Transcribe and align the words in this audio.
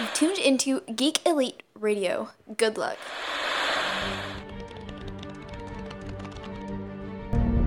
You've 0.00 0.12
tuned 0.14 0.38
into 0.38 0.80
Geek 0.96 1.20
Elite 1.24 1.62
Radio. 1.78 2.30
Good 2.56 2.76
luck. 2.76 2.98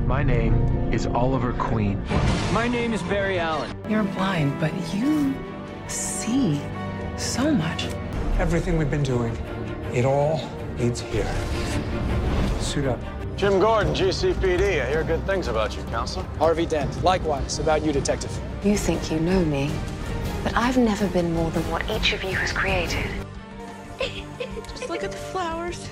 My 0.06 0.22
name 0.22 0.54
is 0.92 1.08
Oliver 1.08 1.54
Queen. 1.54 2.04
My 2.52 2.68
name 2.68 2.92
is 2.92 3.02
Barry 3.04 3.40
Allen. 3.40 3.74
You're 3.90 4.04
blind, 4.04 4.60
but 4.60 4.74
you 4.94 5.34
see 5.88 6.60
so 7.16 7.54
much. 7.54 7.86
Everything 8.38 8.78
we've 8.78 8.92
been 8.92 9.02
doing, 9.02 9.38
it 9.94 10.04
all 10.04 10.42
leads 10.78 11.00
here. 11.00 11.34
Suit 12.60 12.86
up. 12.86 13.00
Jim 13.38 13.62
Gordon, 13.62 13.94
GCPD. 13.94 14.82
I 14.86 14.90
hear 14.90 15.06
good 15.06 15.26
things 15.26 15.48
about 15.48 15.78
you, 15.78 15.84
Counselor. 15.84 16.26
Harvey 16.38 16.66
Dent. 16.66 17.02
Likewise, 17.02 17.60
about 17.60 17.82
you, 17.82 17.94
Detective. 17.94 18.38
You 18.66 18.76
think 18.76 19.12
you 19.12 19.20
know 19.20 19.46
me, 19.46 19.70
but 20.44 20.58
I've 20.58 20.76
never 20.76 21.06
been 21.10 21.32
more 21.36 21.52
than 21.52 21.62
what 21.70 21.88
each 21.88 22.14
of 22.14 22.24
you 22.24 22.32
has 22.32 22.52
created. 22.52 23.06
Just 24.00 24.90
look 24.90 25.04
at 25.04 25.12
the 25.12 25.18
flowers. 25.18 25.88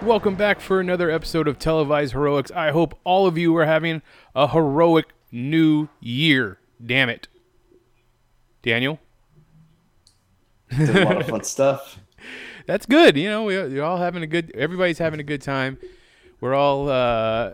Welcome 0.00 0.34
back 0.34 0.58
for 0.58 0.80
another 0.80 1.10
episode 1.10 1.46
of 1.46 1.58
Televised 1.58 2.14
Heroics. 2.14 2.50
I 2.50 2.70
hope 2.70 2.98
all 3.04 3.26
of 3.26 3.36
you 3.36 3.54
are 3.58 3.66
having 3.66 4.00
a 4.34 4.48
heroic 4.48 5.08
new 5.30 5.90
year. 6.00 6.58
Damn 6.82 7.10
it. 7.10 7.28
Daniel? 8.62 9.00
Did 10.70 10.96
a 10.96 11.04
lot 11.04 11.20
of 11.20 11.26
fun 11.26 11.44
stuff. 11.44 11.98
That's 12.66 12.86
good. 12.86 13.18
You 13.18 13.28
know, 13.28 13.44
we, 13.44 13.54
you're 13.54 13.84
all 13.84 13.98
having 13.98 14.22
a 14.22 14.26
good, 14.26 14.50
everybody's 14.54 14.96
having 14.96 15.20
a 15.20 15.24
good 15.24 15.42
time. 15.42 15.76
We're 16.40 16.54
all 16.54 16.88
uh, 16.88 17.52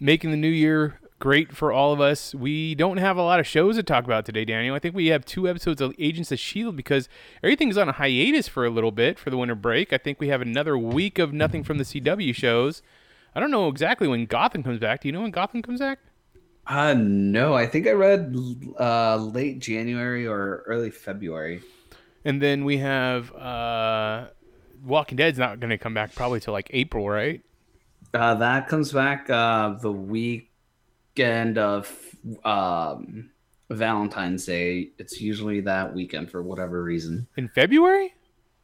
making 0.00 0.30
the 0.30 0.38
new 0.38 0.48
year 0.48 0.98
great 1.18 1.56
for 1.56 1.72
all 1.72 1.92
of 1.92 2.00
us. 2.00 2.34
We 2.34 2.74
don't 2.74 2.98
have 2.98 3.16
a 3.16 3.22
lot 3.22 3.40
of 3.40 3.46
shows 3.46 3.76
to 3.76 3.82
talk 3.82 4.04
about 4.04 4.24
today, 4.24 4.44
Daniel. 4.44 4.74
I 4.74 4.78
think 4.78 4.94
we 4.94 5.06
have 5.08 5.24
two 5.24 5.48
episodes 5.48 5.80
of 5.80 5.94
Agents 5.98 6.30
of 6.30 6.36
S.H.I.E.L.D. 6.36 6.76
because 6.76 7.08
everything's 7.42 7.76
on 7.76 7.88
a 7.88 7.92
hiatus 7.92 8.48
for 8.48 8.64
a 8.64 8.70
little 8.70 8.92
bit 8.92 9.18
for 9.18 9.30
the 9.30 9.36
winter 9.36 9.54
break. 9.54 9.92
I 9.92 9.98
think 9.98 10.20
we 10.20 10.28
have 10.28 10.42
another 10.42 10.76
week 10.76 11.18
of 11.18 11.32
nothing 11.32 11.64
from 11.64 11.78
the 11.78 11.84
CW 11.84 12.34
shows. 12.34 12.82
I 13.34 13.40
don't 13.40 13.50
know 13.50 13.68
exactly 13.68 14.08
when 14.08 14.26
Gotham 14.26 14.62
comes 14.62 14.78
back. 14.78 15.02
Do 15.02 15.08
you 15.08 15.12
know 15.12 15.22
when 15.22 15.30
Gotham 15.30 15.62
comes 15.62 15.80
back? 15.80 15.98
Uh, 16.66 16.94
no, 16.94 17.54
I 17.54 17.66
think 17.66 17.86
I 17.86 17.92
read 17.92 18.34
uh, 18.78 19.16
late 19.16 19.60
January 19.60 20.26
or 20.26 20.64
early 20.66 20.90
February. 20.90 21.62
And 22.24 22.42
then 22.42 22.64
we 22.64 22.78
have 22.78 23.32
uh, 23.34 24.26
Walking 24.84 25.16
Dead's 25.16 25.38
not 25.38 25.60
going 25.60 25.70
to 25.70 25.78
come 25.78 25.94
back 25.94 26.14
probably 26.14 26.40
till 26.40 26.52
like 26.52 26.68
April, 26.72 27.08
right? 27.08 27.40
Uh, 28.12 28.34
that 28.34 28.68
comes 28.68 28.92
back 28.92 29.30
uh, 29.30 29.74
the 29.80 29.92
weekend 31.16 31.56
of 31.58 31.90
um, 32.44 33.30
Valentine's 33.70 34.44
Day. 34.44 34.90
It's 34.98 35.20
usually 35.20 35.60
that 35.62 35.94
weekend 35.94 36.30
for 36.30 36.42
whatever 36.42 36.82
reason. 36.82 37.26
In 37.36 37.48
February? 37.48 38.14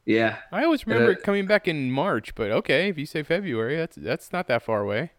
Yeah. 0.05 0.39
I 0.50 0.64
always 0.64 0.86
remember 0.86 1.11
Uh, 1.11 1.12
it 1.12 1.22
coming 1.22 1.47
back 1.47 1.67
in 1.67 1.91
March, 1.91 2.34
but 2.34 2.50
okay, 2.50 2.89
if 2.89 2.98
you 2.98 3.06
say 3.06 3.22
February, 3.22 3.77
that's 3.77 3.97
that's 3.97 4.33
not 4.33 4.48
that 4.48 4.62
far 4.62 4.81
away. 4.83 5.12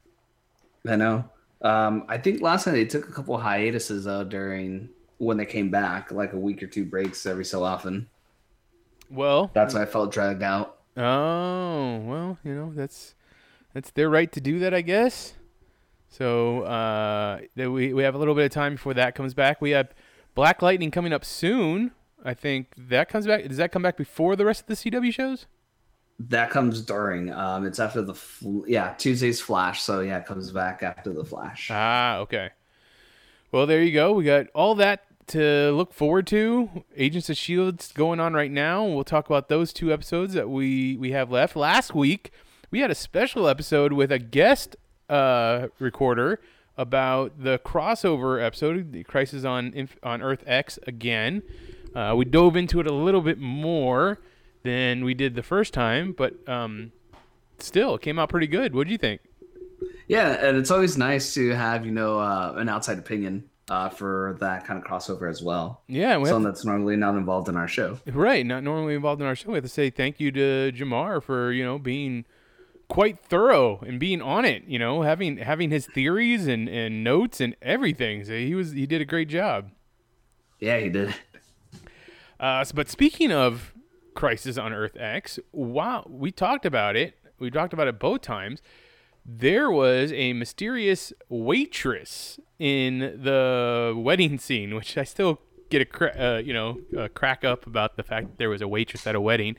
I 0.88 0.96
know. 0.96 1.26
Um, 1.62 2.04
I 2.10 2.18
think 2.18 2.42
last 2.42 2.68
night 2.68 2.74
they 2.74 2.86
took 2.86 3.08
a 3.08 3.12
couple 3.12 3.38
hiatuses 3.38 4.04
though 4.04 4.24
during 4.26 4.90
when 5.18 5.38
they 5.38 5.46
came 5.46 5.72
back, 5.72 6.12
like 6.12 6.34
a 6.34 6.38
week 6.40 6.62
or 6.62 6.68
two 6.68 6.86
breaks 6.86 7.26
every 7.26 7.46
so 7.46 7.64
often. 7.64 8.10
Well, 9.10 9.50
That's 9.54 9.74
why 9.74 9.84
I 9.84 9.86
felt 9.86 10.12
dragged 10.12 10.44
out. 10.44 10.80
Oh 10.98 11.98
well, 12.06 12.38
you 12.44 12.54
know 12.54 12.72
that's 12.76 13.16
that's 13.74 13.90
their 13.92 14.10
right 14.10 14.32
to 14.34 14.42
do 14.42 14.60
that, 14.60 14.74
I 14.74 14.82
guess. 14.82 15.34
So 16.14 16.62
uh, 16.62 17.40
we 17.56 17.92
we 17.92 18.04
have 18.04 18.14
a 18.14 18.20
little 18.20 18.36
bit 18.36 18.46
of 18.46 18.52
time 18.52 18.74
before 18.74 18.94
that 18.94 19.16
comes 19.16 19.34
back. 19.34 19.60
We 19.62 19.72
have 19.72 19.90
Black 20.36 20.62
Lightning 20.62 20.92
coming 20.92 21.12
up 21.12 21.26
soon. 21.26 21.90
I 22.24 22.36
think 22.36 22.68
that 22.78 23.10
comes 23.10 23.26
back. 23.26 23.48
Does 23.48 23.58
that 23.58 23.72
come 23.72 23.82
back 23.82 23.98
before 23.98 24.36
the 24.36 24.46
rest 24.46 24.62
of 24.62 24.68
the 24.68 24.76
CW 24.76 25.12
shows? 25.12 25.48
That 26.20 26.52
comes 26.52 26.82
during. 26.82 27.34
Um, 27.34 27.66
it's 27.66 27.80
after 27.80 28.04
the 28.04 28.14
fl- 28.14 28.62
yeah 28.68 28.94
Tuesday's 28.94 29.42
Flash, 29.42 29.82
so 29.82 30.02
yeah, 30.02 30.20
it 30.20 30.28
comes 30.28 30.52
back 30.52 30.84
after 30.84 31.12
the 31.12 31.26
Flash. 31.26 31.70
Ah, 31.72 32.18
okay. 32.18 32.52
Well, 33.52 33.66
there 33.66 33.82
you 33.82 33.92
go. 33.92 34.14
We 34.14 34.24
got 34.24 34.46
all 34.54 34.76
that 34.76 35.06
to 35.30 35.72
look 35.72 35.96
forward 35.96 36.28
to. 36.28 36.84
Agents 36.96 37.28
of 37.32 37.38
Shield's 37.38 37.92
going 37.92 38.20
on 38.20 38.36
right 38.36 38.52
now. 38.52 38.86
We'll 38.86 39.04
talk 39.04 39.26
about 39.26 39.50
those 39.50 39.74
two 39.74 39.92
episodes 39.92 40.36
that 40.36 40.48
we 40.48 40.96
we 40.96 41.12
have 41.14 41.32
left. 41.32 41.56
Last 41.56 41.96
week 41.96 42.32
we 42.70 42.82
had 42.82 42.92
a 42.92 42.96
special 42.96 43.48
episode 43.48 43.94
with 43.94 44.12
a 44.12 44.20
guest 44.20 44.76
uh, 45.10 45.68
recorder 45.80 46.40
about 46.78 47.44
the 47.44 47.60
crossover 47.60 48.44
episode, 48.44 48.92
the 48.92 49.04
Crisis 49.04 49.44
on 49.46 49.72
Inf- 49.74 49.98
on 50.04 50.22
Earth 50.22 50.44
X 50.48 50.80
again. 50.88 51.44
Uh, 51.96 52.14
we 52.18 52.26
dove 52.26 52.56
into 52.56 52.80
it 52.80 52.88
a 52.88 52.94
little 52.94 53.22
bit 53.22 53.38
more 53.38 54.20
than 54.64 55.04
we 55.06 55.14
did 55.14 55.36
the 55.36 55.44
first 55.44 55.74
time, 55.74 56.14
but 56.18 56.34
um, 56.50 56.92
still, 57.60 57.96
it 57.96 58.02
came 58.02 58.18
out 58.18 58.30
pretty 58.30 58.48
good. 58.48 58.74
What 58.74 58.88
do 58.88 58.92
you 58.92 58.98
think? 58.98 59.22
Yeah, 60.08 60.32
and 60.48 60.58
it's 60.58 60.72
always 60.72 60.98
nice 60.98 61.34
to 61.36 61.50
have 61.52 61.86
you 61.86 61.92
know 61.92 62.20
uh, 62.20 62.54
an 62.58 62.70
outside 62.70 62.98
opinion 62.98 63.44
uh, 63.70 63.90
for 63.90 64.38
that 64.40 64.66
kind 64.66 64.82
of 64.82 64.90
crossover 64.90 65.30
as 65.30 65.44
well. 65.44 65.82
Yeah, 65.88 66.18
we 66.18 66.30
to- 66.30 66.40
that's 66.40 66.66
normally 66.66 66.96
not 66.96 67.16
involved 67.16 67.50
in 67.50 67.56
our 67.56 67.68
show. 67.68 68.00
Right, 68.08 68.46
not 68.46 68.64
normally 68.64 68.96
involved 68.96 69.22
in 69.22 69.28
our 69.28 69.36
show. 69.36 69.50
We 69.50 69.56
have 69.56 69.64
to 69.64 69.70
say 69.70 69.90
thank 69.90 70.20
you 70.20 70.32
to 70.32 70.72
Jamar 70.74 71.22
for 71.22 71.52
you 71.52 71.64
know 71.64 71.78
being 71.78 72.26
quite 72.88 73.20
thorough 73.20 73.80
and 73.86 74.00
being 74.00 74.22
on 74.22 74.46
it. 74.46 74.64
You 74.68 74.80
know, 74.80 75.02
having 75.02 75.38
having 75.38 75.70
his 75.70 75.86
theories 75.86 76.48
and, 76.48 76.68
and 76.70 77.04
notes 77.04 77.42
and 77.42 77.56
everything. 77.62 78.24
So 78.26 78.34
he 78.34 78.56
was 78.56 78.72
he 78.72 78.86
did 78.86 79.02
a 79.02 79.06
great 79.06 79.30
job. 79.30 79.72
Yeah, 80.60 80.80
he 80.80 80.90
did. 80.90 81.14
Uh, 82.40 82.66
but 82.74 82.90
speaking 82.90 83.32
of 83.32 83.74
Crisis 84.16 84.58
on 84.58 84.74
Earth 84.74 84.98
X, 84.98 85.40
wow, 85.52 86.06
we 86.10 86.32
talked 86.32 86.66
about 86.66 86.96
it. 86.96 87.18
We 87.40 87.50
talked 87.50 87.74
about 87.74 87.88
it 87.88 88.00
both 88.00 88.22
times. 88.22 88.62
There 89.26 89.72
was 89.72 90.12
a 90.12 90.34
mysterious 90.34 91.14
waitress 91.30 92.40
in 92.60 93.00
the 93.00 93.94
wedding 93.96 94.38
scene, 94.40 94.76
which 94.76 94.98
I 94.98 95.04
still 95.04 95.40
get 95.70 95.82
a 95.82 95.86
cra- 95.86 96.16
uh, 96.20 96.38
you 96.40 96.54
know 96.54 96.80
a 96.98 97.10
crack 97.10 97.44
up 97.46 97.66
about 97.66 97.98
the 97.98 98.04
fact 98.04 98.28
that 98.28 98.38
there 98.38 98.50
was 98.50 98.62
a 98.62 98.68
waitress 98.68 99.08
at 99.08 99.16
a 99.16 99.22
wedding. 99.22 99.56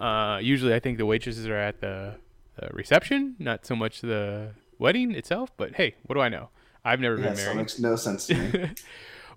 Uh, 0.00 0.38
usually, 0.42 0.74
I 0.74 0.80
think 0.80 0.98
the 0.98 1.06
waitresses 1.06 1.46
are 1.46 1.56
at 1.56 1.80
the 1.80 2.16
uh, 2.62 2.68
reception, 2.72 3.36
not 3.38 3.64
so 3.66 3.74
much 3.76 4.00
the 4.00 4.50
wedding 4.78 5.12
itself. 5.12 5.50
But 5.56 5.74
hey, 5.76 5.94
what 6.06 6.14
do 6.14 6.20
I 6.20 6.28
know? 6.28 6.50
I've 6.84 7.00
never 7.00 7.16
Yeah, 7.16 7.28
been 7.28 7.36
married. 7.36 7.56
makes 7.56 7.78
no 7.78 7.96
sense 7.96 8.26
to 8.28 8.34
me. 8.34 8.70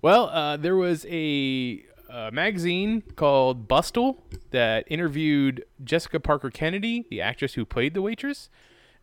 Well, 0.02 0.30
uh, 0.30 0.56
there 0.56 0.74
was 0.74 1.06
a, 1.08 1.84
uh 2.10 2.30
magazine 2.32 3.02
called 3.14 3.68
Bustle 3.68 4.20
that 4.50 4.84
interviewed 4.88 5.64
Jessica 5.84 6.18
Parker 6.18 6.50
Kennedy, 6.50 7.06
the 7.08 7.20
actress 7.20 7.54
who 7.54 7.64
played 7.64 7.94
the 7.94 8.02
waitress. 8.02 8.50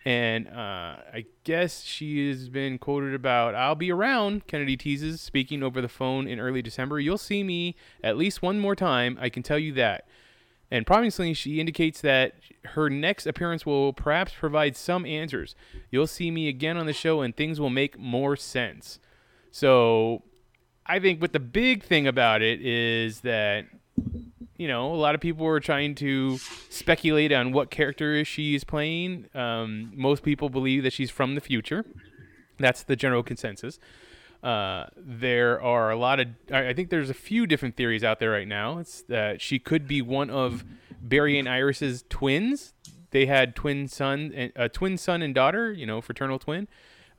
And 0.06 0.48
uh, 0.48 0.98
I 1.14 1.26
guess 1.46 1.84
she 1.84 2.28
has 2.30 2.50
been 2.50 2.78
quoted 2.80 3.14
about, 3.14 3.56
I'll 3.56 3.76
be 3.76 3.92
around, 3.92 4.48
Kennedy 4.48 4.76
teases, 4.78 5.20
speaking 5.22 5.62
over 5.64 5.82
the 5.82 5.90
phone 5.90 6.28
in 6.28 6.40
early 6.40 6.62
December. 6.62 7.00
You'll 7.00 7.18
see 7.18 7.44
me 7.44 7.76
at 8.04 8.18
least 8.18 8.42
one 8.42 8.60
more 8.60 8.76
time, 8.76 9.18
I 9.22 9.30
can 9.30 9.44
tell 9.44 9.60
you 9.60 9.72
that. 9.74 10.06
And 10.72 10.86
promisingly, 10.86 11.34
she 11.34 11.60
indicates 11.60 12.02
that 12.02 12.36
her 12.64 12.90
next 12.90 13.26
appearance 13.26 13.66
will 13.66 13.92
perhaps 13.92 14.34
provide 14.38 14.76
some 14.78 15.06
answers. 15.06 15.56
You'll 15.90 16.08
see 16.08 16.30
me 16.30 16.48
again 16.48 16.78
on 16.78 16.86
the 16.86 16.94
show, 16.94 17.22
and 17.22 17.36
things 17.36 17.60
will 17.60 17.72
make 17.72 17.98
more 17.98 18.36
sense. 18.36 19.00
So, 19.52 20.24
I 20.86 21.00
think 21.00 21.22
what 21.22 21.34
the 21.34 21.40
big 21.40 21.84
thing 21.84 22.08
about 22.08 22.42
it 22.42 22.62
is 22.62 23.22
that, 23.22 23.66
you 24.58 24.68
know, 24.68 24.92
a 24.92 24.96
lot 24.96 25.16
of 25.16 25.22
people 25.22 25.46
are 25.48 25.60
trying 25.60 25.96
to 25.96 26.38
speculate 26.70 27.32
on 27.32 27.52
what 27.52 27.72
character 27.72 28.24
she 28.26 28.56
is 28.56 28.64
playing. 28.64 29.26
Um, 29.34 29.92
most 29.96 30.24
people 30.24 30.50
believe 30.50 30.84
that 30.84 30.94
she's 30.94 31.10
from 31.10 31.36
the 31.36 31.42
future. 31.42 31.86
That's 32.58 32.84
the 32.84 32.96
general 32.96 33.24
consensus. 33.24 33.80
Uh, 34.42 34.86
there 34.96 35.62
are 35.62 35.92
a 35.92 35.98
lot 35.98 36.20
of, 36.20 36.28
I 36.52 36.74
think 36.74 36.90
there's 36.90 37.10
a 37.10 37.14
few 37.14 37.46
different 37.46 37.76
theories 37.76 38.04
out 38.04 38.20
there 38.20 38.32
right 38.32 38.48
now. 38.48 38.78
It's 38.78 39.02
that 39.04 39.42
she 39.42 39.60
could 39.60 39.88
be 39.88 40.02
one 40.02 40.30
of 40.30 40.64
Barry 41.02 41.38
and 41.38 41.48
Iris's 41.48 42.06
twins. 42.10 42.74
They 43.12 43.26
had 43.26 43.56
twin 43.56 43.88
son, 43.88 44.32
and 44.34 44.52
a 44.56 44.70
twin 44.70 44.98
son 44.98 45.22
and 45.22 45.36
daughter, 45.36 45.72
you 45.74 45.86
know, 45.86 46.00
fraternal 46.00 46.40
twin, 46.40 46.68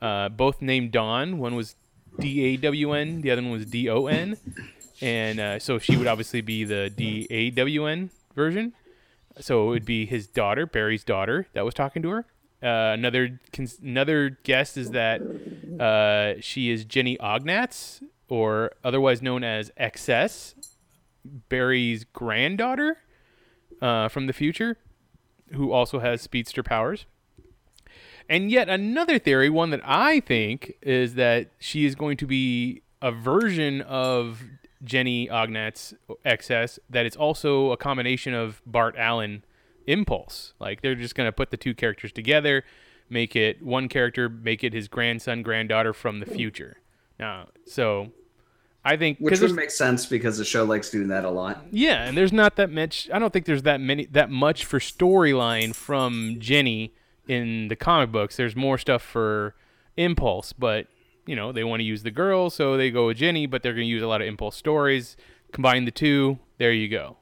uh, 0.01 0.29
both 0.31 0.63
named 0.63 0.93
Dawn. 0.93 1.39
One 1.39 1.57
was 1.57 1.77
D 2.19 2.43
A 2.45 2.57
W 2.57 2.93
N, 2.93 3.21
the 3.21 3.31
other 3.31 3.43
one 3.43 3.51
was 3.51 3.67
D 3.67 3.89
O 3.91 4.07
N, 4.07 4.37
and 5.01 5.41
uh, 5.41 5.59
so 5.59 5.79
she 5.79 5.97
would 5.97 6.07
obviously 6.07 6.41
be 6.41 6.65
the 6.65 6.91
D 6.91 7.27
A 7.31 7.51
W 7.51 7.87
N 7.87 8.11
version. 8.35 8.73
So 9.41 9.67
it 9.67 9.71
would 9.71 9.85
be 9.85 10.07
his 10.07 10.27
daughter, 10.27 10.67
Barry's 10.67 11.05
daughter, 11.05 11.47
that 11.53 11.65
was 11.65 11.75
talking 11.75 12.03
to 12.03 12.11
her. 12.11 12.27
Uh, 12.63 12.93
another 12.95 13.41
cons- 13.53 13.79
another 13.83 14.39
guess 14.43 14.77
is 14.77 14.91
that 14.91 15.23
uh, 15.81 16.41
she 16.41 16.71
is 16.71 16.85
Jenny 16.85 17.17
Ognats, 17.19 18.03
or 18.29 18.73
otherwise 18.85 19.23
known 19.23 19.43
as 19.43 19.71
XS, 19.81 20.55
Barry's 21.25 22.05
granddaughter 22.05 22.99
uh, 23.81 24.09
from 24.09 24.27
the 24.27 24.33
future, 24.33 24.77
who 25.53 25.73
also 25.73 26.01
has 26.01 26.21
speedster 26.21 26.63
powers. 26.63 27.07
And 28.29 28.51
yet 28.51 28.69
another 28.69 29.19
theory, 29.19 29.51
one 29.51 29.71
that 29.71 29.81
I 29.85 30.21
think 30.21 30.75
is 30.83 31.15
that 31.15 31.49
she 31.59 31.85
is 31.85 31.95
going 31.95 32.17
to 32.19 32.27
be 32.27 32.83
a 33.03 33.11
version 33.11 33.81
of 33.83 34.43
Jenny 34.85 35.29
Ognats 35.29 35.95
XS 36.25 36.79
that 36.89 37.07
it's 37.07 37.17
also 37.17 37.73
a 37.73 37.77
combination 37.77 38.33
of 38.33 38.63
Bart 38.65 38.95
Allen 38.97 39.45
impulse. 39.91 40.55
Like 40.59 40.83
they're 40.83 40.95
just 40.95 41.15
going 41.15 41.27
to 41.29 41.33
put 41.33 41.51
the 41.51 41.57
two 41.57 41.75
characters 41.75 42.13
together, 42.13 42.65
make 43.09 43.35
it 43.35 43.63
one 43.63 43.89
character, 43.89 44.29
make 44.29 44.63
it 44.63 44.73
his 44.73 44.89
grandson, 44.89 45.43
granddaughter 45.43 45.93
from 45.93 46.21
the 46.21 46.27
future. 46.27 46.79
Now, 47.19 47.49
so 47.67 48.13
I 48.85 48.97
think 48.97 49.19
which 49.19 49.41
would 49.41 49.55
make 49.55 49.71
sense 49.71 50.07
because 50.07 50.39
the 50.39 50.45
show 50.45 50.65
likes 50.65 50.91
doing 50.91 51.09
that 51.09 51.25
a 51.25 51.31
lot. 51.31 51.67
yeah, 51.71 52.05
and 52.05 52.17
there's 52.17 52.33
not 52.33 52.57
that 52.57 52.71
much. 52.71 53.11
I 53.13 53.19
don't 53.19 53.33
think 53.33 53.45
there's 53.45 53.63
that 53.65 53.81
many 53.81 54.07
that 54.07 54.31
much 54.31 54.65
for 54.65 54.79
storyline 54.79 55.75
from 55.75 56.37
Jenny 56.39 56.95
in 57.29 57.69
the 57.69 57.77
comic 57.77 58.11
books. 58.11 58.37
There's 58.37 58.57
more 58.57 58.79
stuff 58.79 59.03
for 59.03 59.55
Impulse, 59.97 60.55
but 60.55 60.87
you 61.27 61.37
know 61.37 61.53
they 61.53 61.65
want 61.65 61.81
to 61.81 61.85
use 61.85 62.05
the 62.05 62.11
girl, 62.11 62.49
so 62.49 62.77
they 62.77 62.91
go 62.91 63.09
with 63.09 63.19
Jenny. 63.19 63.45
But 63.47 63.63
they're 63.63 63.75
going 63.75 63.87
to 63.87 63.91
use 63.91 64.03
a 64.03 64.09
lot 64.09 64.23
of 64.23 64.29
Impulse 64.29 64.57
stories. 64.57 65.17
Combine 65.53 65.85
the 65.85 65.91
two, 65.91 66.39
there 66.59 66.73
you 66.73 66.89
go. 66.89 67.19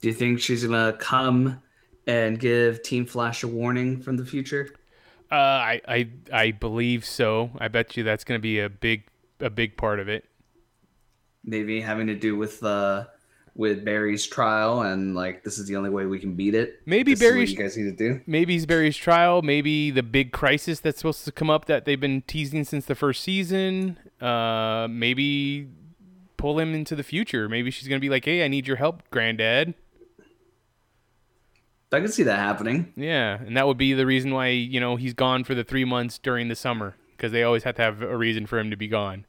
Do 0.00 0.08
you 0.08 0.14
think 0.14 0.40
she's 0.40 0.64
gonna 0.64 0.94
come 0.98 1.62
and 2.06 2.38
give 2.38 2.82
Team 2.82 3.06
Flash 3.06 3.42
a 3.42 3.48
warning 3.48 4.00
from 4.00 4.16
the 4.16 4.24
future? 4.26 4.68
Uh, 5.30 5.34
I 5.36 5.80
I 5.88 6.08
I 6.32 6.50
believe 6.52 7.04
so. 7.04 7.50
I 7.58 7.68
bet 7.68 7.96
you 7.96 8.02
that's 8.04 8.24
going 8.24 8.38
to 8.38 8.42
be 8.42 8.60
a 8.60 8.68
big 8.68 9.04
a 9.40 9.50
big 9.50 9.76
part 9.76 9.98
of 10.00 10.08
it. 10.08 10.24
Maybe 11.44 11.80
having 11.80 12.06
to 12.06 12.14
do 12.14 12.36
with 12.36 12.62
uh 12.62 13.04
with 13.56 13.84
Barry's 13.84 14.26
trial 14.26 14.82
and 14.82 15.14
like 15.14 15.44
this 15.44 15.58
is 15.58 15.66
the 15.68 15.76
only 15.76 15.90
way 15.90 16.06
we 16.06 16.18
can 16.18 16.34
beat 16.34 16.54
it. 16.54 16.80
Maybe 16.86 17.12
This 17.12 17.20
Barry's- 17.20 17.52
you 17.52 17.56
guys 17.58 17.76
need 17.76 17.84
to 17.84 17.92
do. 17.96 18.20
maybe 18.26 18.56
it's 18.56 18.66
Barry's 18.66 18.96
trial, 18.96 19.42
maybe 19.42 19.90
the 19.92 20.02
big 20.02 20.32
crisis 20.32 20.80
that's 20.80 20.98
supposed 20.98 21.24
to 21.24 21.32
come 21.32 21.50
up 21.50 21.66
that 21.66 21.84
they've 21.84 22.00
been 22.00 22.22
teasing 22.22 22.64
since 22.64 22.84
the 22.86 22.94
first 22.96 23.22
season. 23.22 23.96
Uh, 24.20 24.88
maybe 24.90 25.68
pull 26.36 26.58
him 26.58 26.74
into 26.74 26.96
the 26.96 27.02
future. 27.04 27.48
Maybe 27.48 27.70
she's 27.70 27.86
gonna 27.88 28.00
be 28.00 28.08
like, 28.10 28.24
"Hey, 28.24 28.44
I 28.44 28.48
need 28.48 28.66
your 28.66 28.76
help, 28.76 29.08
Granddad." 29.10 29.74
I 31.94 32.00
can 32.00 32.10
see 32.10 32.24
that 32.24 32.38
happening. 32.38 32.92
Yeah, 32.96 33.38
and 33.40 33.56
that 33.56 33.66
would 33.66 33.78
be 33.78 33.92
the 33.92 34.06
reason 34.06 34.32
why 34.32 34.48
you 34.48 34.80
know 34.80 34.96
he's 34.96 35.14
gone 35.14 35.44
for 35.44 35.54
the 35.54 35.64
three 35.64 35.84
months 35.84 36.18
during 36.18 36.48
the 36.48 36.56
summer 36.56 36.96
because 37.16 37.32
they 37.32 37.42
always 37.42 37.62
have 37.64 37.76
to 37.76 37.82
have 37.82 38.02
a 38.02 38.16
reason 38.16 38.46
for 38.46 38.58
him 38.58 38.70
to 38.70 38.76
be 38.76 38.88
gone. 38.88 39.26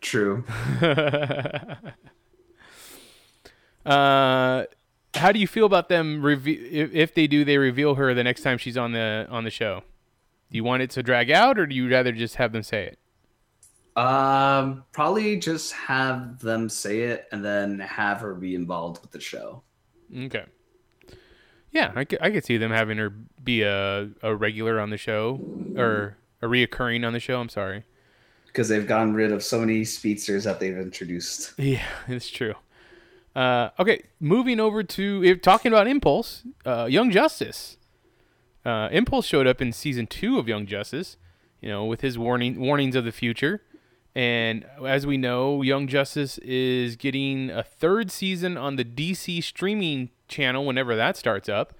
True. 0.00 0.44
Uh, 3.84 4.64
how 5.14 5.30
do 5.30 5.38
you 5.38 5.46
feel 5.46 5.66
about 5.66 5.88
them? 5.88 6.22
Reve- 6.22 6.48
if, 6.48 6.94
if 6.94 7.14
they 7.14 7.26
do, 7.26 7.44
they 7.44 7.58
reveal 7.58 7.96
her 7.96 8.14
the 8.14 8.24
next 8.24 8.42
time 8.42 8.58
she's 8.58 8.76
on 8.76 8.92
the 8.92 9.26
on 9.30 9.44
the 9.44 9.50
show. 9.50 9.82
Do 10.50 10.56
you 10.56 10.64
want 10.64 10.82
it 10.82 10.90
to 10.90 11.02
drag 11.02 11.30
out, 11.30 11.58
or 11.58 11.66
do 11.66 11.74
you 11.74 11.90
rather 11.90 12.12
just 12.12 12.36
have 12.36 12.52
them 12.52 12.62
say 12.62 12.84
it? 12.84 12.98
Um, 14.00 14.84
probably 14.92 15.38
just 15.38 15.72
have 15.72 16.40
them 16.40 16.68
say 16.68 17.02
it 17.02 17.26
and 17.30 17.44
then 17.44 17.78
have 17.78 18.20
her 18.20 18.34
be 18.34 18.54
involved 18.54 19.00
with 19.02 19.12
the 19.12 19.20
show. 19.20 19.62
Okay. 20.16 20.44
Yeah, 21.74 21.90
I 21.96 22.04
could, 22.04 22.20
I 22.22 22.30
could 22.30 22.44
see 22.44 22.56
them 22.56 22.70
having 22.70 22.98
her 22.98 23.10
be 23.10 23.62
a, 23.62 24.08
a 24.22 24.34
regular 24.34 24.78
on 24.78 24.90
the 24.90 24.96
show 24.96 25.40
or 25.76 26.16
a 26.40 26.46
reoccurring 26.46 27.04
on 27.04 27.12
the 27.12 27.20
show. 27.20 27.40
I'm 27.40 27.48
sorry. 27.48 27.84
Because 28.46 28.68
they've 28.68 28.86
gotten 28.86 29.12
rid 29.12 29.32
of 29.32 29.42
so 29.42 29.58
many 29.58 29.84
speedsters 29.84 30.44
that 30.44 30.60
they've 30.60 30.78
introduced. 30.78 31.52
Yeah, 31.58 31.84
it's 32.08 32.30
true. 32.30 32.54
Uh, 33.34 33.70
okay, 33.80 34.04
moving 34.20 34.60
over 34.60 34.84
to 34.84 35.24
if 35.24 35.42
talking 35.42 35.72
about 35.72 35.88
Impulse, 35.88 36.44
uh, 36.64 36.86
Young 36.88 37.10
Justice. 37.10 37.76
Uh, 38.64 38.88
Impulse 38.92 39.26
showed 39.26 39.48
up 39.48 39.60
in 39.60 39.72
season 39.72 40.06
two 40.06 40.38
of 40.38 40.46
Young 40.46 40.66
Justice, 40.66 41.16
you 41.60 41.68
know, 41.68 41.84
with 41.84 42.02
his 42.02 42.16
warning 42.16 42.60
warnings 42.60 42.94
of 42.94 43.04
the 43.04 43.12
future. 43.12 43.62
And 44.14 44.64
as 44.86 45.06
we 45.08 45.16
know, 45.16 45.62
Young 45.62 45.88
Justice 45.88 46.38
is 46.38 46.94
getting 46.94 47.50
a 47.50 47.64
third 47.64 48.12
season 48.12 48.56
on 48.56 48.76
the 48.76 48.84
DC 48.84 49.42
streaming 49.42 50.10
channel 50.28 50.64
whenever 50.64 50.96
that 50.96 51.16
starts 51.16 51.48
up. 51.48 51.74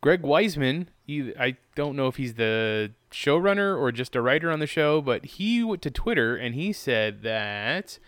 Greg 0.00 0.22
Weisman, 0.22 0.86
he, 1.06 1.32
I 1.38 1.56
don't 1.74 1.96
know 1.96 2.06
if 2.06 2.16
he's 2.16 2.34
the 2.34 2.92
showrunner 3.10 3.76
or 3.76 3.90
just 3.90 4.14
a 4.14 4.22
writer 4.22 4.50
on 4.50 4.60
the 4.60 4.66
show, 4.66 5.00
but 5.00 5.24
he 5.24 5.64
went 5.64 5.82
to 5.82 5.90
Twitter 5.90 6.36
and 6.36 6.54
he 6.54 6.72
said 6.72 7.22
that 7.22 7.98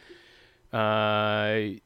uh, 0.73 1.81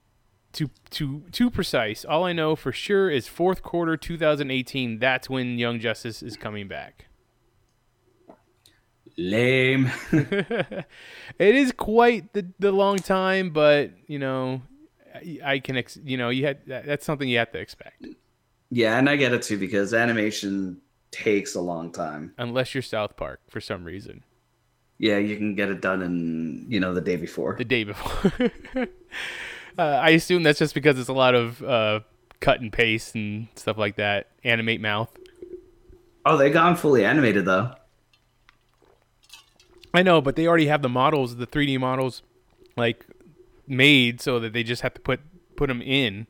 to 0.52 0.70
to 0.90 1.24
too 1.32 1.50
precise. 1.50 2.04
All 2.04 2.24
I 2.24 2.32
know 2.32 2.54
for 2.54 2.72
sure 2.72 3.10
is 3.10 3.28
fourth 3.28 3.62
quarter 3.62 3.96
2018. 3.96 4.98
That's 4.98 5.30
when 5.30 5.58
Young 5.58 5.80
Justice 5.80 6.22
is 6.22 6.36
coming 6.36 6.68
back. 6.68 7.06
Lame. 9.16 9.90
it 10.12 10.86
is 11.38 11.72
quite 11.72 12.32
the 12.32 12.46
the 12.58 12.72
long 12.72 12.98
time, 12.98 13.50
but 13.50 13.92
you 14.06 14.18
know, 14.18 14.62
I, 15.44 15.60
can 15.60 15.76
ex- 15.76 15.98
you 16.02 16.16
know 16.16 16.28
you 16.28 16.44
had 16.44 16.66
that, 16.66 16.86
that's 16.86 17.06
something 17.06 17.28
you 17.28 17.38
have 17.38 17.52
to 17.52 17.58
expect 17.58 18.04
yeah, 18.74 18.98
and 18.98 19.08
I 19.08 19.14
get 19.14 19.32
it 19.32 19.42
too 19.42 19.56
because 19.56 19.94
animation 19.94 20.80
takes 21.12 21.54
a 21.54 21.60
long 21.60 21.92
time. 21.92 22.34
unless 22.38 22.74
you're 22.74 22.82
South 22.82 23.16
Park 23.16 23.40
for 23.48 23.60
some 23.60 23.84
reason. 23.84 24.24
Yeah, 24.98 25.18
you 25.18 25.36
can 25.36 25.54
get 25.54 25.70
it 25.70 25.80
done 25.80 26.02
in 26.02 26.66
you 26.68 26.80
know 26.80 26.92
the 26.92 27.00
day 27.00 27.16
before. 27.16 27.54
The 27.56 27.64
day 27.64 27.84
before. 27.84 28.50
uh, 29.78 29.82
I 29.82 30.10
assume 30.10 30.42
that's 30.42 30.58
just 30.58 30.74
because 30.74 30.98
it's 30.98 31.08
a 31.08 31.14
lot 31.14 31.36
of 31.36 31.62
uh, 31.62 32.00
cut 32.40 32.60
and 32.60 32.72
paste 32.72 33.14
and 33.14 33.46
stuff 33.54 33.78
like 33.78 33.96
that. 33.96 34.28
Animate 34.42 34.80
mouth. 34.80 35.16
Oh, 36.26 36.36
they 36.36 36.50
gone 36.50 36.74
fully 36.74 37.04
animated 37.04 37.44
though. 37.44 37.74
I 39.92 40.02
know, 40.02 40.20
but 40.20 40.34
they 40.34 40.48
already 40.48 40.66
have 40.66 40.82
the 40.82 40.88
models, 40.88 41.36
the 41.36 41.46
3D 41.46 41.78
models, 41.78 42.22
like 42.76 43.06
made 43.66 44.20
so 44.20 44.38
that 44.40 44.52
they 44.52 44.62
just 44.62 44.82
have 44.82 44.94
to 44.94 45.00
put 45.00 45.20
put 45.56 45.68
them 45.68 45.82
in. 45.82 46.26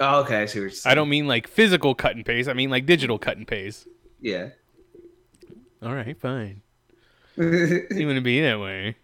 Oh, 0.00 0.20
okay, 0.20 0.42
I 0.42 0.46
see 0.46 0.60
what 0.60 0.62
you're 0.62 0.70
saying. 0.70 0.92
I 0.92 0.94
don't 0.94 1.08
mean 1.08 1.26
like 1.26 1.48
physical 1.48 1.94
cut 1.94 2.14
and 2.14 2.24
paste. 2.24 2.48
I 2.48 2.52
mean 2.54 2.70
like 2.70 2.86
digital 2.86 3.18
cut 3.18 3.36
and 3.36 3.46
paste. 3.46 3.86
Yeah. 4.20 4.50
All 5.82 5.94
right, 5.94 6.18
fine. 6.18 6.62
you 7.36 8.06
want 8.06 8.16
to 8.16 8.20
be 8.20 8.40
that 8.40 8.58
way? 8.58 8.96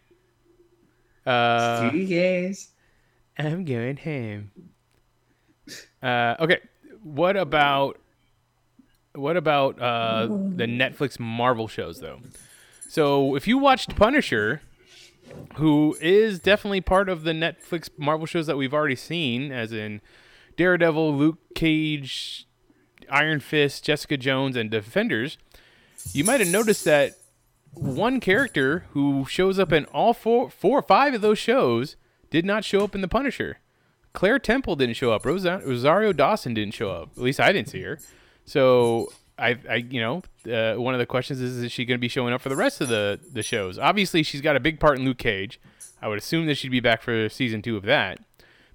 Uh, 1.27 1.91
years. 1.93 2.69
I'm 3.39 3.65
going 3.65 3.97
home. 3.97 4.51
Uh, 6.03 6.35
okay, 6.41 6.61
what 7.03 7.37
about 7.37 7.99
what 9.15 9.37
about 9.37 9.81
uh, 9.81 10.27
the 10.27 10.67
Netflix 10.67 11.19
Marvel 11.19 11.69
shows 11.69 12.01
though? 12.01 12.21
So 12.89 13.35
if 13.37 13.49
you 13.49 13.59
watched 13.59 13.97
Punisher, 13.97 14.63
who 15.57 15.97
is 16.01 16.39
definitely 16.41 16.81
part 16.81 17.09
of 17.09 17.25
the 17.25 17.33
Netflix 17.33 17.89
Marvel 17.97 18.27
shows 18.27 18.47
that 18.47 18.57
we've 18.57 18.75
already 18.75 18.97
seen, 18.97 19.53
as 19.53 19.73
in 19.73 20.01
Daredevil, 20.57 21.15
Luke 21.17 21.39
Cage, 21.55 22.47
Iron 23.11 23.41
Fist, 23.41 23.85
Jessica 23.85 24.17
Jones, 24.17 24.57
and 24.57 24.71
Defenders, 24.71 25.39
you 26.13 26.25
might 26.25 26.41
have 26.41 26.49
noticed 26.49 26.85
that 26.85 27.13
one 27.73 28.21
character 28.21 28.87
who 28.91 29.25
shows 29.29 29.59
up 29.59 29.73
in 29.73 29.85
all 29.87 30.15
four, 30.15 30.51
four 30.51 30.79
or 30.79 30.83
five 30.83 31.15
of 31.15 31.21
those 31.21 31.39
shows 31.39 31.97
did 32.31 32.45
not 32.45 32.65
show 32.65 32.85
up 32.85 32.95
in 32.95 33.01
the 33.01 33.09
Punisher. 33.09 33.59
Claire 34.13 34.39
Temple 34.39 34.77
didn't 34.77 34.95
show 34.97 35.13
up. 35.13 35.27
Rosa- 35.27 35.61
Rosario 35.65 36.13
Dawson 36.13 36.55
didn't 36.55 36.75
show 36.75 36.91
up. 36.91 37.11
At 37.17 37.23
least 37.23 37.41
I 37.41 37.53
didn't 37.53 37.69
see 37.69 37.83
her. 37.83 37.99
So 38.45 39.13
I, 39.39 39.59
I 39.69 39.77
you 39.77 40.01
know, 40.01 40.23
uh, 40.49 40.75
one 40.75 40.95
of 40.95 40.99
the 40.99 41.07
questions 41.07 41.41
is: 41.41 41.59
Is 41.59 41.73
she 41.73 41.85
going 41.85 41.99
to 41.99 42.01
be 42.01 42.09
showing 42.09 42.33
up 42.33 42.41
for 42.41 42.49
the 42.49 42.57
rest 42.57 42.81
of 42.81 42.89
the 42.89 43.21
the 43.33 43.43
shows? 43.43 43.79
Obviously, 43.79 44.23
she's 44.23 44.41
got 44.41 44.57
a 44.57 44.61
big 44.61 44.81
part 44.81 44.99
in 44.99 45.05
Luke 45.05 45.19
Cage. 45.19 45.61
I 46.03 46.09
would 46.09 46.19
assume 46.19 46.47
that 46.47 46.57
she'd 46.57 46.71
be 46.71 46.81
back 46.81 47.03
for 47.03 47.29
season 47.29 47.63
two 47.63 47.77
of 47.77 47.83
that. 47.85 48.19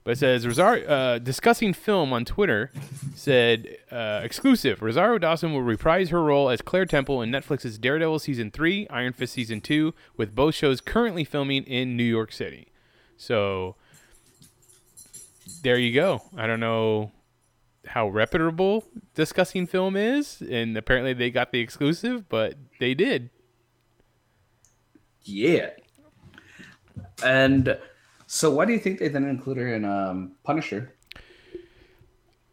But 0.04 0.12
it 0.12 0.20
says 0.20 0.48
Rosario 0.48 0.88
uh, 0.88 1.20
discussing 1.20 1.74
film 1.74 2.14
on 2.14 2.26
Twitter 2.26 2.72
said 3.16 3.78
uh, 3.92 4.22
exclusive. 4.24 4.82
Rosario 4.82 5.20
Dawson 5.20 5.54
will 5.54 5.62
reprise 5.62 6.10
her 6.10 6.24
role 6.24 6.50
as 6.50 6.62
Claire 6.62 6.86
Temple 6.86 7.22
in 7.22 7.30
Netflix's 7.30 7.78
Daredevil 7.78 8.20
season 8.20 8.50
three, 8.50 8.88
Iron 8.90 9.14
Fist 9.14 9.34
season 9.34 9.62
two, 9.62 9.94
with 10.18 10.34
both 10.34 10.56
shows 10.56 10.82
currently 10.82 11.24
filming 11.24 11.64
in 11.66 11.96
New 11.98 12.04
York 12.04 12.32
City. 12.32 12.70
So 13.18 13.76
there 15.62 15.78
you 15.78 15.94
go. 15.94 16.24
I 16.36 16.48
don't 16.48 16.62
know 16.62 17.12
how 17.88 18.08
reputable 18.08 18.86
discussing 19.16 19.68
film 19.68 19.96
is, 19.96 20.42
and 20.42 20.78
apparently 20.78 21.14
they 21.14 21.30
got 21.30 21.52
the 21.52 21.60
exclusive, 21.60 22.28
but 22.30 22.56
they 22.80 22.94
did. 22.94 23.30
Yeah. 25.24 25.72
And 27.24 27.78
so, 28.28 28.52
why 28.52 28.66
do 28.66 28.74
you 28.74 28.80
think 28.80 29.00
they 29.00 29.08
didn't 29.08 29.30
include 29.30 29.58
her 29.58 29.74
in 29.74 29.86
um, 29.86 30.34
Punisher? 30.44 30.96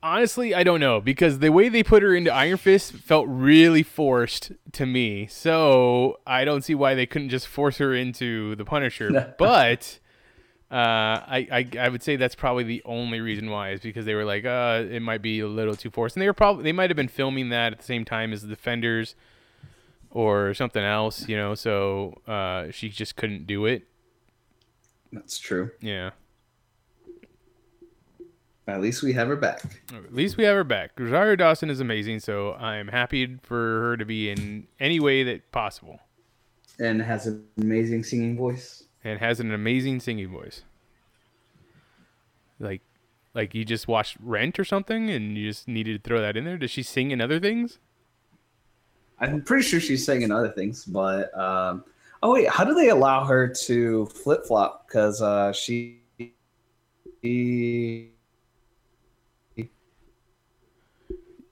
Honestly, 0.02 0.54
I 0.54 0.62
don't 0.62 0.80
know 0.80 1.00
because 1.00 1.40
the 1.40 1.50
way 1.50 1.68
they 1.68 1.82
put 1.82 2.02
her 2.02 2.14
into 2.14 2.32
Iron 2.32 2.58
Fist 2.58 2.92
felt 2.92 3.26
really 3.28 3.82
forced 3.82 4.52
to 4.72 4.86
me. 4.86 5.26
So 5.26 6.20
I 6.26 6.44
don't 6.44 6.62
see 6.62 6.74
why 6.74 6.94
they 6.94 7.06
couldn't 7.06 7.30
just 7.30 7.48
force 7.48 7.78
her 7.78 7.94
into 7.94 8.54
the 8.56 8.64
Punisher. 8.64 9.34
but 9.38 9.98
uh, 10.70 10.74
I, 10.74 11.46
I 11.52 11.78
I 11.86 11.88
would 11.88 12.02
say 12.02 12.16
that's 12.16 12.34
probably 12.34 12.64
the 12.64 12.82
only 12.84 13.20
reason 13.20 13.50
why 13.50 13.70
is 13.70 13.80
because 13.80 14.04
they 14.04 14.14
were 14.14 14.24
like, 14.24 14.44
uh, 14.44 14.84
it 14.90 15.00
might 15.00 15.22
be 15.22 15.40
a 15.40 15.46
little 15.46 15.76
too 15.76 15.90
forced, 15.90 16.16
and 16.16 16.22
they 16.22 16.26
were 16.26 16.32
probably 16.34 16.64
they 16.64 16.72
might 16.72 16.90
have 16.90 16.96
been 16.96 17.08
filming 17.08 17.50
that 17.50 17.72
at 17.72 17.78
the 17.78 17.84
same 17.84 18.04
time 18.04 18.32
as 18.32 18.42
the 18.42 18.48
Defenders. 18.48 19.14
or 20.10 20.54
something 20.54 20.82
else, 20.82 21.28
you 21.28 21.36
know. 21.36 21.54
So 21.54 22.22
uh, 22.26 22.70
she 22.70 22.88
just 22.88 23.16
couldn't 23.16 23.46
do 23.46 23.66
it. 23.66 23.86
That's 25.12 25.38
true. 25.38 25.70
Yeah. 25.80 26.10
At 28.68 28.80
least 28.80 29.02
we 29.02 29.12
have 29.12 29.28
her 29.28 29.36
back. 29.36 29.62
At 29.94 30.14
least 30.14 30.36
we 30.36 30.44
have 30.44 30.56
her 30.56 30.64
back. 30.64 30.98
Rosario 30.98 31.36
Dawson 31.36 31.70
is 31.70 31.80
amazing, 31.80 32.20
so 32.20 32.54
I'm 32.54 32.88
happy 32.88 33.36
for 33.42 33.80
her 33.82 33.96
to 33.96 34.04
be 34.04 34.28
in 34.30 34.66
any 34.80 34.98
way 34.98 35.22
that 35.22 35.52
possible, 35.52 36.00
And 36.80 37.00
has 37.00 37.26
an 37.28 37.44
amazing 37.58 38.02
singing 38.02 38.36
voice. 38.36 38.84
And 39.06 39.20
has 39.20 39.38
an 39.38 39.52
amazing 39.52 40.00
singing 40.00 40.28
voice. 40.28 40.64
Like, 42.58 42.82
like 43.34 43.54
you 43.54 43.64
just 43.64 43.86
watched 43.86 44.16
Rent 44.20 44.58
or 44.58 44.64
something, 44.64 45.10
and 45.10 45.38
you 45.38 45.48
just 45.48 45.68
needed 45.68 46.02
to 46.02 46.08
throw 46.08 46.20
that 46.20 46.36
in 46.36 46.44
there. 46.44 46.58
Does 46.58 46.72
she 46.72 46.82
sing 46.82 47.12
in 47.12 47.20
other 47.20 47.38
things? 47.38 47.78
I'm 49.20 49.42
pretty 49.42 49.62
sure 49.62 49.78
she's 49.78 50.04
singing 50.04 50.32
other 50.32 50.48
things, 50.48 50.84
but 50.84 51.36
um, 51.38 51.84
oh 52.22 52.32
wait, 52.32 52.48
how 52.48 52.64
do 52.64 52.74
they 52.74 52.88
allow 52.88 53.24
her 53.24 53.46
to 53.66 54.06
flip 54.06 54.44
flop? 54.44 54.88
Because 54.88 55.22
uh, 55.22 55.52
she, 55.52 56.00
she 57.22 58.10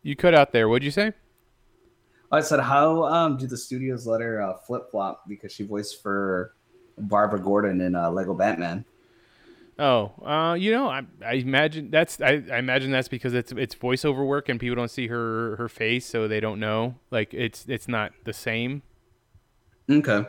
You 0.03 0.15
cut 0.15 0.35
out 0.35 0.53
there. 0.53 0.69
What'd 0.69 0.85
you 0.85 0.91
say? 0.91 1.13
I 2.31 2.41
said, 2.41 2.61
how 2.61 3.05
um, 3.05 3.39
do 3.39 3.47
the 3.47 3.57
studios 3.57 4.07
let 4.07 4.21
her 4.21 4.43
uh, 4.43 4.55
flip 4.55 4.91
flop 4.91 5.27
because 5.27 5.53
she 5.53 5.65
voiced 5.65 6.03
for 6.03 6.55
Barbara 6.99 7.41
Gordon 7.41 7.81
in 7.81 7.95
uh, 7.95 8.11
Lego 8.11 8.35
Batman? 8.35 8.85
Oh, 9.77 10.13
uh, 10.25 10.55
you 10.55 10.71
know, 10.71 10.89
I, 10.89 11.03
I 11.25 11.33
imagine 11.35 11.91
that's 11.91 12.21
I, 12.21 12.43
I 12.53 12.59
imagine 12.59 12.93
that's 12.93 13.09
because 13.09 13.35
it's 13.35 13.51
it's 13.53 13.75
voiceover 13.75 14.25
work 14.25 14.49
and 14.49 14.61
people 14.61 14.77
don't 14.77 14.91
see 14.91 15.09
her 15.09 15.57
her 15.57 15.69
face, 15.69 16.07
so 16.07 16.29
they 16.29 16.39
don't 16.39 16.61
know. 16.61 16.95
Like 17.11 17.35
it's 17.35 17.67
it's 17.69 17.89
not 17.89 18.13
the 18.25 18.33
same. 18.33 18.83
Okay, 19.91 20.25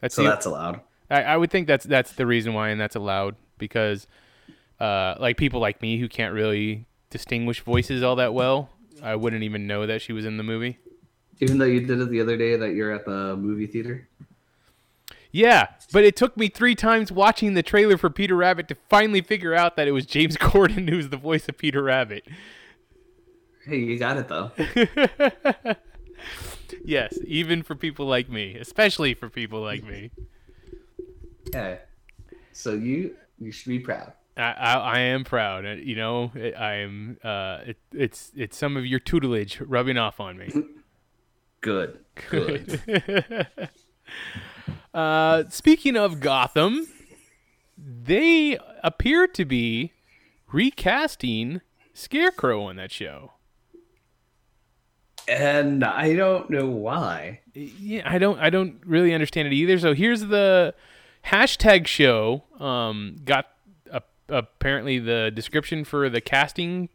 That's 0.00 0.14
so 0.14 0.22
the- 0.22 0.30
that's 0.30 0.46
allowed. 0.46 0.80
I, 1.10 1.22
I 1.24 1.36
would 1.36 1.50
think 1.50 1.66
that's 1.66 1.84
that's 1.84 2.12
the 2.12 2.26
reason 2.26 2.54
why, 2.54 2.70
and 2.70 2.80
that's 2.80 2.96
allowed 2.96 3.34
because, 3.58 4.06
uh, 4.78 5.16
like 5.18 5.36
people 5.36 5.60
like 5.60 5.82
me 5.82 5.98
who 5.98 6.08
can't 6.08 6.32
really 6.32 6.86
distinguish 7.10 7.60
voices 7.60 8.02
all 8.02 8.16
that 8.16 8.32
well, 8.32 8.70
I 9.02 9.16
wouldn't 9.16 9.42
even 9.42 9.66
know 9.66 9.86
that 9.86 10.00
she 10.02 10.12
was 10.12 10.24
in 10.24 10.36
the 10.38 10.42
movie. 10.44 10.78
Even 11.40 11.58
though 11.58 11.64
you 11.66 11.80
did 11.86 12.00
it 12.00 12.10
the 12.10 12.20
other 12.20 12.36
day 12.36 12.56
that 12.56 12.74
you're 12.74 12.92
at 12.92 13.04
the 13.04 13.36
movie 13.36 13.66
theater. 13.66 14.08
Yeah, 15.32 15.68
but 15.92 16.04
it 16.04 16.16
took 16.16 16.36
me 16.36 16.48
three 16.48 16.74
times 16.74 17.12
watching 17.12 17.54
the 17.54 17.62
trailer 17.62 17.96
for 17.96 18.10
Peter 18.10 18.34
Rabbit 18.36 18.68
to 18.68 18.76
finally 18.88 19.20
figure 19.20 19.54
out 19.54 19.76
that 19.76 19.86
it 19.86 19.92
was 19.92 20.06
James 20.06 20.36
Corden 20.38 20.88
who 20.88 20.96
was 20.96 21.08
the 21.10 21.16
voice 21.16 21.48
of 21.48 21.56
Peter 21.56 21.82
Rabbit. 21.82 22.24
Hey, 23.64 23.78
you 23.78 23.98
got 23.98 24.16
it 24.16 24.28
though. 24.28 24.50
Yes, 26.84 27.18
even 27.26 27.62
for 27.62 27.74
people 27.74 28.06
like 28.06 28.28
me, 28.28 28.56
especially 28.56 29.14
for 29.14 29.28
people 29.28 29.60
like 29.60 29.84
me. 29.84 30.10
Yeah. 31.52 31.78
So 32.52 32.74
you 32.74 33.16
you 33.38 33.52
should 33.52 33.70
be 33.70 33.80
proud. 33.80 34.12
I, 34.36 34.42
I, 34.52 34.72
I 34.74 34.98
am 35.00 35.24
proud. 35.24 35.66
Uh, 35.66 35.70
You 35.70 35.96
know, 35.96 36.32
I 36.34 36.74
am. 36.74 37.18
Uh, 37.22 37.58
it, 37.66 37.78
it's 37.92 38.32
it's 38.36 38.56
some 38.56 38.76
of 38.76 38.86
your 38.86 39.00
tutelage 39.00 39.60
rubbing 39.60 39.98
off 39.98 40.20
on 40.20 40.38
me. 40.38 40.50
Good. 41.60 41.98
Good. 42.30 43.48
Uh, 44.94 45.44
speaking 45.50 45.96
of 45.96 46.20
Gotham, 46.20 46.86
they 47.76 48.58
appear 48.82 49.26
to 49.28 49.44
be 49.44 49.92
recasting 50.52 51.60
Scarecrow 51.94 52.62
on 52.64 52.76
that 52.76 52.90
show. 52.92 53.32
and 55.28 55.84
I 55.84 56.14
don't 56.16 56.50
know 56.50 56.66
why. 56.66 57.40
Yeah, 57.54 58.02
I 58.04 58.18
don't 58.18 58.38
I 58.40 58.50
don't 58.50 58.80
really 58.84 59.14
understand 59.14 59.46
it 59.48 59.54
either. 59.54 59.78
So 59.78 59.94
here's 59.94 60.22
the 60.22 60.74
hashtag 61.26 61.86
show. 61.86 62.44
Um, 62.58 63.16
got 63.24 63.46
a, 63.90 64.02
apparently 64.28 64.98
the 64.98 65.30
description 65.32 65.84
for 65.84 66.08
the 66.08 66.20
casting 66.20 66.88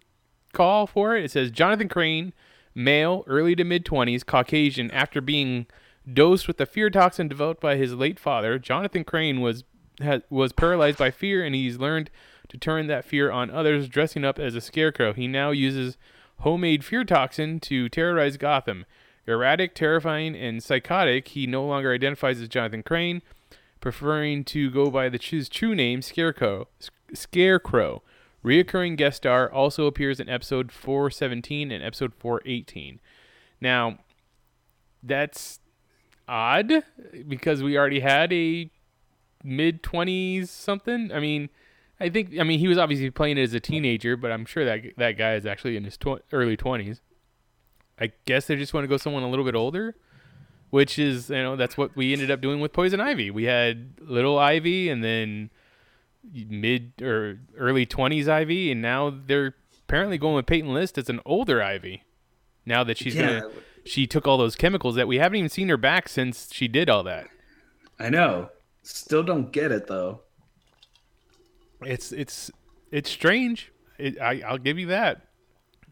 call 0.53 0.87
for 0.87 1.15
it. 1.15 1.23
It 1.25 1.31
says 1.31 1.51
Jonathan 1.51 1.87
Crane, 1.87 2.33
male, 2.73 3.23
early 3.27 3.55
to 3.55 3.63
mid 3.63 3.85
twenties, 3.85 4.23
Caucasian. 4.23 4.91
After 4.91 5.21
being 5.21 5.67
dosed 6.12 6.47
with 6.47 6.57
the 6.57 6.65
fear 6.65 6.89
toxin 6.89 7.27
developed 7.27 7.62
by 7.62 7.75
his 7.75 7.93
late 7.93 8.19
father, 8.19 8.59
Jonathan 8.59 9.03
Crane 9.03 9.41
was 9.41 9.63
has, 10.01 10.21
was 10.29 10.51
paralyzed 10.51 10.97
by 10.97 11.12
fear, 11.12 11.43
and 11.43 11.55
he's 11.55 11.79
learned 11.79 12.09
to 12.50 12.57
turn 12.57 12.88
that 12.88 13.05
fear 13.05 13.31
on 13.31 13.50
others, 13.50 13.88
dressing 13.88 14.25
up 14.25 14.39
as 14.39 14.55
a 14.55 14.62
scarecrow. 14.62 15.13
He 15.13 15.27
now 15.27 15.51
uses 15.51 15.97
homemade 16.39 16.83
fear 16.83 17.03
toxin 17.03 17.59
to 17.62 17.89
terrorize 17.89 18.38
Gotham. 18.38 18.85
Erratic, 19.27 19.74
terrifying, 19.74 20.35
and 20.35 20.62
psychotic, 20.62 21.29
he 21.29 21.47
no 21.47 21.65
longer 21.65 21.93
identifies 21.93 22.39
as 22.39 22.47
Jonathan 22.47 22.83
Crane, 22.83 23.21
preferring 23.81 24.43
to 24.45 24.69
go 24.69 24.91
by 24.91 25.09
the 25.09 25.17
his 25.17 25.50
true 25.50 25.74
name, 25.74 26.01
Scarecrow. 26.01 26.67
Scarecrow. 27.13 28.03
Reoccurring 28.43 28.95
guest 28.95 29.17
star 29.17 29.51
also 29.51 29.88
appears 29.88 30.19
in 30.19 30.29
episode 30.29 30.71
417 30.71 31.71
and 31.71 31.83
episode 31.83 32.13
418. 32.13 33.00
Now, 33.59 33.97
that's 35.01 35.59
odd 36.27 36.72
because 37.27 37.62
we 37.63 37.77
already 37.77 38.00
had 38.00 38.32
a 38.34 38.70
mid 39.44 39.84
20s 39.84 40.48
something. 40.48 41.12
I 41.12 41.20
mean, 41.20 41.50
I 42.00 42.10
think 42.10 42.38
I 42.39 42.44
mean 42.44 42.60
he 42.60 42.67
was 42.67 42.77
obviously 42.77 43.10
playing 43.12 43.38
it 43.38 43.44
as 43.44 43.53
a 43.53 43.60
teenager, 43.60 44.17
but 44.17 44.32
I'm 44.32 44.46
sure 44.46 44.65
that 44.65 44.82
that 44.98 45.12
guy 45.13 45.36
is 45.36 45.46
actually 45.46 45.77
in 45.77 45.84
his 45.84 45.98
tw- 45.98 46.22
early 46.32 46.58
20s. 46.58 47.00
I 48.00 48.12
guess 48.25 48.48
they 48.48 48.55
just 48.58 48.74
want 48.74 48.84
to 48.84 48.88
go 48.89 48.98
someone 48.98 49.24
a 49.24 49.29
little 49.29 49.46
bit 49.46 49.55
older, 49.55 49.96
which 50.70 51.00
is 51.00 51.29
you 51.29 51.36
know 51.38 51.55
that's 51.55 51.77
what 51.77 51.96
we 51.96 52.12
ended 52.12 52.29
up 52.32 52.41
doing 52.41 52.60
with 52.60 52.74
Poison 52.74 53.00
Ivy. 53.00 53.32
We 53.32 53.46
had 53.46 53.94
little 54.01 54.38
Ivy 54.38 54.89
and 54.89 55.03
then 55.03 55.50
mid 56.34 56.94
or 57.01 57.39
early 57.58 57.86
20s 57.86 58.27
Ivy, 58.27 58.72
and 58.72 58.82
now 58.82 59.10
they're 59.25 59.55
apparently 59.88 60.17
going 60.17 60.36
with 60.36 60.46
Peyton 60.48 60.74
List 60.74 60.98
as 60.98 61.10
an 61.10 61.22
older 61.25 61.62
Ivy. 61.62 62.03
Now 62.65 62.84
that 62.84 62.98
she's 62.98 63.15
Yeah. 63.15 63.41
gonna, 63.41 63.51
she 63.85 64.07
took 64.07 64.27
all 64.27 64.37
those 64.37 64.55
chemicals 64.55 64.95
that 64.95 65.07
we 65.07 65.17
haven't 65.17 65.37
even 65.37 65.49
seen 65.49 65.69
her 65.69 65.77
back 65.77 66.09
since 66.09 66.49
she 66.51 66.67
did 66.67 66.89
all 66.89 67.03
that. 67.03 67.27
I 67.99 68.09
know. 68.09 68.49
Still 68.83 69.23
don't 69.23 69.51
get 69.51 69.71
it 69.71 69.87
though. 69.87 70.21
It's 71.81 72.11
it's 72.11 72.51
it's 72.91 73.09
strange. 73.09 73.71
It, 73.97 74.19
I 74.19 74.41
I'll 74.45 74.57
give 74.57 74.77
you 74.79 74.87
that, 74.87 75.21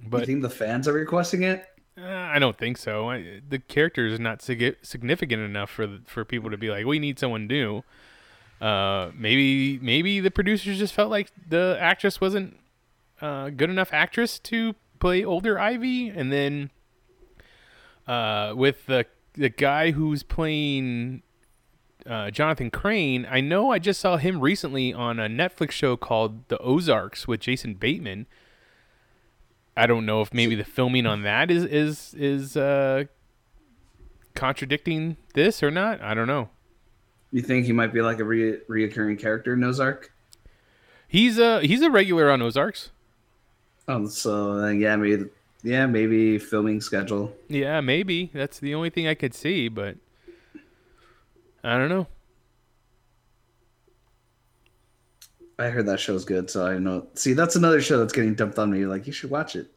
But 0.08 0.22
you 0.22 0.26
think 0.26 0.42
the 0.42 0.50
fans 0.50 0.88
are 0.88 0.94
requesting 0.94 1.44
it? 1.44 1.66
uh, 1.98 2.04
I 2.06 2.40
don't 2.40 2.58
think 2.58 2.78
so. 2.78 3.10
I, 3.10 3.42
the 3.48 3.60
character 3.60 4.08
is 4.08 4.20
not 4.20 4.42
sig- 4.42 4.78
significant 4.82 5.42
enough 5.44 5.70
for 5.70 5.86
the, 5.86 6.02
for 6.06 6.26
people 6.26 6.50
to 6.50 6.58
be 6.58 6.70
like, 6.70 6.86
we 6.86 7.00
need 7.00 7.20
someone 7.20 7.48
new. 7.48 7.84
Uh, 8.60 9.12
maybe 9.16 9.78
maybe 9.82 10.20
the 10.20 10.32
producers 10.32 10.80
just 10.80 10.94
felt 10.94 11.12
like 11.12 11.30
the 11.50 11.78
actress 11.80 12.20
wasn't 12.22 12.58
uh, 13.22 13.50
good 13.50 13.70
enough 13.70 13.90
actress 13.94 14.40
to 14.40 14.76
play 15.00 15.24
older 15.24 15.60
Ivy, 15.60 16.10
and 16.10 16.32
then 16.32 16.72
uh, 18.08 18.54
with 18.56 18.86
the 18.86 19.06
the 19.34 19.50
guy 19.50 19.92
who's 19.92 20.22
playing 20.24 21.24
uh, 22.06 22.30
Jonathan 22.32 22.70
Crane, 22.70 23.28
I 23.30 23.42
know 23.42 23.72
I 23.72 23.80
just 23.80 24.00
saw 24.00 24.18
him 24.18 24.40
recently 24.40 24.94
on 24.94 25.20
a 25.20 25.28
Netflix 25.28 25.72
show 25.72 25.98
called 25.98 26.48
The 26.50 26.58
Ozarks 26.60 27.28
with 27.28 27.40
Jason 27.40 27.76
Bateman. 27.76 28.28
I 29.76 29.88
don't 29.88 30.06
know 30.06 30.22
if 30.22 30.34
maybe 30.34 30.56
the 30.56 30.64
filming 30.64 31.06
on 31.06 31.24
that 31.24 31.50
is 31.50 31.64
is 31.64 32.14
is 32.16 32.56
uh, 32.56 33.06
contradicting 34.36 35.18
this 35.34 35.64
or 35.64 35.72
not. 35.72 36.02
I 36.02 36.14
don't 36.14 36.28
know. 36.28 36.50
You 37.32 37.42
think 37.42 37.66
he 37.66 37.72
might 37.72 37.92
be 37.92 38.02
like 38.02 38.20
a 38.20 38.24
re- 38.24 38.60
reoccurring 38.70 39.20
character 39.20 39.54
in 39.54 39.64
Ozark? 39.64 40.12
He's 41.08 41.40
a 41.40 41.62
he's 41.62 41.82
a 41.82 41.90
regular 41.90 42.30
on 42.30 42.42
Ozarks. 42.42 42.92
Oh, 43.88 44.08
so 44.08 44.62
then 44.62 44.80
yeah, 44.80 44.96
maybe 44.96 45.26
yeah, 45.64 45.86
maybe 45.86 46.38
filming 46.38 46.82
schedule. 46.82 47.34
Yeah, 47.48 47.82
maybe 47.82 48.30
that's 48.34 48.60
the 48.60 48.76
only 48.76 48.90
thing 48.90 49.08
I 49.08 49.16
could 49.16 49.34
see, 49.34 49.70
but 49.70 49.96
I 51.64 51.78
don't 51.78 51.90
know. 51.90 52.08
I 55.58 55.70
heard 55.70 55.86
that 55.86 56.00
show's 56.00 56.26
good, 56.26 56.50
so 56.50 56.66
I 56.66 56.78
know. 56.80 57.08
See, 57.16 57.34
that's 57.34 57.56
another 57.56 57.80
show 57.80 58.00
that's 58.00 58.12
getting 58.12 58.36
dumped 58.36 58.60
on 58.60 58.72
me. 58.72 58.86
Like 58.86 59.08
you 59.08 59.14
should 59.14 59.30
watch 59.30 59.56
it. 59.56 59.68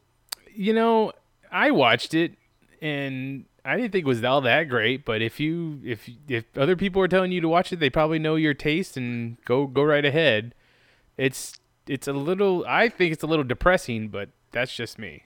You 0.53 0.73
know, 0.73 1.13
I 1.51 1.71
watched 1.71 2.13
it 2.13 2.33
and 2.81 3.45
I 3.63 3.77
didn't 3.77 3.91
think 3.91 4.05
it 4.05 4.07
was 4.07 4.23
all 4.23 4.41
that 4.41 4.65
great. 4.65 5.05
But 5.05 5.21
if 5.21 5.39
you 5.39 5.79
if 5.85 6.09
if 6.27 6.45
other 6.57 6.75
people 6.75 7.01
are 7.01 7.07
telling 7.07 7.31
you 7.31 7.41
to 7.41 7.47
watch 7.47 7.71
it, 7.71 7.79
they 7.79 7.89
probably 7.89 8.19
know 8.19 8.35
your 8.35 8.53
taste 8.53 8.97
and 8.97 9.37
go 9.45 9.67
go 9.67 9.83
right 9.83 10.03
ahead. 10.03 10.53
It's 11.15 11.59
it's 11.87 12.07
a 12.07 12.13
little. 12.13 12.65
I 12.67 12.89
think 12.89 13.13
it's 13.13 13.23
a 13.23 13.27
little 13.27 13.45
depressing, 13.45 14.09
but 14.09 14.29
that's 14.51 14.75
just 14.75 14.99
me. 14.99 15.23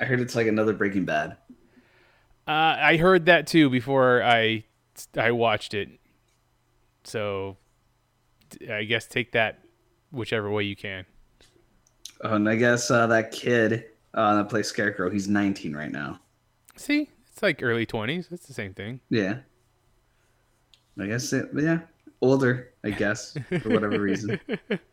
I 0.00 0.04
heard 0.04 0.20
it's 0.20 0.34
like 0.34 0.46
another 0.46 0.72
Breaking 0.72 1.04
Bad. 1.04 1.36
Uh, 2.46 2.76
I 2.78 2.96
heard 2.96 3.26
that 3.26 3.46
too 3.46 3.68
before 3.70 4.22
I 4.22 4.64
I 5.16 5.32
watched 5.32 5.74
it. 5.74 5.90
So 7.04 7.56
I 8.70 8.84
guess 8.84 9.06
take 9.06 9.32
that 9.32 9.60
whichever 10.10 10.50
way 10.50 10.64
you 10.64 10.76
can. 10.76 11.04
Oh, 12.22 12.34
and 12.34 12.48
I 12.48 12.56
guess 12.56 12.90
uh, 12.90 13.06
that 13.08 13.30
kid 13.32 13.84
uh, 14.14 14.36
that 14.36 14.48
plays 14.48 14.66
Scarecrow, 14.66 15.10
he's 15.10 15.28
19 15.28 15.76
right 15.76 15.92
now. 15.92 16.18
See, 16.76 17.08
It's 17.30 17.42
like 17.42 17.62
early 17.62 17.86
twenties. 17.86 18.28
It's 18.30 18.46
the 18.46 18.54
same 18.54 18.72
thing. 18.74 19.00
Yeah. 19.10 19.38
I 20.98 21.06
guess 21.06 21.32
it. 21.32 21.48
Yeah, 21.54 21.80
older. 22.20 22.70
I 22.82 22.90
guess 22.90 23.36
for 23.62 23.68
whatever 23.70 24.00
reason. 24.00 24.40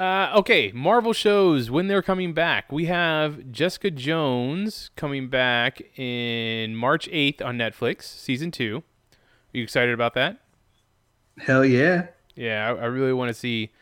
Uh, 0.00 0.32
okay, 0.34 0.72
Marvel 0.74 1.12
shows 1.12 1.70
when 1.70 1.86
they're 1.86 2.00
coming 2.00 2.32
back. 2.32 2.72
We 2.72 2.86
have 2.86 3.52
Jessica 3.52 3.90
Jones 3.90 4.88
coming 4.96 5.28
back 5.28 5.82
in 5.98 6.74
March 6.74 7.06
8th 7.10 7.44
on 7.44 7.58
Netflix, 7.58 8.04
season 8.04 8.50
two. 8.50 8.82
Are 9.12 9.58
you 9.58 9.62
excited 9.62 9.92
about 9.92 10.14
that? 10.14 10.40
Hell 11.36 11.66
yeah. 11.66 12.06
Yeah, 12.34 12.70
I, 12.70 12.84
I 12.84 12.86
really 12.86 13.12
want 13.12 13.28
to 13.28 13.34
see 13.34 13.72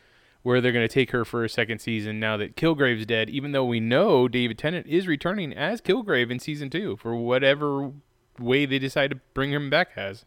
where 0.43 0.61
they're 0.61 0.73
going 0.73 0.89
to 0.89 0.93
take 0.93 1.13
her 1.13 1.25
for 1.25 1.45
a 1.45 1.49
second 1.49 1.79
season 1.79 2.19
now 2.19 2.37
that 2.37 2.57
Kilgrave's 2.57 3.07
dead, 3.07 3.31
even 3.31 3.53
though 3.53 3.65
we 3.65 3.79
know 3.79 4.27
David 4.27 4.59
Tennant 4.59 4.89
is 4.89 5.07
returning 5.07 5.53
as 5.53 5.81
Kilgrave 5.81 6.33
in 6.33 6.41
season 6.41 6.69
two 6.69 6.97
for 6.97 7.15
whatever 7.15 7.93
way 8.41 8.67
they 8.67 8.81
decide 8.81 9.11
to 9.11 9.21
bring 9.35 9.53
him 9.53 9.71
back 9.71 9.91
as. 9.95 10.25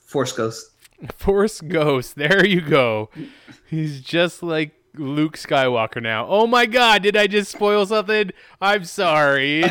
Force 0.00 0.32
Ghost. 0.32 0.70
Force 1.14 1.60
Ghost. 1.60 2.16
There 2.16 2.46
you 2.46 2.62
go. 2.62 3.10
He's 3.66 4.00
just 4.00 4.42
like 4.42 4.75
Luke 4.98 5.36
Skywalker 5.36 6.02
now. 6.02 6.26
Oh 6.28 6.46
my 6.46 6.66
god, 6.66 7.02
did 7.02 7.16
I 7.16 7.26
just 7.26 7.50
spoil 7.52 7.86
something? 7.86 8.30
I'm 8.60 8.84
sorry. 8.84 9.64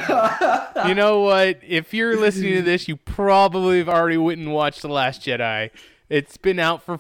you 0.88 0.96
know 0.96 1.22
what? 1.22 1.60
If 1.66 1.94
you're 1.94 2.20
listening 2.20 2.54
to 2.56 2.62
this, 2.62 2.88
you 2.88 2.96
probably 2.98 3.80
have 3.80 3.90
already 3.90 4.18
went 4.18 4.40
and 4.40 4.54
watched 4.54 4.82
The 4.82 4.90
Last 4.90 5.22
Jedi. 5.22 5.70
It's 6.10 6.38
been 6.38 6.60
out 6.60 6.84
for 6.84 7.00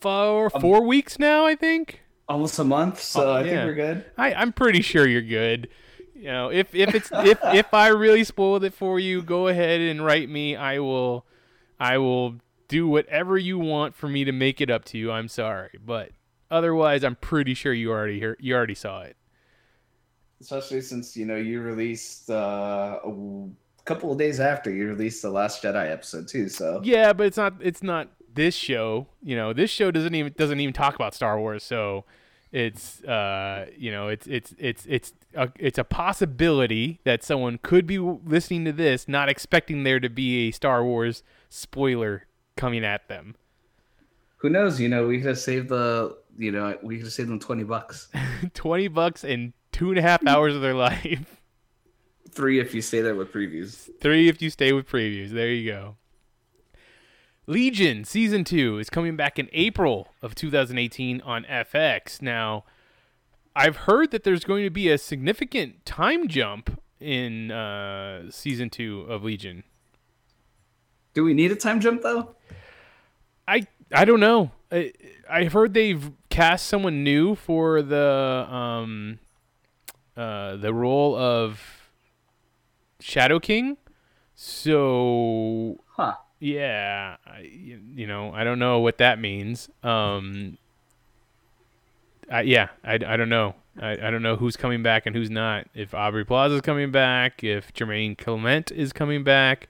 four 0.00 0.50
um, 0.54 0.60
four 0.60 0.82
weeks 0.86 1.18
now, 1.18 1.46
I 1.46 1.54
think. 1.54 2.00
Almost 2.28 2.58
a 2.58 2.64
month, 2.64 3.00
so 3.00 3.28
Oh, 3.28 3.32
I 3.34 3.40
yeah. 3.42 3.50
think 3.50 3.60
we're 3.66 3.74
good. 3.74 4.04
I, 4.16 4.32
I'm 4.34 4.52
pretty 4.52 4.80
sure 4.80 5.06
you're 5.06 5.20
good. 5.22 5.68
You 6.14 6.24
know, 6.28 6.50
if 6.50 6.74
if 6.74 6.94
it's 6.94 7.10
if 7.12 7.38
if 7.44 7.74
I 7.74 7.88
really 7.88 8.24
spoiled 8.24 8.64
it 8.64 8.72
for 8.74 8.98
you, 9.00 9.22
go 9.22 9.48
ahead 9.48 9.80
and 9.80 10.04
write 10.04 10.28
me. 10.28 10.56
I 10.56 10.78
will 10.78 11.26
I 11.80 11.98
will 11.98 12.36
do 12.68 12.86
whatever 12.88 13.36
you 13.36 13.58
want 13.58 13.94
for 13.94 14.08
me 14.08 14.24
to 14.24 14.32
make 14.32 14.60
it 14.60 14.70
up 14.70 14.84
to 14.86 14.98
you. 14.98 15.10
I'm 15.12 15.28
sorry, 15.28 15.78
but 15.84 16.10
otherwise, 16.52 17.02
I'm 17.02 17.16
pretty 17.16 17.54
sure 17.54 17.72
you 17.72 17.90
already 17.90 18.20
hear, 18.20 18.36
you 18.38 18.54
already 18.54 18.74
saw 18.74 19.02
it. 19.02 19.16
Especially 20.40 20.80
since 20.80 21.16
you 21.16 21.24
know 21.24 21.36
you 21.36 21.60
released 21.60 22.28
uh, 22.28 22.98
a 23.04 23.48
couple 23.84 24.12
of 24.12 24.18
days 24.18 24.40
after 24.40 24.70
you 24.70 24.88
released 24.88 25.22
the 25.22 25.30
Last 25.30 25.62
Jedi 25.62 25.90
episode 25.90 26.28
too. 26.28 26.48
So 26.48 26.80
Yeah, 26.84 27.12
but 27.12 27.26
it's 27.26 27.36
not 27.36 27.54
it's 27.60 27.82
not 27.82 28.08
this 28.34 28.54
show. 28.54 29.06
You 29.22 29.36
know, 29.36 29.52
this 29.52 29.70
show 29.70 29.90
doesn't 29.90 30.14
even 30.14 30.34
doesn't 30.36 30.58
even 30.58 30.72
talk 30.72 30.96
about 30.96 31.14
Star 31.14 31.38
Wars, 31.38 31.62
so 31.62 32.04
it's 32.50 33.02
uh 33.04 33.66
you 33.76 33.90
know 33.90 34.08
it's 34.08 34.26
it's 34.26 34.54
it's 34.58 34.84
it's 34.86 35.14
a, 35.34 35.48
it's 35.58 35.78
a 35.78 35.84
possibility 35.84 37.00
that 37.04 37.22
someone 37.22 37.58
could 37.62 37.86
be 37.86 37.98
listening 37.98 38.66
to 38.66 38.72
this 38.72 39.08
not 39.08 39.30
expecting 39.30 39.84
there 39.84 40.00
to 40.00 40.10
be 40.10 40.48
a 40.48 40.50
Star 40.50 40.84
Wars 40.84 41.22
spoiler 41.48 42.26
coming 42.56 42.84
at 42.84 43.08
them. 43.08 43.36
who 44.38 44.50
knows? 44.50 44.80
You 44.80 44.88
know, 44.88 45.06
we 45.06 45.18
could 45.18 45.28
have 45.28 45.38
saved 45.38 45.68
the. 45.68 46.16
You 46.38 46.52
know, 46.52 46.78
we 46.82 46.96
could 46.96 47.04
have 47.06 47.12
saved 47.12 47.28
them 47.28 47.38
twenty 47.38 47.64
bucks. 47.64 48.08
Twenty 48.54 48.88
bucks 48.88 49.24
and 49.24 49.52
two 49.70 49.90
and 49.90 49.98
a 49.98 50.02
half 50.02 50.26
hours 50.26 50.54
of 50.54 50.62
their 50.62 50.74
life. 50.88 51.40
Three 52.30 52.60
if 52.60 52.74
you 52.74 52.80
stay 52.80 53.02
there 53.02 53.14
with 53.14 53.32
previews. 53.32 53.90
Three 54.00 54.28
if 54.28 54.40
you 54.40 54.48
stay 54.48 54.72
with 54.72 54.88
previews. 54.88 55.30
There 55.30 55.50
you 55.50 55.70
go. 55.70 55.96
Legion 57.46 58.04
season 58.04 58.44
two 58.44 58.78
is 58.78 58.88
coming 58.88 59.16
back 59.16 59.38
in 59.38 59.48
April 59.52 60.08
of 60.22 60.34
2018 60.34 61.20
on 61.22 61.44
FX. 61.44 62.22
Now, 62.22 62.64
I've 63.54 63.76
heard 63.76 64.12
that 64.12 64.24
there's 64.24 64.44
going 64.44 64.64
to 64.64 64.70
be 64.70 64.88
a 64.88 64.96
significant 64.96 65.84
time 65.84 66.28
jump 66.28 66.80
in 67.00 67.50
uh, 67.50 68.30
season 68.30 68.70
two 68.70 69.02
of 69.02 69.24
Legion. 69.24 69.64
Do 71.14 71.24
we 71.24 71.34
need 71.34 71.52
a 71.52 71.56
time 71.56 71.80
jump 71.80 72.02
though? 72.02 72.34
I 73.46 73.66
I 73.92 74.04
don't 74.04 74.20
know. 74.20 74.52
I 74.70 74.92
I've 75.28 75.52
heard 75.52 75.74
they've 75.74 76.10
cast 76.32 76.66
someone 76.66 77.04
new 77.04 77.34
for 77.34 77.82
the 77.82 78.46
um 78.50 79.18
uh 80.16 80.56
the 80.56 80.72
role 80.72 81.14
of 81.14 81.60
Shadow 83.00 83.38
King. 83.38 83.76
So 84.34 85.78
Huh. 85.88 86.14
yeah, 86.40 87.16
I, 87.26 87.40
you 87.40 88.06
know, 88.06 88.32
I 88.32 88.44
don't 88.44 88.58
know 88.58 88.78
what 88.80 88.96
that 88.96 89.20
means. 89.20 89.68
Um 89.82 90.56
I, 92.30 92.42
yeah, 92.42 92.68
I, 92.82 92.94
I 92.94 93.16
don't 93.18 93.28
know. 93.28 93.54
I, 93.78 93.92
I 93.92 94.10
don't 94.10 94.22
know 94.22 94.36
who's 94.36 94.56
coming 94.56 94.82
back 94.82 95.04
and 95.04 95.14
who's 95.14 95.28
not. 95.28 95.66
If 95.74 95.92
Aubrey 95.92 96.24
Plaza 96.24 96.54
is 96.54 96.60
coming 96.62 96.90
back, 96.90 97.44
if 97.44 97.74
Jermaine 97.74 98.16
Clement 98.16 98.70
is 98.72 98.94
coming 98.94 99.22
back. 99.22 99.68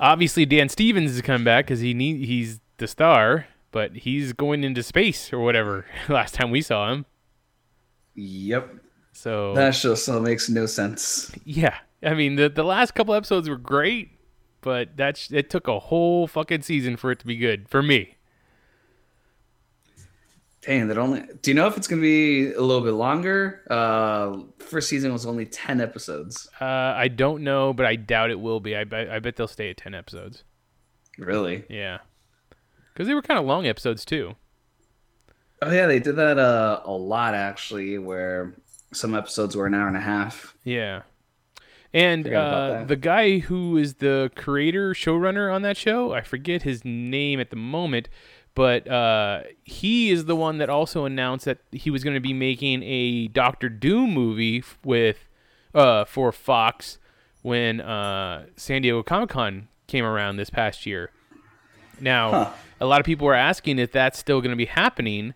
Obviously, 0.00 0.46
Dan 0.46 0.70
Stevens 0.70 1.10
is 1.10 1.20
coming 1.20 1.44
back 1.44 1.66
because 1.66 1.80
he 1.80 1.92
need 1.92 2.24
he's 2.24 2.60
the 2.78 2.86
star, 2.86 3.48
but 3.70 3.96
he's 3.96 4.32
going 4.32 4.64
into 4.64 4.82
space 4.82 5.32
or 5.32 5.40
whatever. 5.40 5.86
Last 6.08 6.34
time 6.34 6.50
we 6.50 6.60
saw 6.62 6.90
him, 6.92 7.06
Yep. 8.14 8.76
so 9.12 9.54
That 9.54 9.74
still 9.74 10.20
makes 10.20 10.48
no 10.48 10.66
sense. 10.66 11.32
yeah. 11.44 11.76
I 12.02 12.14
mean, 12.14 12.36
the 12.36 12.48
the 12.48 12.62
last 12.62 12.94
couple 12.94 13.12
episodes 13.14 13.48
were 13.48 13.56
great, 13.56 14.10
but 14.60 14.96
that's 14.96 15.32
it 15.32 15.50
took 15.50 15.66
a 15.66 15.80
whole 15.80 16.28
fucking 16.28 16.62
season 16.62 16.96
for 16.96 17.10
it 17.10 17.18
to 17.18 17.26
be 17.26 17.36
good 17.36 17.68
for 17.68 17.82
me. 17.82 18.14
Dang, 20.62 20.88
that 20.88 20.98
only. 20.98 21.22
Do 21.42 21.50
you 21.50 21.54
know 21.54 21.66
if 21.66 21.76
it's 21.76 21.86
gonna 21.86 22.02
be 22.02 22.52
a 22.52 22.60
little 22.60 22.82
bit 22.82 22.92
longer? 22.92 23.62
Uh, 23.70 24.40
first 24.58 24.88
season 24.88 25.12
was 25.12 25.24
only 25.24 25.46
ten 25.46 25.80
episodes. 25.80 26.48
Uh, 26.60 26.64
I 26.64 27.08
don't 27.08 27.42
know, 27.42 27.72
but 27.72 27.86
I 27.86 27.96
doubt 27.96 28.30
it 28.30 28.38
will 28.40 28.60
be. 28.60 28.76
I 28.76 28.84
bet 28.84 29.08
I 29.08 29.18
bet 29.20 29.36
they'll 29.36 29.46
stay 29.48 29.70
at 29.70 29.76
ten 29.76 29.94
episodes. 29.94 30.44
Really? 31.16 31.64
Yeah, 31.70 31.98
because 32.98 33.06
they 33.06 33.14
were 33.14 33.22
kind 33.22 33.38
of 33.38 33.46
long 33.46 33.64
episodes 33.64 34.04
too. 34.04 34.34
Oh 35.62 35.70
yeah, 35.70 35.86
they 35.86 36.00
did 36.00 36.16
that 36.16 36.36
uh, 36.36 36.80
a 36.84 36.90
lot 36.90 37.32
actually, 37.32 37.96
where 37.96 38.56
some 38.92 39.14
episodes 39.14 39.54
were 39.54 39.66
an 39.66 39.74
hour 39.74 39.86
and 39.86 39.96
a 39.96 40.00
half. 40.00 40.56
Yeah. 40.64 41.02
And 41.94 42.26
uh, 42.26 42.84
the 42.88 42.96
guy 42.96 43.38
who 43.38 43.76
is 43.76 43.94
the 43.94 44.32
creator, 44.34 44.94
showrunner 44.94 45.54
on 45.54 45.62
that 45.62 45.76
show, 45.76 46.12
I 46.12 46.22
forget 46.22 46.62
his 46.62 46.84
name 46.84 47.38
at 47.38 47.50
the 47.50 47.56
moment, 47.56 48.08
but 48.56 48.88
uh, 48.88 49.42
he 49.62 50.10
is 50.10 50.24
the 50.24 50.36
one 50.36 50.58
that 50.58 50.68
also 50.68 51.04
announced 51.04 51.44
that 51.44 51.58
he 51.70 51.90
was 51.90 52.02
going 52.02 52.14
to 52.14 52.20
be 52.20 52.32
making 52.32 52.82
a 52.82 53.28
Doctor 53.28 53.68
Doom 53.68 54.12
movie 54.12 54.64
with 54.84 55.28
uh, 55.72 56.04
for 56.04 56.32
Fox 56.32 56.98
when 57.42 57.80
uh, 57.80 58.46
San 58.56 58.82
Diego 58.82 59.04
Comic 59.04 59.30
Con 59.30 59.68
came 59.86 60.04
around 60.04 60.36
this 60.36 60.50
past 60.50 60.84
year. 60.84 61.10
Now, 62.00 62.54
a 62.80 62.86
lot 62.86 63.00
of 63.00 63.06
people 63.06 63.26
are 63.28 63.34
asking 63.34 63.78
if 63.78 63.92
that's 63.92 64.18
still 64.18 64.40
going 64.40 64.50
to 64.50 64.56
be 64.56 64.66
happening 64.66 65.34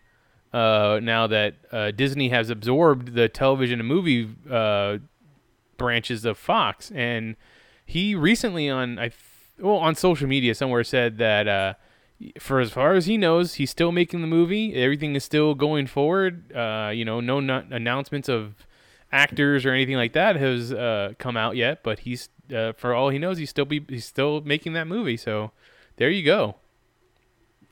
uh, 0.52 1.00
now 1.02 1.26
that 1.26 1.54
uh, 1.70 1.90
Disney 1.90 2.28
has 2.28 2.50
absorbed 2.50 3.14
the 3.14 3.28
television 3.28 3.80
and 3.80 3.88
movie 3.88 4.28
uh, 4.50 4.98
branches 5.76 6.24
of 6.24 6.38
Fox. 6.38 6.90
And 6.92 7.36
he 7.84 8.14
recently 8.14 8.68
on 8.68 8.98
I 8.98 9.10
well 9.58 9.76
on 9.76 9.94
social 9.94 10.28
media 10.28 10.54
somewhere 10.54 10.84
said 10.84 11.18
that 11.18 11.48
uh, 11.48 11.74
for 12.38 12.60
as 12.60 12.70
far 12.70 12.94
as 12.94 13.06
he 13.06 13.16
knows, 13.16 13.54
he's 13.54 13.70
still 13.70 13.92
making 13.92 14.20
the 14.20 14.26
movie. 14.26 14.74
Everything 14.74 15.16
is 15.16 15.24
still 15.24 15.54
going 15.54 15.86
forward. 15.86 16.54
Uh, 16.54 16.90
you 16.94 17.04
know, 17.04 17.20
no 17.20 17.38
announcements 17.38 18.28
of 18.28 18.54
actors 19.10 19.66
or 19.66 19.70
anything 19.70 19.96
like 19.96 20.12
that 20.12 20.36
has 20.36 20.72
uh, 20.72 21.12
come 21.18 21.36
out 21.36 21.56
yet. 21.56 21.82
But 21.82 22.00
he's 22.00 22.28
for 22.76 22.94
all 22.94 23.08
he 23.08 23.18
knows, 23.18 23.38
he's 23.38 23.50
still 23.50 23.64
be 23.64 23.84
he's 23.88 24.04
still 24.04 24.42
making 24.42 24.74
that 24.74 24.86
movie. 24.86 25.16
So 25.16 25.52
there 25.96 26.10
you 26.10 26.24
go. 26.24 26.56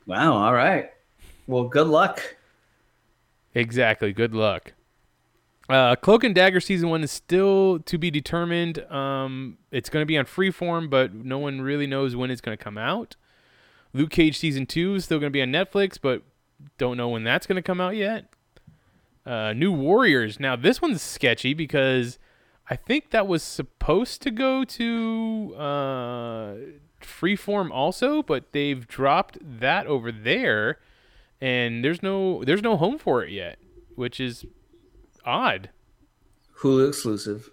Wow. 0.07 0.33
All 0.33 0.55
right. 0.55 0.91
Well, 1.47 1.65
good 1.65 1.87
luck. 1.87 2.37
Exactly. 3.55 4.13
Good 4.13 4.35
luck. 4.35 4.75
Uh, 5.69 5.95
Cloak 5.95 6.25
and 6.25 6.35
Dagger 6.35 6.61
season 6.61 6.89
one 6.89 7.05
is 7.05 7.13
still 7.13 7.79
to 7.81 7.97
be 7.97 8.11
determined. 8.11 8.81
Um, 8.91 9.59
it's 9.71 9.89
going 9.89 10.03
to 10.03 10.07
be 10.07 10.19
on 10.19 10.25
Freeform, 10.25 10.91
but 10.91 11.15
no 11.15 11.39
one 11.39 11.61
really 11.61 11.87
knows 11.87 12.17
when 12.17 12.31
it's 12.31 12.41
going 12.41 12.57
to 12.57 12.63
come 12.63 12.77
out. 12.77 13.15
Luke 13.93 14.11
Cage 14.11 14.37
season 14.39 14.67
two 14.67 14.95
is 14.97 15.05
still 15.05 15.19
going 15.19 15.31
to 15.31 15.37
be 15.37 15.43
on 15.43 15.49
Netflix, 15.49 15.97
but 16.01 16.23
don't 16.77 16.97
know 16.97 17.09
when 17.09 17.25
that's 17.25 17.47
going 17.47 17.57
to 17.57 17.63
come 17.63 17.81
out 17.81 17.95
yet. 17.95 18.27
Uh, 19.25 19.53
New 19.53 19.73
Warriors. 19.73 20.41
Now 20.41 20.57
this 20.57 20.83
one's 20.83 21.03
sketchy 21.03 21.55
because 21.55 22.19
I 22.69 22.75
think 22.75 23.11
that 23.11 23.29
was 23.29 23.43
supposed 23.43 24.23
to 24.23 24.31
go 24.31 24.65
to 24.65 25.55
uh, 25.57 26.55
Freeform 27.01 27.71
also, 27.71 28.23
but 28.23 28.53
they've 28.53 28.87
dropped 28.87 29.39
that 29.43 29.87
over 29.87 30.11
there, 30.13 30.79
and 31.41 31.85
there's 31.85 32.03
no 32.03 32.45
there's 32.45 32.63
no 32.63 32.77
home 32.77 32.99
for 32.99 33.23
it 33.25 33.31
yet, 33.31 33.59
which 33.95 34.21
is 34.21 34.45
odd. 35.25 35.71
Hulu 36.61 36.89
exclusive. 36.89 37.51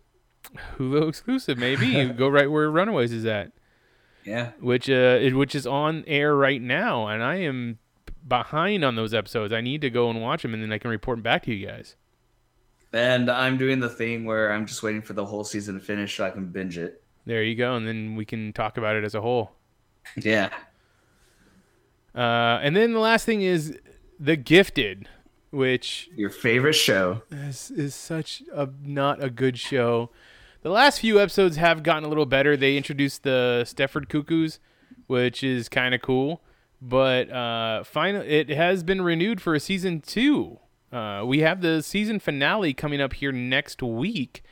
Hulu 0.78 1.10
exclusive, 1.10 1.58
maybe. 1.58 1.88
You 1.88 2.14
go 2.14 2.28
right 2.28 2.50
where 2.52 2.70
Runaways 2.72 3.12
is 3.12 3.26
at, 3.26 3.52
Yeah. 4.26 4.52
which 4.60 4.90
uh, 4.90 5.20
it- 5.22 5.36
which 5.36 5.56
is 5.56 5.66
on 5.68 6.04
air 6.08 6.36
right 6.36 6.62
now, 6.62 7.08
and 7.08 7.24
I 7.24 7.36
am 7.38 7.80
behind 8.28 8.84
on 8.84 8.96
those 8.96 9.14
episodes. 9.14 9.54
I 9.54 9.62
need 9.62 9.82
to 9.82 9.90
go 9.90 10.10
and 10.10 10.22
watch 10.22 10.42
them, 10.42 10.54
and 10.54 10.62
then 10.62 10.72
I 10.74 10.78
can 10.78 10.92
report 10.92 11.24
back 11.24 11.44
to 11.44 11.54
you 11.54 11.66
guys. 11.68 11.96
And 12.94 13.30
I'm 13.30 13.58
doing 13.58 13.80
the 13.80 13.90
thing 13.90 14.26
where 14.26 14.52
I'm 14.52 14.66
just 14.66 14.82
waiting 14.84 15.02
for 15.02 15.14
the 15.14 15.26
whole 15.26 15.44
season 15.44 15.76
to 15.76 15.82
finish 15.82 16.16
so 16.18 16.26
I 16.26 16.30
can 16.30 16.48
binge 16.48 16.78
it. 16.78 17.04
There 17.28 17.44
you 17.44 17.56
go, 17.56 17.76
and 17.76 17.86
then 17.86 18.16
we 18.16 18.24
can 18.24 18.54
talk 18.54 18.78
about 18.78 18.96
it 18.96 19.04
as 19.04 19.14
a 19.14 19.20
whole. 19.20 19.52
Yeah. 20.16 20.50
Uh, 22.16 22.60
and 22.64 22.74
then 22.74 22.94
the 22.94 23.00
last 23.00 23.26
thing 23.26 23.42
is 23.42 23.78
The 24.18 24.38
Gifted, 24.38 25.10
which 25.52 26.10
Your 26.16 26.30
favorite 26.30 26.74
show. 26.74 27.24
is, 27.30 27.70
is 27.72 27.94
such 27.94 28.44
a 28.54 28.70
not 28.82 29.22
a 29.22 29.30
good 29.30 29.60
show. 29.60 30.10
The 30.62 30.70
last 30.70 31.02
few 31.02 31.20
episodes 31.20 31.58
have 31.58 31.84
gotten 31.84 32.06
a 32.06 32.08
little 32.08 32.26
better. 32.26 32.56
They 32.56 32.78
introduced 32.78 33.24
the 33.24 33.64
Stepford 33.68 34.08
Cuckoos, 34.08 34.60
which 35.08 35.44
is 35.44 35.68
kind 35.68 35.94
of 35.94 36.02
cool. 36.02 36.42
But 36.82 37.30
uh, 37.30 37.84
final, 37.84 38.22
it 38.26 38.48
has 38.50 38.84
been 38.84 39.02
renewed 39.02 39.42
for 39.42 39.54
a 39.54 39.60
season 39.60 40.00
two. 40.00 40.60
Uh, 40.94 41.24
we 41.26 41.40
have 41.40 41.60
the 41.60 41.84
season 41.84 42.20
finale 42.20 42.74
coming 42.74 43.02
up 43.02 43.14
here 43.14 43.34
next 43.34 43.84
week. 43.84 44.44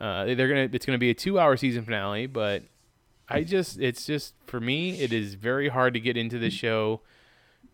Uh, 0.00 0.24
they're 0.26 0.48
gonna, 0.48 0.68
it's 0.72 0.86
gonna 0.86 0.98
be 0.98 1.10
a 1.10 1.14
two-hour 1.14 1.56
season 1.56 1.84
finale, 1.84 2.26
but 2.26 2.62
I 3.28 3.42
just, 3.42 3.80
it's 3.80 4.06
just 4.06 4.34
for 4.46 4.60
me, 4.60 5.00
it 5.00 5.12
is 5.12 5.34
very 5.34 5.68
hard 5.68 5.94
to 5.94 6.00
get 6.00 6.16
into 6.16 6.38
the 6.38 6.50
show. 6.50 7.00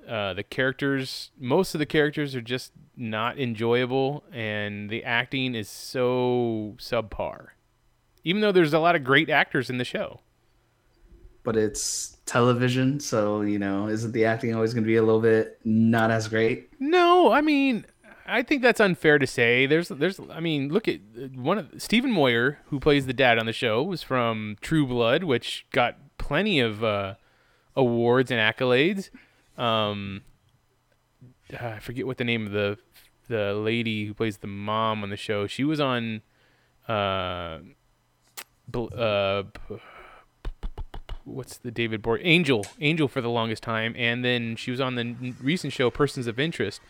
Uh, 0.09 0.35
the 0.35 0.43
characters, 0.43 1.31
most 1.39 1.75
of 1.75 1.79
the 1.79 1.87
characters 1.87 2.35
are 2.35 2.43
just 2.43 2.73
not 2.97 3.39
enjoyable, 3.39 4.25
and 4.33 4.91
the 4.91 5.05
acting 5.05 5.55
is 5.55 5.69
so 5.69 6.75
subpar. 6.79 7.49
Even 8.23 8.41
though 8.41 8.53
there's 8.53 8.73
a 8.73 8.79
lot 8.79 8.97
of 8.97 9.05
great 9.05 9.31
actors 9.31 9.71
in 9.71 9.79
the 9.79 9.85
show. 9.85 10.21
But 11.43 11.57
it's 11.57 12.17
television, 12.27 13.01
so 13.01 13.43
you 13.43 13.59
know, 13.59 13.89
isn't 13.89 14.13
the 14.13 14.25
acting 14.25 14.55
always 14.55 14.73
going 14.73 14.85
to 14.85 14.89
be 14.89 14.97
a 14.97 15.03
little 15.03 15.21
bit 15.21 15.59
not 15.65 16.11
as 16.11 16.27
great? 16.27 16.71
No, 16.81 17.33
I 17.33 17.43
mean, 17.43 17.87
I 18.27 18.43
think 18.43 18.63
that's 18.63 18.81
unfair 18.81 19.19
to 19.19 19.27
say. 19.27 19.67
There's, 19.67 19.89
there's, 19.89 20.19
I 20.31 20.41
mean, 20.41 20.71
look 20.71 20.89
at 20.89 21.01
uh, 21.17 21.27
one 21.35 21.59
of 21.59 21.71
Stephen 21.79 22.11
Moyer, 22.11 22.59
who 22.67 22.81
plays 22.81 23.07
the 23.07 23.13
dad 23.13 23.39
on 23.39 23.47
the 23.47 23.53
show, 23.53 23.83
was 23.83 24.03
from 24.03 24.57
True 24.61 24.87
Blood, 24.87 25.25
which 25.25 25.67
got 25.73 25.97
plenty 26.17 26.61
of 26.61 26.83
uh, 26.83 27.15
awards 27.77 28.31
and 28.31 28.41
accolades. 28.41 29.11
Um, 29.59 30.23
uh, 31.53 31.67
I 31.67 31.79
forget 31.81 32.07
what 32.07 32.17
the 32.17 32.25
name 32.25 32.47
of 32.47 32.53
the 32.53 32.79
the 33.29 33.55
lady 33.55 34.05
who 34.05 34.15
plays 34.15 34.39
the 34.39 34.47
mom 34.47 35.03
on 35.03 35.11
the 35.11 35.17
show. 35.17 35.47
She 35.47 35.65
was 35.65 35.81
on, 35.81 36.21
uh, 36.87 37.61
uh, 38.75 39.45
what's 41.25 41.57
the 41.57 41.71
David 41.71 42.03
Boyd 42.03 42.21
Angel 42.23 42.67
Angel 42.81 43.09
for 43.09 43.21
the 43.21 43.31
longest 43.31 43.63
time, 43.63 43.95
and 43.97 44.25
then 44.25 44.57
she 44.57 44.71
was 44.71 44.81
on 44.81 44.97
the 44.97 45.35
recent 45.41 45.73
show 45.73 45.91
Persons 45.91 46.27
of 46.27 46.39
Interest, 46.39 46.81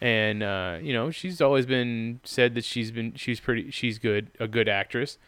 and 0.00 0.42
uh, 0.42 0.78
you 0.80 0.92
know 0.92 1.10
she's 1.10 1.40
always 1.40 1.66
been 1.66 2.20
said 2.24 2.54
that 2.54 2.64
she's 2.64 2.90
been 2.90 3.14
she's 3.14 3.40
pretty 3.40 3.70
she's 3.70 3.98
good 3.98 4.30
a 4.38 4.48
good 4.48 4.68
actress. 4.68 5.18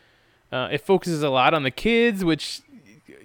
Uh, 0.51 0.69
it 0.71 0.81
focuses 0.83 1.23
a 1.23 1.31
lot 1.31 1.55
on 1.55 1.63
the 1.63 1.71
kids, 1.71 2.25
which 2.25 2.61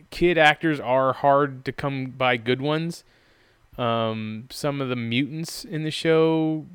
kid 0.09 0.37
actors 0.37 0.79
are 0.79 1.13
hard 1.13 1.65
to 1.65 1.71
come 1.71 2.07
by 2.11 2.37
good 2.37 2.61
ones. 2.61 3.03
Um, 3.77 4.47
some 4.49 4.81
of 4.81 4.89
the 4.89 4.95
mutants 4.95 5.63
in 5.63 5.83
the 5.83 5.91
show 5.91 6.65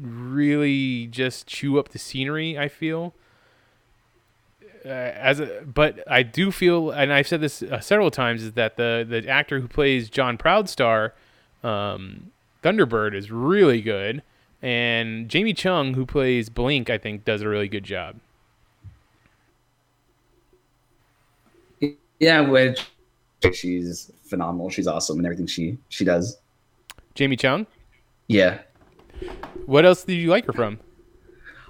really 0.00 1.06
just 1.06 1.46
chew 1.46 1.78
up 1.78 1.88
the 1.90 1.98
scenery. 1.98 2.58
I 2.58 2.68
feel. 2.68 3.14
Uh, 4.84 4.90
as 4.90 5.40
a, 5.40 5.62
but 5.66 6.02
I 6.10 6.22
do 6.22 6.52
feel, 6.52 6.90
and 6.90 7.12
I've 7.12 7.26
said 7.26 7.40
this 7.40 7.62
uh, 7.62 7.80
several 7.80 8.10
times, 8.10 8.42
is 8.42 8.52
that 8.52 8.76
the 8.76 9.04
the 9.08 9.28
actor 9.28 9.60
who 9.60 9.68
plays 9.68 10.08
John 10.08 10.38
Proudstar, 10.38 11.12
um, 11.62 12.30
Thunderbird, 12.72 13.14
is 13.14 13.30
really 13.30 13.80
good, 13.80 14.22
and 14.60 15.28
Jamie 15.28 15.54
Chung, 15.54 15.94
who 15.94 16.04
plays 16.04 16.48
Blink, 16.48 16.90
I 16.90 16.98
think 16.98 17.24
does 17.24 17.42
a 17.42 17.48
really 17.48 17.68
good 17.68 17.84
job. 17.84 18.16
Yeah, 22.20 22.40
which 22.40 22.84
she's 23.54 24.10
phenomenal. 24.24 24.70
She's 24.70 24.86
awesome 24.88 25.18
and 25.18 25.26
everything 25.26 25.46
she 25.46 25.78
she 25.88 26.04
does. 26.04 26.36
Jamie 27.14 27.36
Chung. 27.36 27.66
Yeah. 28.26 28.58
What 29.66 29.84
else 29.84 30.04
did 30.04 30.14
you 30.14 30.28
like 30.28 30.44
her 30.46 30.52
from? 30.52 30.80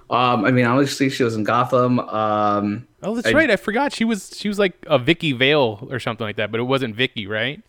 Um, 0.09 0.43
I 0.43 0.51
mean, 0.51 0.65
obviously 0.65 1.09
she 1.09 1.23
was 1.23 1.35
in 1.35 1.43
Gotham. 1.43 1.99
Um, 1.99 2.87
Oh, 3.03 3.15
that's 3.15 3.27
I- 3.27 3.31
right. 3.33 3.49
I 3.51 3.55
forgot 3.55 3.93
she 3.93 4.03
was 4.05 4.31
she 4.35 4.47
was 4.47 4.57
like 4.57 4.73
a 4.87 4.97
Vicki 4.97 5.31
Vale 5.33 5.87
or 5.91 5.99
something 5.99 6.25
like 6.25 6.35
that, 6.37 6.51
but 6.51 6.59
it 6.59 6.63
wasn't 6.63 6.95
Vicki, 6.95 7.27
right? 7.27 7.61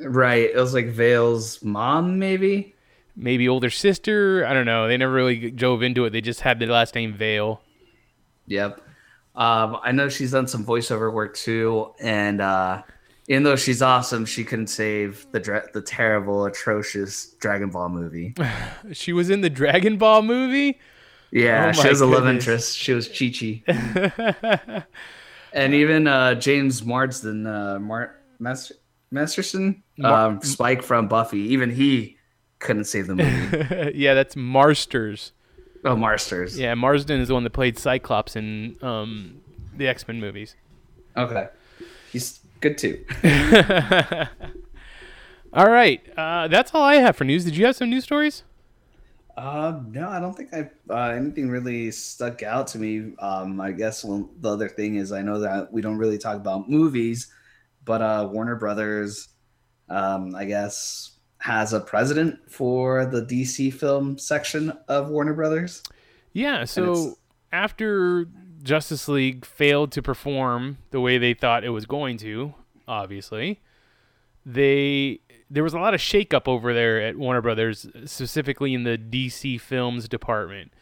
right. 0.00 0.48
It 0.50 0.56
was 0.56 0.72
like 0.74 0.86
Vale's 0.86 1.60
mom, 1.62 2.18
maybe. 2.20 2.74
Maybe 3.20 3.48
older 3.48 3.68
sister. 3.68 4.46
I 4.46 4.54
don't 4.54 4.64
know. 4.64 4.86
They 4.86 4.96
never 4.96 5.12
really 5.12 5.50
dove 5.50 5.82
into 5.82 6.04
it. 6.04 6.10
They 6.10 6.20
just 6.20 6.40
had 6.42 6.60
the 6.60 6.66
last 6.66 6.94
name 6.94 7.14
Vale. 7.14 7.60
Yep. 8.46 8.80
Um, 9.34 9.78
I 9.82 9.90
know 9.92 10.08
she's 10.08 10.30
done 10.32 10.46
some 10.46 10.64
voiceover 10.64 11.12
work 11.12 11.34
too, 11.36 11.92
and 12.00 12.40
uh, 12.40 12.82
even 13.28 13.42
though 13.42 13.56
she's 13.56 13.82
awesome, 13.82 14.24
she 14.24 14.44
couldn't 14.44 14.68
save 14.68 15.26
the 15.32 15.40
dra- 15.40 15.66
the 15.74 15.80
terrible, 15.82 16.44
atrocious 16.44 17.34
Dragon 17.40 17.70
Ball 17.70 17.88
movie. 17.88 18.34
She 18.92 19.12
was 19.12 19.30
in 19.30 19.40
the 19.40 19.50
Dragon 19.50 19.96
Ball 19.98 20.22
movie. 20.22 20.78
Yeah, 21.30 21.72
Oh 21.74 21.82
she 21.82 21.88
was 21.88 22.00
a 22.00 22.06
love 22.06 22.26
interest. 22.26 22.76
She 22.78 22.92
was 22.94 23.06
Chi 23.08 23.30
Chi. 23.30 24.84
and 25.52 25.74
even 25.74 26.06
uh, 26.06 26.34
James 26.36 26.84
Marsden, 26.84 27.46
uh, 27.46 27.78
Mar- 27.80 28.16
Master- 28.38 28.76
Masterson, 29.10 29.82
Mar- 29.98 30.26
um, 30.28 30.42
Spike 30.42 30.82
from 30.82 31.08
Buffy, 31.08 31.40
even 31.52 31.70
he 31.70 32.17
couldn't 32.58 32.84
save 32.84 33.06
the 33.06 33.14
movie. 33.16 33.92
yeah, 33.98 34.14
that's 34.14 34.36
Marsters. 34.36 35.32
oh, 35.84 35.96
Marsters. 35.96 36.58
Yeah, 36.58 36.74
Marsden 36.74 37.20
is 37.20 37.28
the 37.28 37.34
one 37.34 37.44
that 37.44 37.50
played 37.50 37.78
Cyclops 37.78 38.36
in 38.36 38.76
um, 38.82 39.40
the 39.76 39.86
X 39.88 40.06
Men 40.08 40.20
movies. 40.20 40.56
Okay. 41.16 41.48
He's 42.12 42.40
good 42.60 42.78
too. 42.78 43.04
All 45.52 45.70
right, 45.70 46.02
uh, 46.16 46.46
that's 46.48 46.74
all 46.74 46.82
I 46.82 46.96
have 46.96 47.16
for 47.16 47.24
news. 47.24 47.44
Did 47.44 47.56
you 47.56 47.64
have 47.64 47.74
some 47.74 47.88
news 47.88 48.04
stories? 48.04 48.42
Uh, 49.34 49.80
no, 49.88 50.08
I 50.08 50.20
don't 50.20 50.36
think 50.36 50.52
I 50.52 50.68
uh, 50.90 51.10
anything 51.14 51.48
really 51.48 51.90
stuck 51.90 52.42
out 52.42 52.66
to 52.68 52.78
me. 52.78 53.12
Um, 53.18 53.58
I 53.60 53.72
guess 53.72 54.04
one, 54.04 54.28
the 54.40 54.50
other 54.52 54.68
thing 54.68 54.96
is 54.96 55.10
I 55.12 55.22
know 55.22 55.40
that 55.40 55.72
we 55.72 55.80
don't 55.80 55.96
really 55.96 56.18
talk 56.18 56.36
about 56.36 56.68
movies, 56.68 57.32
but 57.84 58.02
uh, 58.02 58.28
Warner 58.30 58.56
Brothers, 58.56 59.28
um, 59.88 60.34
I 60.34 60.44
guess, 60.44 61.12
has 61.40 61.72
a 61.72 61.80
president 61.80 62.38
for 62.50 63.06
the 63.06 63.22
DC 63.22 63.72
film 63.72 64.18
section 64.18 64.72
of 64.88 65.08
Warner 65.08 65.34
Brothers. 65.34 65.82
Yeah, 66.32 66.64
so 66.64 67.18
after 67.52 68.26
Justice 68.62 69.08
League 69.08 69.44
failed 69.44 69.92
to 69.92 70.02
perform 70.02 70.78
the 70.90 71.00
way 71.00 71.18
they 71.18 71.34
thought 71.34 71.64
it 71.64 71.70
was 71.70 71.86
going 71.86 72.16
to, 72.18 72.54
obviously, 72.86 73.60
they 74.44 75.20
there 75.50 75.62
was 75.62 75.72
a 75.72 75.78
lot 75.78 75.94
of 75.94 76.00
shakeup 76.00 76.46
over 76.46 76.74
there 76.74 77.00
at 77.00 77.16
Warner 77.16 77.40
Brothers, 77.40 77.86
specifically 78.04 78.74
in 78.74 78.82
the 78.82 78.98
DC 78.98 79.60
films 79.60 80.08
department. 80.08 80.72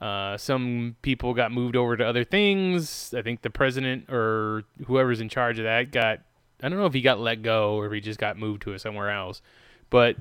Uh, 0.00 0.36
some 0.36 0.96
people 1.02 1.34
got 1.34 1.50
moved 1.52 1.76
over 1.76 1.96
to 1.96 2.06
other 2.06 2.24
things. 2.24 3.12
I 3.16 3.22
think 3.22 3.42
the 3.42 3.50
president 3.50 4.08
or 4.08 4.62
whoever's 4.86 5.20
in 5.20 5.28
charge 5.28 5.58
of 5.58 5.64
that 5.64 5.90
got 5.90 6.20
I 6.62 6.68
don't 6.68 6.78
know 6.78 6.86
if 6.86 6.94
he 6.94 7.02
got 7.02 7.20
let 7.20 7.42
go 7.42 7.76
or 7.76 7.86
if 7.86 7.92
he 7.92 8.00
just 8.00 8.18
got 8.18 8.36
moved 8.36 8.62
to 8.62 8.76
somewhere 8.78 9.10
else. 9.10 9.42
But 9.90 10.16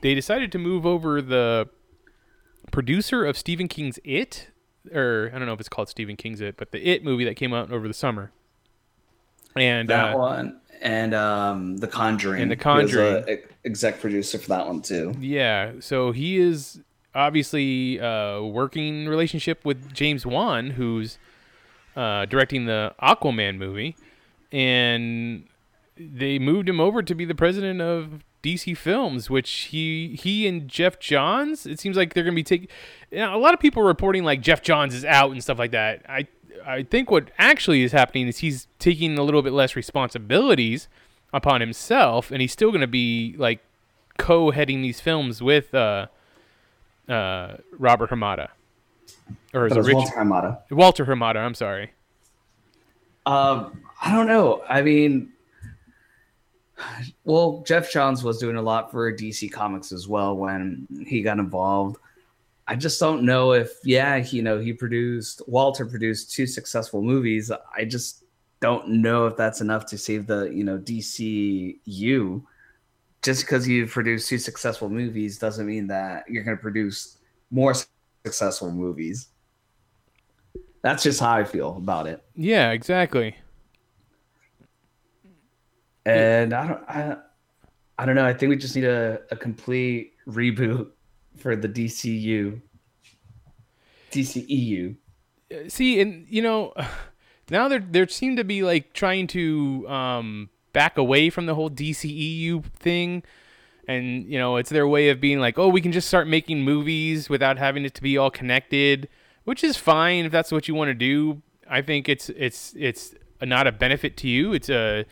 they 0.00 0.14
decided 0.14 0.50
to 0.52 0.58
move 0.58 0.86
over 0.86 1.20
the 1.20 1.68
producer 2.70 3.24
of 3.24 3.36
Stephen 3.36 3.68
King's 3.68 3.98
It, 4.04 4.48
or 4.92 5.30
I 5.34 5.38
don't 5.38 5.46
know 5.46 5.52
if 5.52 5.60
it's 5.60 5.68
called 5.68 5.88
Stephen 5.88 6.16
King's 6.16 6.40
It, 6.40 6.56
but 6.56 6.72
the 6.72 6.86
It 6.88 7.04
movie 7.04 7.24
that 7.24 7.36
came 7.36 7.52
out 7.52 7.70
over 7.70 7.86
the 7.86 7.94
summer. 7.94 8.32
And 9.54 9.88
That 9.88 10.14
uh, 10.14 10.18
one 10.18 10.60
and 10.80 11.14
um, 11.14 11.76
The 11.76 11.86
Conjuring. 11.88 12.42
And 12.42 12.50
The 12.50 12.54
He 12.56 12.82
was 12.82 12.94
a 12.94 13.22
Conjuring. 13.24 13.38
exec 13.64 14.00
producer 14.00 14.38
for 14.38 14.48
that 14.48 14.66
one 14.66 14.80
too. 14.82 15.14
Yeah, 15.20 15.72
so 15.80 16.12
he 16.12 16.38
is 16.38 16.80
obviously 17.14 18.00
uh, 18.00 18.40
working 18.40 19.06
relationship 19.06 19.64
with 19.64 19.92
James 19.92 20.24
Wan, 20.24 20.70
who's 20.70 21.18
uh, 21.94 22.24
directing 22.24 22.64
the 22.64 22.94
Aquaman 23.02 23.58
movie, 23.58 23.94
and 24.50 25.44
they 25.98 26.38
moved 26.38 26.68
him 26.68 26.80
over 26.80 27.02
to 27.02 27.14
be 27.14 27.26
the 27.26 27.34
president 27.34 27.82
of 27.82 28.24
DC 28.42 28.76
Films, 28.76 29.30
which 29.30 29.50
he 29.70 30.18
he 30.20 30.46
and 30.46 30.68
Geoff 30.68 30.98
Johns. 30.98 31.66
It 31.66 31.78
seems 31.78 31.96
like 31.96 32.14
they're 32.14 32.24
gonna 32.24 32.34
be 32.34 32.42
taking. 32.42 32.68
You 33.10 33.18
know, 33.18 33.36
a 33.36 33.38
lot 33.38 33.54
of 33.54 33.60
people 33.60 33.82
are 33.82 33.86
reporting 33.86 34.24
like 34.24 34.40
Geoff 34.40 34.62
Johns 34.62 34.94
is 34.94 35.04
out 35.04 35.30
and 35.30 35.42
stuff 35.42 35.58
like 35.58 35.70
that. 35.70 36.02
I 36.08 36.26
I 36.66 36.82
think 36.82 37.10
what 37.10 37.30
actually 37.38 37.82
is 37.82 37.92
happening 37.92 38.26
is 38.28 38.38
he's 38.38 38.66
taking 38.78 39.18
a 39.18 39.22
little 39.22 39.42
bit 39.42 39.52
less 39.52 39.76
responsibilities 39.76 40.88
upon 41.32 41.60
himself, 41.60 42.30
and 42.30 42.40
he's 42.40 42.52
still 42.52 42.72
gonna 42.72 42.86
be 42.86 43.34
like 43.38 43.60
co-heading 44.18 44.82
these 44.82 45.00
films 45.00 45.42
with 45.42 45.74
uh, 45.74 46.06
uh, 47.08 47.56
Robert 47.78 48.10
Hamada, 48.10 48.48
or 49.54 49.66
is 49.66 49.76
it 49.76 49.80
Rich- 49.80 49.94
Walter 49.94 50.16
Hamada. 50.16 50.58
Walter 50.70 51.06
Hamada? 51.06 51.36
I'm 51.36 51.54
sorry. 51.54 51.92
Um, 53.24 53.82
I 54.02 54.12
don't 54.12 54.26
know. 54.26 54.62
I 54.68 54.82
mean, 54.82 55.31
well, 57.24 57.62
Geoff 57.66 57.90
Johns 57.90 58.24
was 58.24 58.38
doing 58.38 58.56
a 58.56 58.62
lot 58.62 58.90
for 58.90 59.12
DC 59.12 59.52
Comics 59.52 59.92
as 59.92 60.08
well 60.08 60.36
when 60.36 60.86
he 61.06 61.22
got 61.22 61.38
involved. 61.38 61.96
I 62.66 62.76
just 62.76 62.98
don't 63.00 63.24
know 63.24 63.52
if, 63.52 63.72
yeah, 63.84 64.16
you 64.16 64.42
know, 64.42 64.58
he 64.58 64.72
produced 64.72 65.42
Walter 65.46 65.84
produced 65.84 66.32
two 66.32 66.46
successful 66.46 67.02
movies. 67.02 67.50
I 67.76 67.84
just 67.84 68.22
don't 68.62 68.88
know 68.88 69.26
if 69.26 69.36
that's 69.36 69.60
enough 69.60 69.84
to 69.86 69.98
save 69.98 70.26
the 70.26 70.44
you 70.44 70.64
know 70.64 70.78
DCU. 70.78 72.42
Just 73.20 73.42
because 73.42 73.68
you've 73.68 73.90
produced 73.90 74.28
two 74.28 74.38
successful 74.38 74.88
movies 74.88 75.38
doesn't 75.38 75.66
mean 75.66 75.86
that 75.88 76.24
you're 76.28 76.42
going 76.42 76.56
to 76.56 76.62
produce 76.62 77.18
more 77.50 77.74
successful 78.24 78.72
movies. 78.72 79.28
That's 80.82 81.02
just 81.04 81.20
how 81.20 81.32
I 81.32 81.44
feel 81.44 81.76
about 81.76 82.08
it. 82.08 82.24
Yeah, 82.34 82.70
exactly. 82.70 83.36
And 86.04 86.52
I 86.52 86.66
don't, 86.66 86.88
I, 86.88 87.16
I 87.98 88.06
don't 88.06 88.14
know. 88.14 88.26
I 88.26 88.34
think 88.34 88.50
we 88.50 88.56
just 88.56 88.74
need 88.74 88.84
a, 88.84 89.20
a 89.30 89.36
complete 89.36 90.14
reboot 90.26 90.88
for 91.36 91.54
the 91.54 91.68
DCU, 91.68 92.60
DCEU. 94.10 94.96
See, 95.68 96.00
and 96.00 96.26
you 96.28 96.42
know, 96.42 96.72
now 97.50 97.68
there 97.68 97.80
there 97.80 98.08
seem 98.08 98.36
to 98.36 98.44
be 98.44 98.62
like 98.62 98.92
trying 98.92 99.26
to 99.28 99.86
um, 99.88 100.50
back 100.72 100.98
away 100.98 101.30
from 101.30 101.46
the 101.46 101.54
whole 101.54 101.70
DCEU 101.70 102.64
thing, 102.64 103.22
and 103.86 104.24
you 104.26 104.38
know, 104.38 104.56
it's 104.56 104.70
their 104.70 104.88
way 104.88 105.10
of 105.10 105.20
being 105.20 105.38
like, 105.38 105.58
oh, 105.58 105.68
we 105.68 105.80
can 105.80 105.92
just 105.92 106.08
start 106.08 106.26
making 106.26 106.62
movies 106.62 107.28
without 107.28 107.58
having 107.58 107.84
it 107.84 107.94
to 107.94 108.02
be 108.02 108.16
all 108.16 108.30
connected, 108.30 109.08
which 109.44 109.62
is 109.62 109.76
fine 109.76 110.24
if 110.24 110.32
that's 110.32 110.50
what 110.50 110.66
you 110.66 110.74
want 110.74 110.88
to 110.88 110.94
do. 110.94 111.42
I 111.68 111.82
think 111.82 112.08
it's 112.08 112.28
it's 112.30 112.74
it's 112.76 113.14
not 113.40 113.66
a 113.66 113.72
benefit 113.72 114.16
to 114.18 114.28
you. 114.28 114.52
It's 114.52 114.68
a 114.68 115.04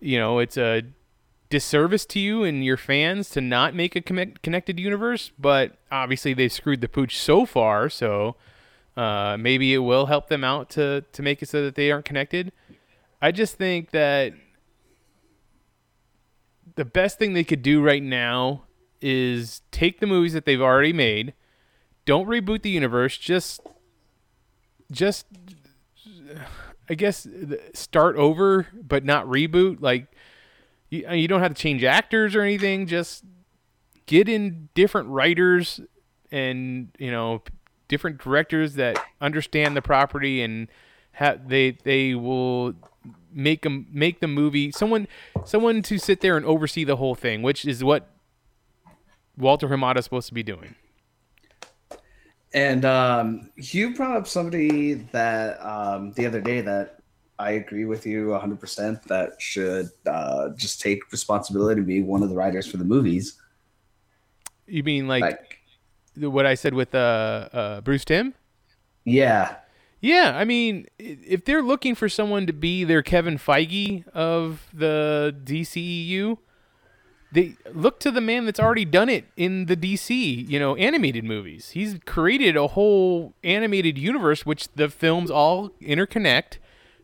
you 0.00 0.18
know, 0.18 0.38
it's 0.38 0.56
a 0.56 0.82
disservice 1.50 2.06
to 2.06 2.20
you 2.20 2.44
and 2.44 2.64
your 2.64 2.76
fans 2.76 3.28
to 3.30 3.40
not 3.40 3.74
make 3.74 3.96
a 3.96 4.00
connected 4.00 4.78
universe, 4.78 5.32
but 5.38 5.76
obviously 5.90 6.32
they've 6.32 6.52
screwed 6.52 6.80
the 6.80 6.88
pooch 6.88 7.18
so 7.18 7.44
far, 7.44 7.90
so 7.90 8.36
uh, 8.96 9.36
maybe 9.38 9.74
it 9.74 9.78
will 9.78 10.06
help 10.06 10.28
them 10.28 10.44
out 10.44 10.70
to 10.70 11.04
to 11.12 11.22
make 11.22 11.42
it 11.42 11.48
so 11.48 11.62
that 11.64 11.74
they 11.74 11.90
aren't 11.90 12.04
connected. 12.04 12.52
I 13.20 13.32
just 13.32 13.56
think 13.56 13.90
that 13.90 14.32
the 16.76 16.84
best 16.84 17.18
thing 17.18 17.32
they 17.32 17.44
could 17.44 17.62
do 17.62 17.82
right 17.82 18.02
now 18.02 18.64
is 19.00 19.62
take 19.70 20.00
the 20.00 20.06
movies 20.06 20.32
that 20.32 20.44
they've 20.44 20.60
already 20.60 20.92
made, 20.92 21.34
don't 22.04 22.26
reboot 22.26 22.62
the 22.62 22.70
universe, 22.70 23.16
just 23.18 23.60
just 24.90 25.26
I 26.90 26.94
guess 26.94 27.26
start 27.72 28.16
over, 28.16 28.66
but 28.74 29.04
not 29.04 29.24
reboot. 29.26 29.80
Like 29.80 30.08
you, 30.90 31.06
uh, 31.08 31.12
you 31.12 31.28
don't 31.28 31.40
have 31.40 31.54
to 31.54 31.62
change 31.62 31.84
actors 31.84 32.34
or 32.34 32.42
anything. 32.42 32.88
Just 32.88 33.24
get 34.06 34.28
in 34.28 34.68
different 34.74 35.08
writers 35.08 35.80
and 36.32 36.88
you 36.98 37.12
know 37.12 37.42
different 37.86 38.18
directors 38.18 38.74
that 38.74 38.98
understand 39.20 39.76
the 39.76 39.82
property 39.82 40.42
and 40.42 40.66
have 41.12 41.48
they 41.48 41.78
they 41.84 42.16
will 42.16 42.74
make 43.32 43.62
them 43.62 43.86
make 43.92 44.18
the 44.18 44.26
movie 44.26 44.72
someone 44.72 45.06
someone 45.44 45.82
to 45.82 45.96
sit 45.96 46.20
there 46.20 46.36
and 46.36 46.44
oversee 46.44 46.82
the 46.82 46.96
whole 46.96 47.14
thing, 47.14 47.40
which 47.40 47.64
is 47.64 47.84
what 47.84 48.10
Walter 49.38 49.68
Hamada 49.68 49.98
is 49.98 50.04
supposed 50.04 50.26
to 50.26 50.34
be 50.34 50.42
doing. 50.42 50.74
And 52.52 52.84
um, 52.84 53.50
you 53.56 53.94
brought 53.94 54.16
up 54.16 54.26
somebody 54.26 54.94
that 55.12 55.64
um, 55.64 56.12
the 56.12 56.26
other 56.26 56.40
day 56.40 56.60
that 56.62 57.00
I 57.38 57.52
agree 57.52 57.84
with 57.84 58.06
you 58.06 58.28
100% 58.28 59.02
that 59.04 59.40
should 59.40 59.90
uh, 60.06 60.50
just 60.50 60.80
take 60.80 61.10
responsibility 61.12 61.80
to 61.80 61.86
be 61.86 62.02
one 62.02 62.22
of 62.22 62.28
the 62.28 62.34
writers 62.34 62.66
for 62.66 62.76
the 62.76 62.84
movies. 62.84 63.40
You 64.66 64.82
mean 64.82 65.08
like, 65.08 65.22
like 65.22 65.58
what 66.16 66.44
I 66.44 66.54
said 66.54 66.74
with 66.74 66.94
uh, 66.94 67.48
uh, 67.52 67.80
Bruce 67.80 68.04
Timm? 68.04 68.34
Yeah. 69.04 69.56
Yeah, 70.02 70.32
I 70.34 70.44
mean, 70.44 70.86
if 70.98 71.44
they're 71.44 71.62
looking 71.62 71.94
for 71.94 72.08
someone 72.08 72.46
to 72.46 72.52
be 72.52 72.84
their 72.84 73.02
Kevin 73.02 73.38
Feige 73.38 74.06
of 74.08 74.66
the 74.72 75.34
DCEU, 75.44 76.38
they 77.32 77.56
look 77.72 78.00
to 78.00 78.10
the 78.10 78.20
man 78.20 78.44
that's 78.44 78.58
already 78.60 78.84
done 78.84 79.08
it 79.08 79.24
in 79.36 79.66
the 79.66 79.76
DC, 79.76 80.48
you 80.48 80.58
know, 80.58 80.74
animated 80.76 81.24
movies. 81.24 81.70
He's 81.70 81.98
created 82.06 82.56
a 82.56 82.68
whole 82.68 83.34
animated 83.44 83.96
universe 83.98 84.44
which 84.44 84.68
the 84.74 84.88
films 84.88 85.30
all 85.30 85.70
interconnect 85.80 86.58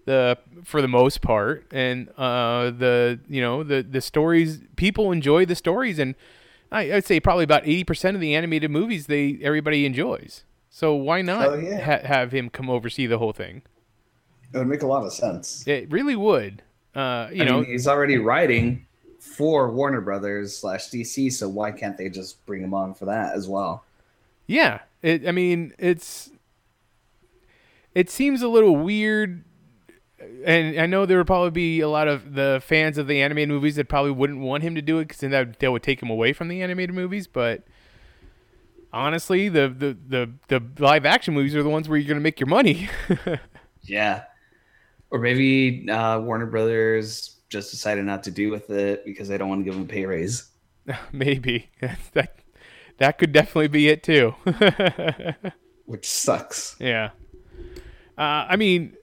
the 0.05 0.39
for 0.65 0.81
the 0.81 0.87
most 0.89 1.21
part 1.21 1.67
and 1.73 2.09
uh 2.17 2.71
the 2.71 3.19
you 3.29 3.41
know 3.41 3.65
the 3.65 3.83
the 3.83 4.01
stories 4.01 4.61
people 4.77 5.11
enjoy 5.11 5.45
the 5.45 5.57
stories 5.57 5.99
and 5.99 6.15
I, 6.71 6.87
would 6.91 7.05
say 7.05 7.19
probably 7.21 7.43
about 7.45 7.65
80% 7.65 8.15
of 8.15 8.21
the 8.21 8.35
animated 8.35 8.71
movies 8.71 9.07
they 9.07 9.39
everybody 9.43 9.85
enjoys. 9.87 10.45
So 10.71 10.95
why 10.95 11.23
not 11.23 11.49
Oh, 11.49 11.55
yeah. 11.55 11.81
ha- 11.81 12.07
have 12.07 12.33
him 12.33 12.51
come 12.51 12.69
oversee 12.71 13.07
the 13.07 13.19
whole 13.19 13.33
thing? 13.33 13.62
It 14.53 14.59
would 14.59 14.69
make 14.69 14.83
a 14.83 14.87
lot 14.87 15.05
of 15.05 15.12
sense. 15.12 15.67
It 15.67 15.91
really 15.91 16.17
would. 16.17 16.62
Uh, 16.95 17.29
you 17.33 17.43
I 17.43 17.47
know, 17.47 17.61
mean, 17.61 17.71
he's 17.71 17.87
already 17.89 18.17
writing 18.19 18.86
for 19.35 19.71
Warner 19.71 20.01
Brothers 20.01 20.57
slash 20.57 20.89
DC, 20.89 21.33
so 21.33 21.49
why 21.49 21.73
can't 21.73 21.97
they 21.97 22.09
just 22.09 22.45
bring 22.47 22.62
him 22.62 22.75
on 22.75 22.95
for 22.95 23.07
that 23.07 23.35
as 23.35 23.49
well? 23.49 23.85
Yeah, 24.47 24.81
it, 25.03 25.27
I 25.27 25.33
mean, 25.33 25.75
it's 25.79 26.31
it 27.95 28.11
seems 28.11 28.43
a 28.43 28.49
little 28.49 28.77
weird, 28.77 29.45
and 30.45 30.79
I 30.79 30.87
know 30.87 31.07
there 31.07 31.19
would 31.19 31.27
probably 31.27 31.51
be 31.51 31.81
a 31.81 31.89
lot 31.89 32.09
of 32.09 32.35
the 32.35 32.62
fans 32.65 32.99
of 32.99 33.07
the 33.07 33.21
animated 33.23 33.49
movies 33.49 33.77
that 33.77 33.89
probably 33.89 34.12
wouldn't 34.12 34.41
want 34.41 34.62
him 34.62 34.75
to 34.75 34.83
do 34.83 34.99
it 34.99 35.05
because 35.05 35.19
then 35.19 35.31
that 35.33 35.59
that 35.61 35.73
would 35.73 35.83
take 35.83 36.03
him 36.03 36.11
away 36.11 36.33
from 36.33 36.49
the 36.49 36.62
animated 36.62 36.95
movies. 36.95 37.27
But 37.27 37.65
honestly, 38.93 39.49
the 39.49 39.69
the 39.69 39.97
the, 40.09 40.33
the 40.49 40.83
live 40.83 41.05
action 41.05 41.35
movies 41.35 41.55
are 41.55 41.62
the 41.62 41.69
ones 41.69 41.89
where 41.89 41.99
you're 41.99 42.09
going 42.09 42.19
to 42.19 42.23
make 42.23 42.41
your 42.41 42.49
money. 42.49 42.89
Yeah. 43.87 44.25
Or 45.11 45.19
maybe 45.19 45.89
uh, 45.89 46.21
Warner 46.21 46.47
Brothers 46.47 47.36
just 47.57 47.71
decided 47.71 48.05
not 48.05 48.23
to 48.25 48.31
do 48.31 48.51
with 48.51 48.71
it 48.71 49.05
because 49.05 49.29
they 49.29 49.38
don't 49.38 49.49
want 49.49 49.61
to 49.61 49.64
give 49.64 49.75
him 49.75 49.83
a 49.83 49.87
pay 49.87 50.07
raise. 50.07 50.51
Maybe 51.12 51.71
that 52.12 52.37
that 52.99 53.19
could 53.19 53.33
definitely 53.33 53.69
be 53.69 53.88
it 53.88 54.03
too. 54.03 54.35
Which 55.87 56.09
sucks. 56.09 56.77
Yeah. 56.79 57.11
Uh, 58.19 58.47
I 58.49 58.57
mean, 58.57 58.95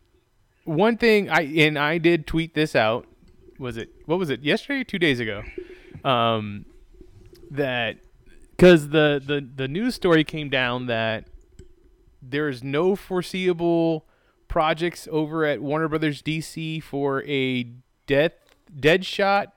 one 0.65 0.97
thing 0.97 1.29
I 1.29 1.41
and 1.41 1.77
I 1.77 1.97
did 1.97 2.27
tweet 2.27 2.53
this 2.53 2.75
out. 2.75 3.07
Was 3.59 3.77
it 3.77 3.89
what 4.05 4.19
was 4.19 4.29
it 4.29 4.41
yesterday 4.43 4.81
or 4.81 4.83
two 4.83 4.99
days 4.99 5.19
ago? 5.19 5.43
Um, 6.03 6.65
that 7.51 7.97
because 8.51 8.89
the, 8.89 9.21
the 9.25 9.47
the 9.55 9.67
news 9.67 9.95
story 9.95 10.23
came 10.23 10.49
down 10.49 10.87
that 10.87 11.25
there 12.21 12.49
is 12.49 12.63
no 12.63 12.95
foreseeable 12.95 14.05
projects 14.47 15.07
over 15.11 15.45
at 15.45 15.61
Warner 15.61 15.87
Brothers 15.87 16.21
DC 16.21 16.81
for 16.81 17.23
a 17.23 17.63
Death 18.05 18.33
Deadshot 18.77 19.47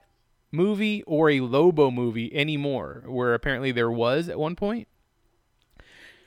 movie 0.51 1.03
or 1.03 1.29
a 1.29 1.41
Lobo 1.41 1.91
movie 1.91 2.33
anymore, 2.35 3.03
where 3.07 3.33
apparently 3.33 3.71
there 3.71 3.91
was 3.91 4.29
at 4.29 4.39
one 4.39 4.55
point. 4.55 4.87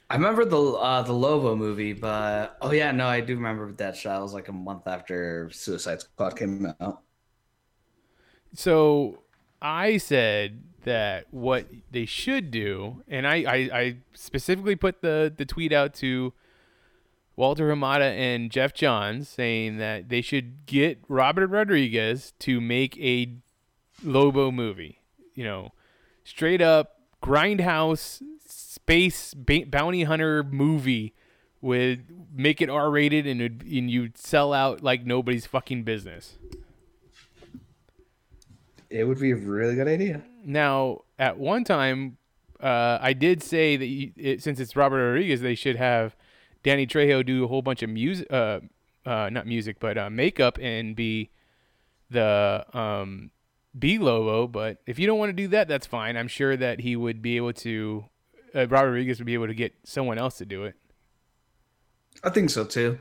I 0.09 0.14
remember 0.16 0.44
the 0.44 0.61
uh, 0.61 1.03
the 1.03 1.12
Lobo 1.12 1.55
movie, 1.55 1.92
but 1.92 2.57
oh 2.61 2.72
yeah, 2.72 2.90
no, 2.90 3.07
I 3.07 3.20
do 3.20 3.37
remember 3.37 3.72
Deadshot. 3.72 4.18
It 4.18 4.22
was 4.22 4.35
like 4.35 4.48
a 4.48 4.53
month 4.53 4.88
after 4.88 5.50
Suicide 5.53 6.00
Squad 6.00 6.37
came 6.37 6.66
out. 6.81 7.03
So 8.55 9.22
I 9.62 9.98
said 9.98 10.62
that 10.85 11.26
what 11.31 11.66
they 11.90 12.07
should 12.07 12.50
do, 12.50 13.03
and 13.07 13.26
I, 13.26 13.35
I, 13.37 13.57
I 13.72 13.96
specifically 14.14 14.76
put 14.76 15.03
the, 15.03 15.33
the 15.35 15.44
tweet 15.44 15.72
out 15.72 15.94
to 15.94 16.33
Walter 17.40 17.74
Hamada 17.74 18.03
and 18.03 18.50
Geoff 18.50 18.74
Johns 18.74 19.26
saying 19.26 19.79
that 19.79 20.11
they 20.11 20.20
should 20.20 20.66
get 20.66 20.98
Robert 21.09 21.46
Rodriguez 21.46 22.35
to 22.40 22.61
make 22.61 22.98
a 22.98 23.33
Lobo 24.05 24.50
movie. 24.50 25.00
You 25.35 25.44
know, 25.44 25.70
straight 26.22 26.61
up 26.61 26.98
grindhouse 27.22 28.22
space 28.46 29.33
bounty 29.33 30.03
hunter 30.03 30.42
movie 30.42 31.14
with 31.62 32.00
make 32.31 32.61
it 32.61 32.68
R 32.68 32.90
rated 32.90 33.26
and 33.26 33.40
and 33.40 33.90
you'd 33.90 34.18
sell 34.18 34.53
out 34.53 34.83
like 34.83 35.07
nobody's 35.07 35.46
fucking 35.46 35.85
business. 35.85 36.37
It 38.90 39.05
would 39.05 39.18
be 39.18 39.31
a 39.31 39.37
really 39.37 39.76
good 39.76 39.88
idea. 39.88 40.20
Now, 40.44 41.05
at 41.18 41.38
one 41.38 41.64
time, 41.64 42.18
uh, 42.61 42.98
I 43.00 43.14
did 43.14 43.42
say 43.42 43.79
that 43.79 43.87
you, 43.87 44.12
it, 44.18 44.42
since 44.42 44.61
it's 44.61 44.76
Robert 44.76 45.03
Rodriguez, 45.03 45.40
they 45.40 45.55
should 45.55 45.76
have 45.76 46.14
Danny 46.62 46.87
Trejo 46.87 47.25
do 47.25 47.44
a 47.44 47.49
whole 47.49 47.62
bunch 47.62 47.83
of 47.83 47.90
music, 47.90 48.27
uh, 48.31 48.61
uh, 49.07 49.31
not 49.31 49.46
music, 49.46 49.77
but 49.81 49.96
uh, 49.96 50.11
makeup 50.11 50.59
and 50.61 50.94
be 50.94 51.31
the 52.11 52.64
um, 52.73 53.31
be 53.79 53.99
Lobo. 53.99 54.46
But 54.46 54.79
if 54.87 54.99
you 54.99 55.07
don't 55.07 55.18
want 55.18 55.31
to 55.31 55.35
do 55.35 55.49
that, 55.49 55.68
that's 55.68 55.87
fine. 55.87 56.16
I'm 56.16 56.29
sure 56.29 56.57
that 56.57 56.81
he 56.81 56.96
would 56.96 57.23
be 57.23 57.37
able 57.37 57.53
to. 57.55 58.05
Uh, 58.55 58.66
Robert 58.66 58.88
Rodriguez 58.88 59.18
would 59.18 59.27
be 59.27 59.35
able 59.35 59.46
to 59.46 59.55
get 59.55 59.75
someone 59.85 60.18
else 60.18 60.38
to 60.38 60.44
do 60.44 60.64
it. 60.64 60.75
I 62.25 62.31
think 62.31 62.51
so 62.51 62.64
too. 62.64 62.99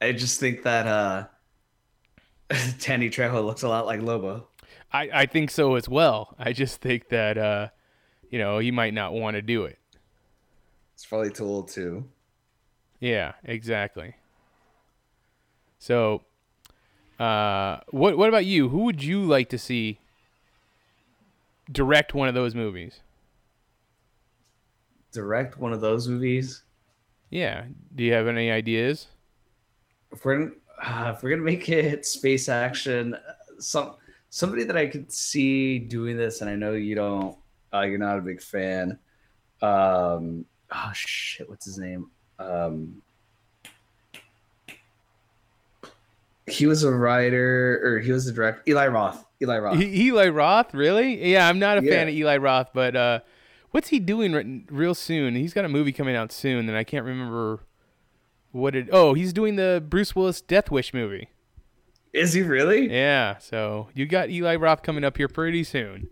I 0.00 0.12
just 0.12 0.40
think 0.40 0.62
that 0.62 0.86
uh 0.86 1.26
Danny 2.80 3.08
Trejo 3.08 3.44
looks 3.44 3.62
a 3.62 3.68
lot 3.68 3.86
like 3.86 4.00
Lobo. 4.02 4.48
I, 4.92 5.08
I 5.12 5.26
think 5.26 5.50
so 5.50 5.74
as 5.74 5.88
well. 5.88 6.34
I 6.38 6.52
just 6.52 6.80
think 6.80 7.08
that 7.08 7.38
uh, 7.38 7.68
you 8.30 8.38
know 8.38 8.58
he 8.58 8.70
might 8.70 8.94
not 8.94 9.12
want 9.12 9.36
to 9.36 9.42
do 9.42 9.64
it. 9.64 9.78
It's 10.94 11.06
probably 11.06 11.30
too 11.30 11.44
old 11.44 11.68
too. 11.68 12.04
Yeah, 13.02 13.34
exactly. 13.44 14.14
So, 15.78 16.22
Uh, 17.18 17.80
what 17.90 18.16
what 18.18 18.28
about 18.28 18.46
you? 18.46 18.68
Who 18.70 18.80
would 18.84 19.02
you 19.04 19.24
like 19.24 19.48
to 19.50 19.58
see 19.58 20.00
direct 21.70 22.14
one 22.14 22.28
of 22.28 22.34
those 22.34 22.54
movies? 22.54 23.00
Direct 25.12 25.58
one 25.58 25.72
of 25.72 25.80
those 25.80 26.08
movies. 26.08 26.64
Yeah. 27.30 27.66
Do 27.94 28.04
you 28.04 28.12
have 28.12 28.26
any 28.28 28.50
ideas? 28.50 29.08
If 30.12 30.24
we're 30.24 30.52
uh, 30.82 31.14
if 31.16 31.22
we're 31.22 31.30
gonna 31.30 31.42
make 31.42 31.68
it 31.68 32.06
space 32.06 32.48
action, 32.48 33.16
some 33.58 33.96
somebody 34.30 34.64
that 34.64 34.76
I 34.76 34.86
could 34.86 35.12
see 35.12 35.78
doing 35.80 36.16
this, 36.16 36.40
and 36.40 36.48
I 36.48 36.54
know 36.56 36.72
you 36.74 36.94
don't, 36.94 37.36
uh, 37.74 37.82
you're 37.82 37.98
not 37.98 38.18
a 38.18 38.22
big 38.22 38.40
fan. 38.40 38.98
Um, 39.60 40.46
oh 40.70 40.92
shit, 40.94 41.48
what's 41.50 41.66
his 41.66 41.78
name? 41.78 42.11
Um, 42.38 43.02
he 46.46 46.66
was 46.66 46.82
a 46.82 46.90
writer, 46.90 47.80
or 47.84 47.98
he 48.00 48.12
was 48.12 48.26
a 48.26 48.32
director. 48.32 48.62
Eli 48.68 48.86
Roth. 48.88 49.24
Eli 49.40 49.58
Roth. 49.58 49.80
E- 49.80 50.06
Eli 50.06 50.28
Roth, 50.28 50.74
really? 50.74 51.30
Yeah, 51.32 51.48
I'm 51.48 51.58
not 51.58 51.78
a 51.78 51.82
fan 51.82 52.08
of 52.08 52.14
Eli 52.14 52.36
Roth, 52.36 52.70
but 52.74 52.96
uh, 52.96 53.20
what's 53.70 53.88
he 53.88 53.98
doing 53.98 54.32
re- 54.32 54.64
real 54.70 54.94
soon? 54.94 55.34
He's 55.34 55.52
got 55.54 55.64
a 55.64 55.68
movie 55.68 55.92
coming 55.92 56.16
out 56.16 56.32
soon, 56.32 56.68
and 56.68 56.76
I 56.76 56.84
can't 56.84 57.04
remember 57.04 57.60
what 58.50 58.74
it. 58.74 58.88
Oh, 58.92 59.14
he's 59.14 59.32
doing 59.32 59.56
the 59.56 59.82
Bruce 59.86 60.14
Willis 60.16 60.40
Death 60.40 60.70
Wish 60.70 60.92
movie. 60.92 61.28
Is 62.12 62.34
he 62.34 62.42
really? 62.42 62.90
Yeah, 62.92 63.38
so 63.38 63.88
you 63.94 64.04
got 64.06 64.28
Eli 64.30 64.56
Roth 64.56 64.82
coming 64.82 65.04
up 65.04 65.16
here 65.16 65.28
pretty 65.28 65.64
soon. 65.64 66.08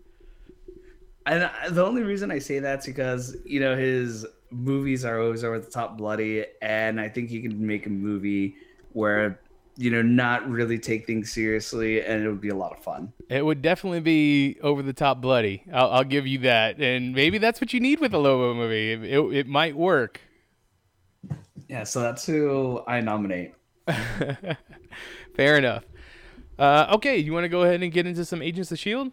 And 1.27 1.49
the 1.69 1.85
only 1.85 2.01
reason 2.01 2.31
I 2.31 2.39
say 2.39 2.57
that's 2.59 2.87
because 2.87 3.37
you 3.45 3.59
know 3.59 3.75
his 3.75 4.25
movies 4.51 5.05
are 5.05 5.21
always 5.21 5.43
over 5.43 5.59
the 5.59 5.69
top 5.69 5.97
bloody, 5.97 6.45
and 6.61 6.99
I 6.99 7.09
think 7.09 7.29
he 7.29 7.41
can 7.41 7.65
make 7.65 7.85
a 7.85 7.89
movie 7.89 8.55
where 8.93 9.39
you 9.77 9.89
know 9.89 10.01
not 10.01 10.47
really 10.49 10.77
take 10.77 11.07
things 11.07 11.31
seriously, 11.31 12.03
and 12.03 12.23
it 12.23 12.29
would 12.29 12.41
be 12.41 12.49
a 12.49 12.55
lot 12.55 12.73
of 12.73 12.83
fun. 12.83 13.13
It 13.29 13.45
would 13.45 13.61
definitely 13.61 14.01
be 14.01 14.57
over 14.61 14.81
the 14.81 14.93
top 14.93 15.21
bloody. 15.21 15.63
I'll, 15.73 15.91
I'll 15.91 16.03
give 16.03 16.27
you 16.27 16.39
that, 16.39 16.79
and 16.79 17.13
maybe 17.13 17.37
that's 17.37 17.61
what 17.61 17.73
you 17.73 17.79
need 17.79 17.99
with 17.99 18.13
a 18.13 18.17
Lobo 18.17 18.53
movie. 18.53 18.91
It, 18.91 19.03
it, 19.03 19.35
it 19.37 19.47
might 19.47 19.75
work. 19.75 20.21
Yeah, 21.67 21.83
so 21.83 22.01
that's 22.01 22.25
who 22.25 22.81
I 22.87 22.99
nominate. 22.99 23.53
Fair 25.35 25.57
enough. 25.57 25.85
Uh, 26.59 26.87
okay, 26.91 27.17
you 27.17 27.33
want 27.33 27.45
to 27.45 27.49
go 27.49 27.61
ahead 27.61 27.81
and 27.81 27.91
get 27.91 28.05
into 28.05 28.25
some 28.25 28.41
Agents 28.41 28.71
of 28.71 28.77
Shield? 28.77 29.11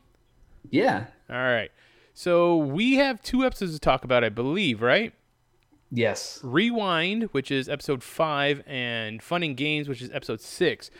Yeah. 0.71 1.07
All 1.31 1.37
right. 1.37 1.71
So 2.15 2.57
we 2.57 2.97
have 2.97 3.23
two 3.23 3.45
episodes 3.45 3.75
to 3.75 3.79
talk 3.79 4.05
about, 4.05 4.25
I 4.25 4.29
believe, 4.29 4.83
right? 4.83 5.15
Yes. 5.91 6.41
Rewind, 6.43 7.25
which 7.33 7.51
is 7.51 7.69
episode 7.69 8.03
five, 8.03 8.63
and 8.67 9.23
Fun 9.23 9.43
and 9.43 9.57
Games, 9.57 9.89
which 9.89 10.03
is 10.03 10.11
episode 10.13 10.41
six. 10.41 10.91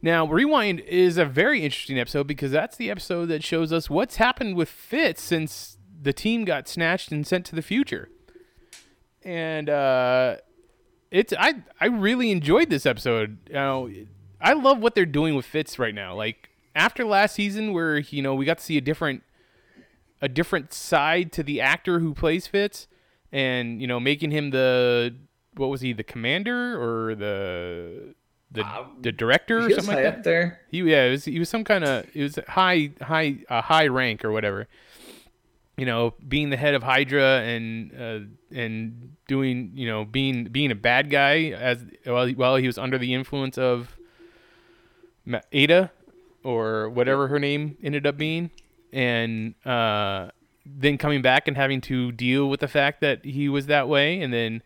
Now, 0.00 0.26
Rewind 0.26 0.80
is 0.80 1.16
a 1.16 1.24
very 1.24 1.62
interesting 1.62 1.98
episode 1.98 2.26
because 2.26 2.50
that's 2.50 2.76
the 2.76 2.90
episode 2.90 3.26
that 3.26 3.44
shows 3.44 3.72
us 3.72 3.88
what's 3.88 4.16
happened 4.16 4.56
with 4.56 4.68
Fitz 4.68 5.22
since 5.22 5.78
the 6.00 6.12
team 6.12 6.44
got 6.44 6.66
snatched 6.66 7.12
and 7.12 7.26
sent 7.26 7.46
to 7.46 7.54
the 7.54 7.62
future. 7.62 8.08
And 9.22 9.70
uh, 9.70 10.38
it's 11.12 11.32
I 11.38 11.62
I 11.80 11.86
really 11.86 12.32
enjoyed 12.32 12.70
this 12.70 12.86
episode. 12.86 13.38
You 13.48 13.54
know, 13.54 13.90
I 14.40 14.54
love 14.54 14.80
what 14.80 14.96
they're 14.96 15.06
doing 15.06 15.36
with 15.36 15.46
Fitz 15.46 15.78
right 15.78 15.94
now. 15.94 16.16
Like 16.16 16.50
after 16.74 17.04
last 17.04 17.36
season, 17.36 17.72
where 17.72 17.98
you 17.98 18.22
know 18.22 18.34
we 18.34 18.44
got 18.44 18.58
to 18.58 18.64
see 18.64 18.76
a 18.76 18.80
different 18.80 19.22
a 20.20 20.28
different 20.28 20.72
side 20.72 21.30
to 21.32 21.44
the 21.44 21.60
actor 21.60 22.00
who 22.00 22.14
plays 22.14 22.48
Fitz, 22.48 22.88
and 23.32 23.80
you 23.80 23.86
know 23.86 23.98
making 23.98 24.30
him 24.30 24.50
the 24.50 25.14
what 25.56 25.68
was 25.68 25.80
he 25.80 25.92
the 25.92 26.04
commander 26.04 26.80
or 26.80 27.14
the 27.14 28.14
the 28.50 28.64
the 29.00 29.12
director 29.12 29.58
or 29.58 29.62
Um, 29.64 29.70
something 29.72 29.94
like 29.94 30.04
that. 30.04 30.24
there. 30.24 30.60
He 30.70 30.82
yeah, 30.82 31.04
it 31.04 31.10
was 31.10 31.24
he 31.24 31.38
was 31.38 31.48
some 31.48 31.64
kind 31.64 31.84
of 31.84 32.06
it 32.14 32.22
was 32.22 32.38
high 32.48 32.90
high 33.00 33.38
a 33.48 33.62
high 33.62 33.86
rank 33.88 34.24
or 34.24 34.30
whatever. 34.32 34.68
You 35.78 35.86
know, 35.86 36.12
being 36.28 36.50
the 36.50 36.58
head 36.58 36.74
of 36.74 36.82
Hydra 36.82 37.40
and 37.40 37.92
uh, 37.98 38.18
and 38.54 39.16
doing 39.26 39.72
you 39.74 39.86
know 39.86 40.04
being 40.04 40.44
being 40.44 40.70
a 40.70 40.74
bad 40.74 41.08
guy 41.08 41.44
as 41.50 41.82
while 42.04 42.26
he, 42.26 42.34
while 42.34 42.56
he 42.56 42.66
was 42.66 42.76
under 42.76 42.98
the 42.98 43.14
influence 43.14 43.56
of 43.56 43.96
Ada 45.50 45.90
or 46.44 46.90
whatever 46.90 47.28
her 47.28 47.38
name 47.38 47.78
ended 47.82 48.06
up 48.06 48.16
being, 48.18 48.50
and 48.92 49.54
uh, 49.64 50.28
then 50.64 50.98
coming 50.98 51.22
back 51.22 51.48
and 51.48 51.56
having 51.56 51.80
to 51.82 52.12
deal 52.12 52.48
with 52.48 52.60
the 52.60 52.68
fact 52.68 53.00
that 53.00 53.24
he 53.24 53.48
was 53.48 53.66
that 53.66 53.88
way, 53.88 54.20
and 54.20 54.32
then 54.32 54.62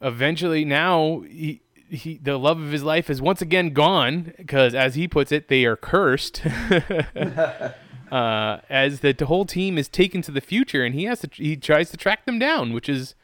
eventually 0.00 0.64
now 0.64 1.20
he, 1.28 1.60
he 1.88 2.18
the 2.22 2.38
love 2.38 2.60
of 2.60 2.70
his 2.70 2.82
life 2.82 3.10
is 3.10 3.20
once 3.20 3.42
again 3.42 3.70
gone 3.70 4.32
because 4.36 4.74
as 4.74 4.94
he 4.94 5.08
puts 5.08 5.32
it 5.32 5.48
they 5.48 5.64
are 5.64 5.76
cursed. 5.76 6.42
Uh, 8.10 8.62
as 8.70 9.00
the, 9.00 9.12
the 9.12 9.26
whole 9.26 9.44
team 9.44 9.76
is 9.76 9.86
taken 9.86 10.22
to 10.22 10.30
the 10.30 10.40
future 10.40 10.82
and 10.82 10.94
he 10.94 11.04
has 11.04 11.20
to 11.20 11.28
he 11.30 11.54
tries 11.54 11.90
to 11.90 11.96
track 11.98 12.24
them 12.24 12.38
down 12.38 12.72
which 12.72 12.88
is 12.88 13.14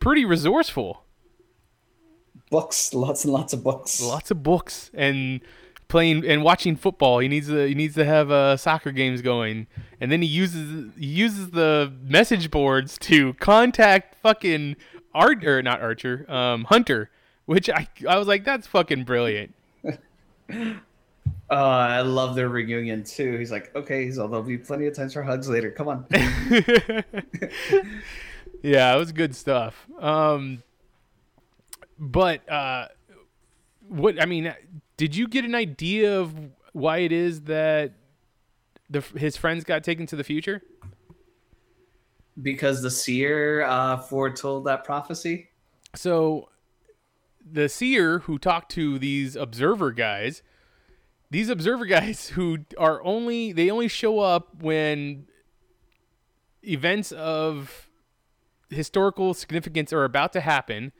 pretty 0.00 0.22
resourceful. 0.22 1.02
Books, 2.50 2.94
lots 2.94 3.24
and 3.24 3.32
lots 3.32 3.52
of 3.52 3.64
books. 3.64 4.00
lots 4.00 4.30
of 4.30 4.42
books. 4.42 4.90
And 4.94 5.40
playing 5.88 6.26
and 6.26 6.42
watching 6.42 6.76
football 6.76 7.18
he 7.18 7.28
needs 7.28 7.48
to 7.48 7.66
he 7.66 7.74
needs 7.74 7.94
to 7.94 8.04
have 8.04 8.30
uh, 8.30 8.56
soccer 8.56 8.92
games 8.92 9.22
going 9.22 9.66
and 10.00 10.10
then 10.10 10.22
he 10.22 10.28
uses 10.28 10.92
he 10.98 11.06
uses 11.06 11.50
the 11.50 11.92
message 12.02 12.50
boards 12.50 12.98
to 12.98 13.34
contact 13.34 14.16
fucking 14.22 14.76
art 15.14 15.44
or 15.44 15.62
not 15.62 15.80
archer 15.80 16.30
um 16.30 16.64
hunter 16.64 17.10
which 17.44 17.70
i 17.70 17.86
i 18.08 18.18
was 18.18 18.26
like 18.26 18.44
that's 18.44 18.66
fucking 18.66 19.04
brilliant 19.04 19.54
Uh, 21.48 21.54
I 21.54 22.00
love 22.00 22.34
their 22.34 22.48
reunion 22.48 23.04
too. 23.04 23.38
He's 23.38 23.52
like, 23.52 23.74
okay, 23.76 24.10
so 24.10 24.26
there'll 24.26 24.42
be 24.42 24.58
plenty 24.58 24.86
of 24.86 24.96
times 24.96 25.12
for 25.12 25.22
hugs 25.22 25.48
later. 25.48 25.70
Come 25.70 25.86
on. 25.86 26.04
yeah 28.62 28.94
it 28.94 28.98
was 28.98 29.12
good 29.12 29.34
stuff 29.34 29.86
um 30.00 30.62
but 31.98 32.48
uh 32.50 32.88
what 33.88 34.20
i 34.20 34.26
mean 34.26 34.52
did 34.96 35.16
you 35.16 35.28
get 35.28 35.44
an 35.44 35.54
idea 35.54 36.18
of 36.18 36.34
why 36.72 36.98
it 36.98 37.12
is 37.12 37.42
that 37.42 37.92
the 38.88 39.00
his 39.16 39.36
friends 39.36 39.64
got 39.64 39.82
taken 39.82 40.06
to 40.06 40.16
the 40.16 40.24
future 40.24 40.62
because 42.40 42.82
the 42.82 42.90
seer 42.90 43.62
uh, 43.62 43.96
foretold 43.96 44.64
that 44.66 44.84
prophecy. 44.84 45.48
So 45.94 46.50
the 47.50 47.68
seer 47.68 48.20
who 48.20 48.38
talked 48.38 48.70
to 48.72 48.98
these 48.98 49.36
observer 49.36 49.92
guys, 49.92 50.42
these 51.30 51.48
observer 51.48 51.86
guys 51.86 52.28
who 52.28 52.58
are 52.78 53.02
only 53.02 53.52
they 53.52 53.70
only 53.70 53.88
show 53.88 54.20
up 54.20 54.62
when 54.62 55.26
events 56.62 57.12
of 57.12 57.88
historical 58.68 59.32
significance 59.32 59.92
are 59.92 60.04
about 60.04 60.32
to 60.32 60.40
happen, 60.40 60.92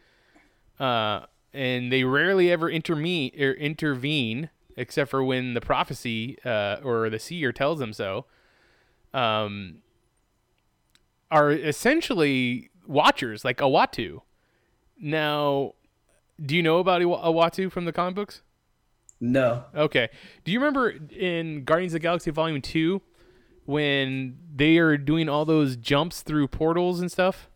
uh, 0.79 1.27
and 1.57 1.91
they 1.91 2.05
rarely 2.05 2.51
ever 2.51 2.71
intervene 2.71 3.33
or 3.41 3.53
intervene 3.53 4.51
except 4.77 5.11
for 5.11 5.25
when 5.25 5.55
the 5.55 5.61
prophecy 5.61 6.39
uh, 6.45 6.77
or 6.85 7.09
the 7.09 7.19
seer 7.19 7.53
tells 7.53 7.79
them 7.79 7.93
so. 7.93 8.27
Um, 9.15 9.79
are 11.31 11.51
essentially 11.51 12.71
watchers 12.87 13.45
like 13.45 13.59
Uatu. 13.59 14.21
Now, 15.01 15.75
do 16.45 16.55
you 16.55 16.63
know 16.63 16.79
about 16.79 17.01
Uatu 17.03 17.73
from 17.73 17.87
the 17.87 17.93
comic 17.93 18.15
books? 18.15 18.43
No. 19.19 19.65
Okay. 19.75 20.09
Do 20.45 20.53
you 20.53 20.61
remember 20.61 20.95
in 21.11 21.65
Guardians 21.65 21.95
of 21.95 22.01
the 22.01 22.03
Galaxy 22.03 22.31
Volume 22.31 22.61
2 22.61 23.01
when 23.65 24.37
they 24.55 24.77
are 24.77 24.97
doing 24.99 25.29
all 25.29 25.47
those 25.47 25.77
jumps 25.77 26.21
through 26.21 26.49
portals 26.49 27.01
and 27.01 27.11
stuff? 27.11 27.49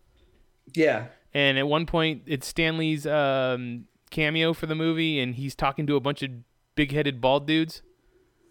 Yeah. 0.73 1.07
And 1.33 1.57
at 1.57 1.67
one 1.67 1.85
point, 1.85 2.23
it's 2.25 2.47
Stan 2.47 2.77
Lee's 2.77 3.05
um, 3.05 3.85
cameo 4.11 4.53
for 4.53 4.67
the 4.67 4.75
movie, 4.75 5.19
and 5.19 5.35
he's 5.35 5.55
talking 5.55 5.87
to 5.87 5.95
a 5.95 5.99
bunch 5.99 6.21
of 6.21 6.29
big 6.75 6.91
headed 6.91 7.19
bald 7.19 7.47
dudes. 7.47 7.81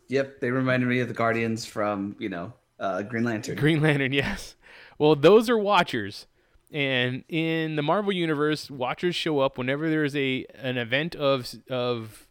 Yep. 0.09 0.41
They 0.41 0.51
reminded 0.51 0.89
me 0.89 0.99
of 1.01 1.09
the 1.09 1.15
Guardians 1.15 1.65
from, 1.65 2.17
you 2.19 2.29
know, 2.29 2.55
uh, 2.81 3.03
Green 3.03 3.23
Lantern. 3.25 3.57
Green 3.57 3.81
Lantern, 3.81 4.13
yes. 4.25 4.57
Well, 4.99 5.15
those 5.15 5.49
are 5.49 5.57
Watchers, 5.57 6.27
and 6.73 7.25
in 7.29 7.77
the 7.77 7.83
Marvel 7.83 8.13
universe, 8.13 8.71
Watchers 8.71 9.15
show 9.15 9.39
up 9.39 9.57
whenever 9.57 9.89
there 9.89 10.05
is 10.05 10.17
a 10.17 10.47
an 10.57 10.79
event 10.79 11.15
of 11.15 11.55
of 11.69 12.27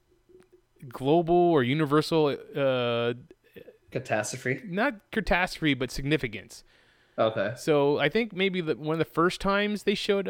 global 0.87 1.35
or 1.35 1.63
universal, 1.63 2.37
uh, 2.55 3.13
Catastrophe. 3.91 4.61
not 4.65 4.95
catastrophe, 5.11 5.73
but 5.73 5.91
significance. 5.91 6.63
Okay. 7.17 7.53
So 7.57 7.97
I 7.97 8.07
think 8.07 8.33
maybe 8.33 8.61
the, 8.61 8.75
one 8.75 8.93
of 8.93 8.99
the 8.99 9.05
first 9.13 9.41
times 9.41 9.83
they 9.83 9.95
showed 9.95 10.27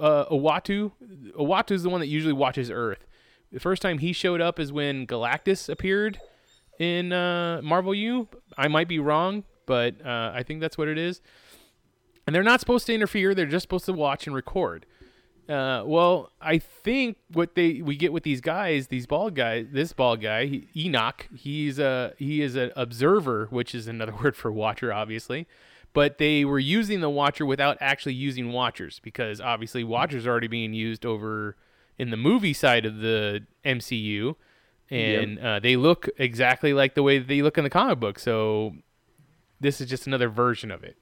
uh, 0.00 0.24
Uatu. 0.30 0.90
Is 1.38 1.82
the 1.82 1.90
one 1.90 2.00
that 2.00 2.08
usually 2.08 2.32
watches 2.32 2.70
Earth. 2.70 3.06
The 3.52 3.60
first 3.60 3.82
time 3.82 3.98
he 3.98 4.12
showed 4.12 4.40
up 4.40 4.58
is 4.58 4.72
when 4.72 5.06
Galactus 5.06 5.68
appeared 5.68 6.18
in 6.78 7.12
uh, 7.12 7.60
Marvel 7.62 7.94
U. 7.94 8.28
I 8.56 8.68
might 8.68 8.88
be 8.88 8.98
wrong, 8.98 9.44
but 9.66 10.04
uh, 10.04 10.32
I 10.34 10.42
think 10.42 10.60
that's 10.60 10.78
what 10.78 10.88
it 10.88 10.98
is. 10.98 11.20
And 12.26 12.34
they're 12.34 12.42
not 12.42 12.60
supposed 12.60 12.86
to 12.86 12.94
interfere. 12.94 13.34
They're 13.34 13.46
just 13.46 13.64
supposed 13.64 13.84
to 13.86 13.92
watch 13.92 14.26
and 14.26 14.34
record. 14.34 14.86
Uh, 15.48 15.82
well, 15.84 16.30
I 16.40 16.58
think 16.58 17.18
what 17.32 17.56
they 17.56 17.82
we 17.82 17.96
get 17.96 18.12
with 18.12 18.22
these 18.22 18.40
guys, 18.40 18.86
these 18.86 19.06
bald 19.06 19.34
guys, 19.34 19.66
this 19.72 19.92
bald 19.92 20.22
guy, 20.22 20.46
he, 20.46 20.68
Enoch, 20.76 21.28
he's 21.36 21.78
a 21.78 22.14
he 22.16 22.42
is 22.42 22.54
an 22.54 22.70
observer, 22.76 23.48
which 23.50 23.74
is 23.74 23.88
another 23.88 24.14
word 24.22 24.36
for 24.36 24.52
watcher, 24.52 24.92
obviously. 24.92 25.46
But 25.94 26.18
they 26.18 26.44
were 26.44 26.58
using 26.58 27.00
the 27.00 27.10
watcher 27.10 27.44
without 27.44 27.76
actually 27.80 28.14
using 28.14 28.50
watchers 28.50 28.98
because 29.00 29.40
obviously 29.40 29.84
watchers 29.84 30.26
are 30.26 30.30
already 30.30 30.48
being 30.48 30.72
used 30.72 31.04
over 31.04 31.56
in 31.98 32.10
the 32.10 32.16
movie 32.16 32.54
side 32.54 32.86
of 32.86 32.98
the 32.98 33.44
MCU, 33.64 34.34
and 34.90 35.38
uh, 35.38 35.60
they 35.60 35.76
look 35.76 36.08
exactly 36.16 36.72
like 36.72 36.94
the 36.94 37.02
way 37.02 37.18
they 37.18 37.42
look 37.42 37.58
in 37.58 37.64
the 37.64 37.70
comic 37.70 38.00
book. 38.00 38.18
So 38.18 38.74
this 39.60 39.80
is 39.80 39.88
just 39.88 40.06
another 40.06 40.28
version 40.28 40.70
of 40.70 40.82
it. 40.82 40.96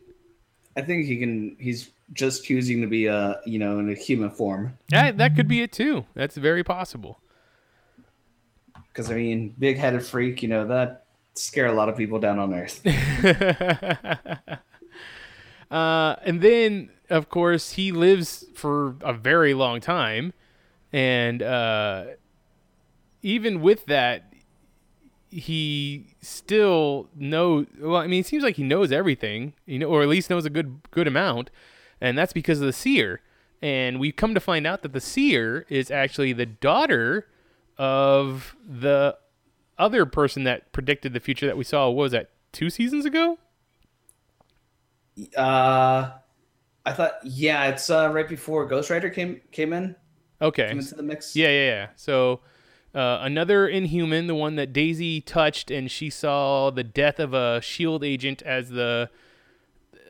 I 0.76 0.82
think 0.82 1.06
he 1.06 1.18
can. 1.18 1.56
He's 1.58 1.90
just 2.12 2.44
choosing 2.44 2.80
to 2.82 2.86
be 2.86 3.06
a 3.06 3.40
you 3.44 3.58
know 3.58 3.78
in 3.78 3.90
a 3.90 3.94
human 3.94 4.30
form. 4.30 4.76
Yeah, 4.90 5.12
that 5.12 5.36
could 5.36 5.48
be 5.48 5.62
it 5.62 5.72
too. 5.72 6.06
That's 6.14 6.36
very 6.36 6.64
possible. 6.64 7.20
Because 8.88 9.10
I 9.10 9.14
mean, 9.14 9.54
big 9.58 9.78
headed 9.78 10.04
freak, 10.04 10.42
you 10.42 10.48
know 10.48 10.66
that 10.66 11.04
scare 11.34 11.66
a 11.66 11.72
lot 11.72 11.88
of 11.88 11.96
people 11.96 12.18
down 12.18 12.38
on 12.38 12.52
Earth. 12.52 12.82
uh, 15.70 16.16
and 16.24 16.40
then, 16.40 16.90
of 17.08 17.28
course, 17.28 17.72
he 17.72 17.92
lives 17.92 18.44
for 18.54 18.96
a 19.00 19.12
very 19.12 19.54
long 19.54 19.80
time, 19.80 20.32
and 20.92 21.42
uh, 21.42 22.04
even 23.22 23.60
with 23.60 23.86
that, 23.86 24.32
he 25.30 26.14
still 26.20 27.08
knows. 27.14 27.66
Well, 27.78 27.96
I 27.96 28.06
mean, 28.06 28.20
it 28.20 28.26
seems 28.26 28.42
like 28.42 28.56
he 28.56 28.64
knows 28.64 28.90
everything, 28.90 29.54
you 29.64 29.78
know, 29.78 29.86
or 29.86 30.02
at 30.02 30.08
least 30.08 30.28
knows 30.28 30.44
a 30.44 30.50
good 30.50 30.80
good 30.90 31.06
amount, 31.06 31.50
and 32.00 32.18
that's 32.18 32.32
because 32.32 32.60
of 32.60 32.66
the 32.66 32.72
seer. 32.72 33.20
And 33.62 34.00
we 34.00 34.10
come 34.10 34.34
to 34.34 34.40
find 34.40 34.66
out 34.66 34.82
that 34.82 34.92
the 34.92 35.00
seer 35.00 35.66
is 35.68 35.90
actually 35.90 36.32
the 36.32 36.46
daughter 36.46 37.28
of 37.76 38.56
the 38.66 39.16
other 39.78 40.06
person 40.06 40.44
that 40.44 40.72
predicted 40.72 41.12
the 41.12 41.20
future 41.20 41.46
that 41.46 41.56
we 41.56 41.64
saw. 41.64 41.88
What 41.88 42.02
was 42.02 42.12
that? 42.12 42.30
Two 42.52 42.70
seasons 42.70 43.04
ago? 43.04 43.38
Uh, 45.36 46.10
I 46.86 46.92
thought, 46.92 47.14
yeah, 47.24 47.68
it's 47.68 47.90
uh, 47.90 48.10
right 48.12 48.28
before 48.28 48.66
Ghost 48.66 48.90
Rider 48.90 49.10
came 49.10 49.40
came 49.52 49.72
in. 49.72 49.96
Okay. 50.40 50.68
Came 50.68 50.78
into 50.78 50.94
the 50.94 51.02
mix. 51.02 51.36
Yeah, 51.36 51.48
yeah, 51.48 51.66
yeah. 51.66 51.88
So 51.96 52.40
uh, 52.94 53.18
another 53.20 53.68
Inhuman, 53.68 54.26
the 54.26 54.34
one 54.34 54.56
that 54.56 54.72
Daisy 54.72 55.20
touched, 55.20 55.70
and 55.70 55.90
she 55.90 56.10
saw 56.10 56.70
the 56.70 56.84
death 56.84 57.20
of 57.20 57.34
a 57.34 57.60
Shield 57.60 58.02
agent 58.02 58.42
as 58.42 58.70
the 58.70 59.10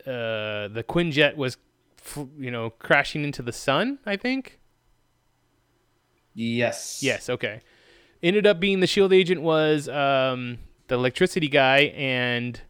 uh, 0.05 0.67
the 0.69 0.83
Quinjet 0.87 1.35
was, 1.35 1.57
f- 1.99 2.25
you 2.39 2.49
know, 2.49 2.69
crashing 2.71 3.23
into 3.23 3.41
the 3.41 3.51
sun. 3.51 3.99
I 4.05 4.15
think. 4.15 4.59
Yes. 6.33 7.03
Yes. 7.03 7.29
Okay. 7.29 7.59
Ended 8.23 8.47
up 8.47 8.59
being 8.59 8.79
the 8.79 8.87
Shield 8.87 9.11
agent 9.11 9.41
was 9.41 9.89
um, 9.89 10.59
the 10.87 10.95
electricity 10.95 11.49
guy 11.49 11.79
and 11.95 12.61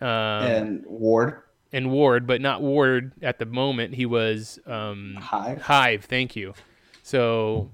um, 0.00 0.06
And 0.08 0.84
Ward. 0.86 1.42
And 1.72 1.90
Ward, 1.90 2.26
but 2.26 2.40
not 2.40 2.62
Ward 2.62 3.12
at 3.22 3.38
the 3.38 3.46
moment. 3.46 3.94
He 3.94 4.06
was 4.06 4.58
um, 4.66 5.16
Hive. 5.20 5.62
Hive. 5.62 6.04
Thank 6.04 6.34
you. 6.36 6.54
So, 7.02 7.70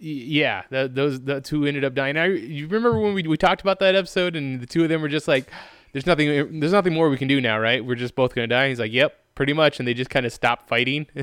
yeah, 0.00 0.62
th- 0.70 0.92
those 0.92 1.20
the 1.20 1.40
two 1.40 1.64
ended 1.66 1.84
up 1.84 1.94
dying. 1.94 2.16
I 2.16 2.26
you 2.26 2.66
remember 2.66 2.98
when 2.98 3.14
we 3.14 3.22
we 3.22 3.36
talked 3.36 3.60
about 3.60 3.78
that 3.80 3.94
episode, 3.94 4.36
and 4.36 4.60
the 4.60 4.66
two 4.66 4.82
of 4.82 4.88
them 4.88 5.02
were 5.02 5.08
just 5.08 5.28
like, 5.28 5.50
"There's 5.92 6.06
nothing. 6.06 6.60
There's 6.60 6.72
nothing 6.72 6.94
more 6.94 7.08
we 7.08 7.16
can 7.16 7.28
do 7.28 7.40
now, 7.40 7.58
right? 7.58 7.84
We're 7.84 7.94
just 7.94 8.14
both 8.14 8.34
gonna 8.34 8.46
die." 8.46 8.68
He's 8.68 8.80
like, 8.80 8.92
"Yep, 8.92 9.16
pretty 9.34 9.52
much," 9.52 9.78
and 9.78 9.86
they 9.86 9.94
just 9.94 10.10
kind 10.10 10.26
of 10.26 10.32
stopped 10.32 10.68
fighting. 10.68 11.06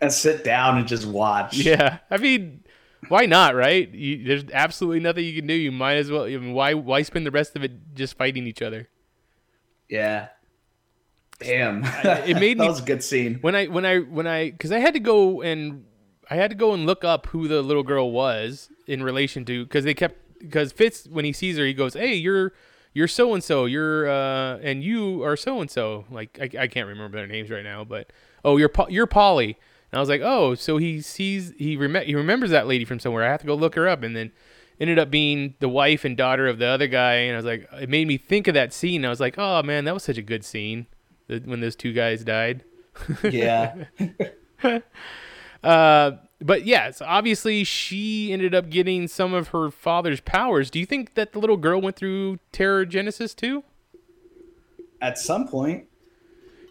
And 0.00 0.12
sit 0.12 0.44
down 0.44 0.78
and 0.78 0.86
just 0.86 1.06
watch. 1.06 1.56
yeah, 1.56 1.98
I 2.10 2.16
mean. 2.18 2.64
Why 3.08 3.26
not, 3.26 3.54
right? 3.54 3.86
You, 3.92 4.24
there's 4.24 4.44
absolutely 4.50 5.00
nothing 5.00 5.26
you 5.26 5.34
can 5.34 5.46
do. 5.46 5.52
You 5.52 5.70
might 5.70 5.96
as 5.96 6.10
well. 6.10 6.22
I 6.24 6.28
mean, 6.28 6.54
why? 6.54 6.72
Why 6.72 7.02
spend 7.02 7.26
the 7.26 7.30
rest 7.30 7.54
of 7.54 7.62
it 7.62 7.94
just 7.94 8.16
fighting 8.16 8.46
each 8.46 8.62
other? 8.62 8.88
Yeah. 9.90 10.28
Damn. 11.40 11.84
it 11.84 12.38
made 12.38 12.58
that 12.58 12.64
me- 12.64 12.68
was 12.68 12.80
a 12.80 12.84
good 12.84 13.02
scene. 13.02 13.38
when 13.40 13.54
I 13.54 13.66
when 13.66 13.84
I 13.84 13.98
when 14.00 14.26
I 14.26 14.50
because 14.50 14.72
I 14.72 14.78
had 14.78 14.94
to 14.94 15.00
go 15.00 15.42
and 15.42 15.84
I 16.30 16.36
had 16.36 16.50
to 16.50 16.56
go 16.56 16.72
and 16.72 16.86
look 16.86 17.04
up 17.04 17.26
who 17.26 17.48
the 17.48 17.60
little 17.62 17.82
girl 17.82 18.10
was 18.12 18.68
in 18.86 19.02
relation 19.02 19.44
to 19.46 19.64
because 19.64 19.84
they 19.84 19.94
kept 19.94 20.16
because 20.38 20.72
Fitz 20.72 21.06
when 21.06 21.24
he 21.24 21.32
sees 21.32 21.58
her 21.58 21.64
he 21.66 21.74
goes 21.74 21.94
hey 21.94 22.14
you're 22.14 22.52
you're 22.92 23.08
so 23.08 23.34
and 23.34 23.42
so 23.42 23.64
you're 23.64 24.08
uh 24.08 24.58
and 24.58 24.82
you 24.84 25.22
are 25.24 25.36
so 25.36 25.60
and 25.60 25.70
so 25.70 26.04
like 26.10 26.38
I, 26.40 26.62
I 26.62 26.66
can't 26.68 26.86
remember 26.88 27.16
their 27.18 27.26
names 27.26 27.50
right 27.50 27.64
now 27.64 27.84
but 27.84 28.10
oh 28.44 28.56
you're 28.56 28.70
you're 28.88 29.06
Polly. 29.06 29.58
And 29.92 29.98
I 29.98 30.00
was 30.00 30.08
like 30.08 30.20
oh 30.22 30.54
so 30.54 30.76
he 30.78 31.00
sees 31.00 31.52
he 31.58 31.76
rem- 31.76 32.06
he 32.06 32.14
remembers 32.14 32.50
that 32.50 32.66
lady 32.66 32.84
from 32.84 33.00
somewhere. 33.00 33.24
I 33.24 33.30
have 33.30 33.40
to 33.40 33.46
go 33.46 33.54
look 33.54 33.74
her 33.74 33.88
up. 33.88 34.02
And 34.02 34.14
then 34.16 34.32
ended 34.80 34.98
up 34.98 35.10
being 35.10 35.54
the 35.60 35.68
wife 35.68 36.04
and 36.04 36.16
daughter 36.16 36.46
of 36.48 36.58
the 36.58 36.66
other 36.66 36.86
guy 36.88 37.14
and 37.14 37.34
I 37.34 37.36
was 37.36 37.44
like 37.44 37.68
it 37.80 37.88
made 37.88 38.06
me 38.08 38.16
think 38.18 38.48
of 38.48 38.54
that 38.54 38.72
scene. 38.72 39.04
I 39.04 39.08
was 39.10 39.20
like 39.20 39.34
oh 39.38 39.62
man 39.62 39.84
that 39.84 39.94
was 39.94 40.04
such 40.04 40.18
a 40.18 40.22
good 40.22 40.44
scene 40.44 40.86
when 41.28 41.60
those 41.60 41.76
two 41.76 41.92
guys 41.92 42.24
died. 42.24 42.64
Yeah. 43.22 43.84
Uh, 45.62 46.18
but 46.42 46.66
yes, 46.66 47.00
obviously 47.00 47.64
she 47.64 48.34
ended 48.34 48.54
up 48.54 48.68
getting 48.68 49.08
some 49.08 49.32
of 49.32 49.48
her 49.48 49.70
father's 49.70 50.20
powers. 50.20 50.68
Do 50.68 50.78
you 50.78 50.84
think 50.84 51.14
that 51.14 51.32
the 51.32 51.38
little 51.38 51.56
girl 51.56 51.80
went 51.80 51.96
through 51.96 52.38
Terrigenesis 52.52 53.34
too? 53.34 53.64
At 55.00 55.16
some 55.16 55.48
point. 55.48 55.86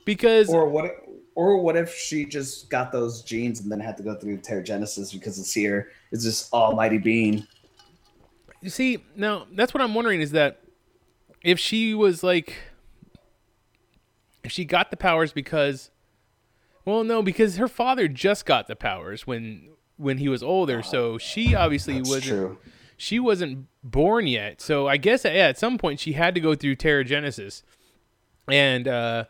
Because 0.06 0.48
Or 0.48 0.70
what? 0.70 0.92
Or 1.34 1.58
what 1.58 1.76
if 1.76 1.92
she 1.96 2.24
just 2.24 2.70
got 2.70 2.92
those 2.92 3.24
genes 3.24 3.62
and 3.62 3.72
then 3.72 3.80
had 3.80 3.98
to 3.98 4.04
go 4.04 4.14
through 4.14 4.38
Terrigenesis 4.42 5.12
because 5.12 5.38
the 5.38 5.44
seer 5.44 5.90
is 6.12 6.24
this 6.24 6.54
almighty 6.54 7.00
being? 7.00 7.48
you 8.64 8.70
see, 8.70 9.04
now 9.16 9.46
that's 9.52 9.74
what 9.74 9.82
I'm 9.82 9.94
wondering 9.94 10.22
is 10.22 10.32
that 10.32 10.62
if 11.44 11.60
she 11.60 11.94
was 11.94 12.24
like, 12.24 12.56
she 14.48 14.66
got 14.66 14.92
the 14.92 14.98
powers 14.98 15.32
because, 15.34 15.92
well, 16.86 17.04
no, 17.04 17.22
because 17.24 17.58
her 17.58 17.68
father 17.68 18.08
just 18.08 18.46
got 18.46 18.68
the 18.68 18.76
powers 18.76 19.26
when 19.28 19.70
when 19.98 20.18
he 20.18 20.28
was 20.28 20.42
older, 20.44 20.82
so 20.82 21.18
she 21.18 21.54
obviously 21.56 21.98
That's 21.98 22.10
wasn't. 22.10 22.26
true. 22.26 22.58
she 22.98 23.20
wasn't 23.20 23.68
born 23.84 24.28
yet. 24.28 24.60
So 24.60 24.88
I 24.88 24.98
guess 24.98 25.24
yeah, 25.24 25.32
at 25.32 25.58
some 25.58 25.78
point 25.78 26.00
she 26.00 26.14
had 26.14 26.34
to 26.36 26.42
go 26.42 26.56
through 26.56 26.76
Terrigenesis, 26.78 27.62
and 28.50 28.88
uh, 28.88 29.26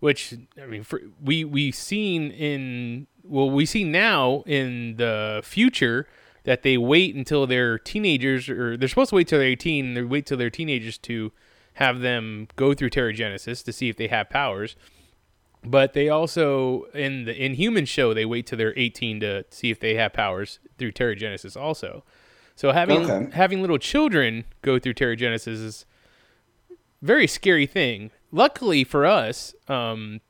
which 0.00 0.34
I 0.60 0.66
mean, 0.66 0.82
for, 0.82 1.00
we 1.22 1.44
we 1.44 1.70
seen 1.70 2.30
in 2.30 3.06
well, 3.24 3.48
we 3.50 3.64
see 3.64 3.84
now 3.84 4.42
in 4.46 4.96
the 4.96 5.40
future 5.44 6.08
that 6.44 6.62
they 6.64 6.76
wait 6.76 7.14
until 7.14 7.46
they're 7.46 7.78
teenagers, 7.78 8.48
or 8.48 8.76
they're 8.76 8.88
supposed 8.88 9.10
to 9.10 9.16
wait 9.16 9.28
till 9.28 9.38
they're 9.38 9.48
eighteen. 9.48 9.94
They 9.94 10.02
wait 10.02 10.26
till 10.26 10.36
they're 10.36 10.50
teenagers 10.50 10.98
to 10.98 11.30
have 11.74 12.00
them 12.00 12.48
go 12.56 12.74
through 12.74 12.90
Terrigenesis 12.90 13.64
to 13.64 13.72
see 13.72 13.88
if 13.88 13.96
they 13.96 14.08
have 14.08 14.28
powers. 14.30 14.76
But 15.64 15.92
they 15.92 16.08
also 16.08 16.84
in 16.92 17.24
the 17.24 17.40
Inhuman 17.44 17.84
show 17.86 18.12
they 18.12 18.24
wait 18.24 18.46
till 18.46 18.58
they're 18.58 18.74
18 18.76 19.20
to 19.20 19.44
see 19.50 19.70
if 19.70 19.78
they 19.78 19.94
have 19.94 20.12
powers 20.12 20.58
through 20.76 20.92
Terrigenesis 20.92 21.56
also. 21.60 22.04
So 22.56 22.72
having 22.72 23.08
Okay. 23.10 23.28
having 23.32 23.60
little 23.60 23.78
children 23.78 24.44
go 24.62 24.78
through 24.78 24.94
Terrigenesis 24.94 25.46
is 25.64 25.86
very 27.00 27.26
scary 27.26 27.66
thing. 27.66 28.10
Luckily 28.32 28.82
for 28.84 29.06
us, 29.06 29.54
um, 29.68 30.20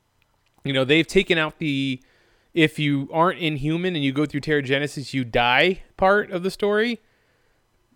you 0.65 0.73
know, 0.73 0.85
they've 0.85 1.07
taken 1.07 1.39
out 1.39 1.59
the 1.59 2.03
if 2.55 2.79
you 2.79 3.09
aren't 3.11 3.39
inhuman 3.41 3.97
and 3.97 4.05
you 4.05 4.13
go 4.13 4.27
through 4.27 4.41
Terrigenesis, 4.43 5.15
you 5.15 5.25
die 5.25 5.83
part 5.97 6.31
of 6.31 6.43
the 6.43 6.51
story. 6.51 7.01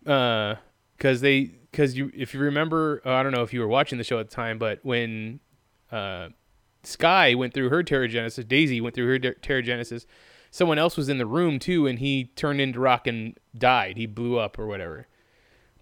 Uh, 0.07 0.55
because 0.97 1.21
they 1.21 1.51
because 1.77 1.95
you 1.95 2.11
if 2.15 2.33
you 2.33 2.41
remember, 2.41 3.03
uh, 3.05 3.13
I 3.13 3.23
don't 3.23 3.33
know 3.33 3.43
if 3.43 3.53
you 3.53 3.61
were 3.61 3.69
watching 3.69 3.99
the 3.99 4.05
show 4.05 4.19
at 4.19 4.31
the 4.31 4.35
time, 4.35 4.57
but 4.59 4.81
when 4.83 5.41
uh, 5.93 6.29
Skye 6.85 7.35
went 7.35 7.53
through 7.53 7.69
her 7.69 7.83
Terrigenesis, 7.83 8.49
Daisy 8.49 8.81
went 8.81 8.95
through 8.95 9.09
her 9.09 9.19
ter- 9.19 9.35
Terrigenesis. 9.35 10.07
Someone 10.51 10.79
else 10.79 10.97
was 10.97 11.11
in 11.11 11.19
the 11.19 11.27
room 11.27 11.59
too, 11.59 11.87
and 11.87 11.99
he 11.99 12.31
turned 12.35 12.63
into 12.63 12.81
rock 12.81 13.07
and 13.07 13.37
died. 13.57 13.99
He 13.99 14.07
blew 14.07 14.39
up 14.39 14.59
or 14.59 14.67
whatever 14.67 15.07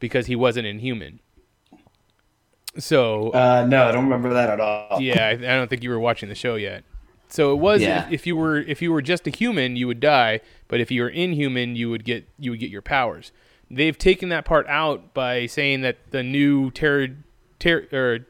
because 0.00 0.26
he 0.26 0.34
wasn't 0.34 0.66
inhuman. 0.66 1.20
So 2.76 3.30
Uh, 3.30 3.64
no, 3.68 3.86
I 3.88 3.92
don't 3.92 4.04
remember 4.04 4.34
that 4.34 4.50
at 4.50 4.58
all. 4.58 5.00
yeah, 5.00 5.26
I, 5.28 5.30
I 5.30 5.36
don't 5.36 5.70
think 5.70 5.84
you 5.84 5.90
were 5.90 6.00
watching 6.00 6.28
the 6.28 6.34
show 6.34 6.56
yet. 6.56 6.82
So 7.28 7.52
it 7.52 7.56
was 7.60 7.82
Yeah. 7.82 8.06
if, 8.06 8.12
if 8.12 8.26
you 8.26 8.34
were 8.34 8.58
if 8.58 8.82
you 8.82 8.92
were 8.92 9.02
just 9.02 9.28
a 9.28 9.30
human, 9.30 9.76
you 9.76 9.86
would 9.86 10.00
die, 10.00 10.40
but 10.66 10.80
if 10.80 10.90
you 10.90 11.02
were 11.02 11.08
inhuman, 11.08 11.76
you 11.76 11.88
would 11.90 12.04
get 12.04 12.28
you 12.38 12.50
would 12.50 12.58
get 12.60 12.70
your 12.70 12.82
powers. 12.82 13.30
They've 13.70 13.96
taken 13.96 14.28
that 14.28 14.44
part 14.44 14.66
out 14.68 15.14
by 15.14 15.46
saying 15.46 15.80
that 15.82 15.96
the 16.10 16.22
new 16.22 16.70
terror 16.70 17.08
ter- 17.58 17.88
or 17.92 18.26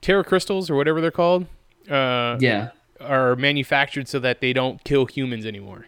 terror 0.00 0.24
crystals 0.24 0.70
or 0.70 0.74
whatever 0.76 1.00
they're 1.00 1.10
called 1.10 1.46
uh, 1.90 2.36
Yeah. 2.40 2.70
are 3.00 3.36
manufactured 3.36 4.08
so 4.08 4.18
that 4.20 4.40
they 4.40 4.52
don't 4.52 4.82
kill 4.84 5.06
humans 5.06 5.44
anymore. 5.46 5.86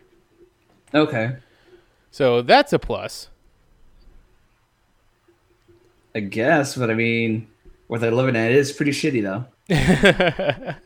Okay. 0.94 1.36
So 2.10 2.42
that's 2.42 2.72
a 2.72 2.78
plus. 2.78 3.28
I 6.14 6.20
guess, 6.20 6.76
but 6.76 6.90
I 6.90 6.94
mean, 6.94 7.46
where 7.86 8.00
they're 8.00 8.10
living 8.10 8.34
at 8.36 8.50
is 8.50 8.72
pretty 8.72 8.92
shitty 8.92 9.22
though. 9.22 9.46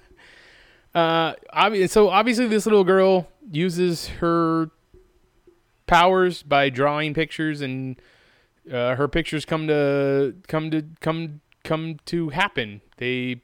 Uh, 0.95 1.35
obvi- 1.53 1.91
so 1.91 2.09
obviously 2.09 2.47
this 2.47 2.67
little 2.67 2.85
girl 2.85 3.27
uses 3.51 4.07
her 4.21 4.71
powers 5.87 6.43
by 6.43 6.71
drawing 6.71 7.15
pictures, 7.15 7.61
and 7.61 8.01
uh, 8.71 8.97
her 8.97 9.09
pictures 9.09 9.45
come 9.45 9.67
to 9.69 10.35
come 10.49 10.71
to 10.71 10.85
come 11.01 11.41
come 11.63 11.99
to 12.07 12.31
happen. 12.31 12.81
They 12.99 13.43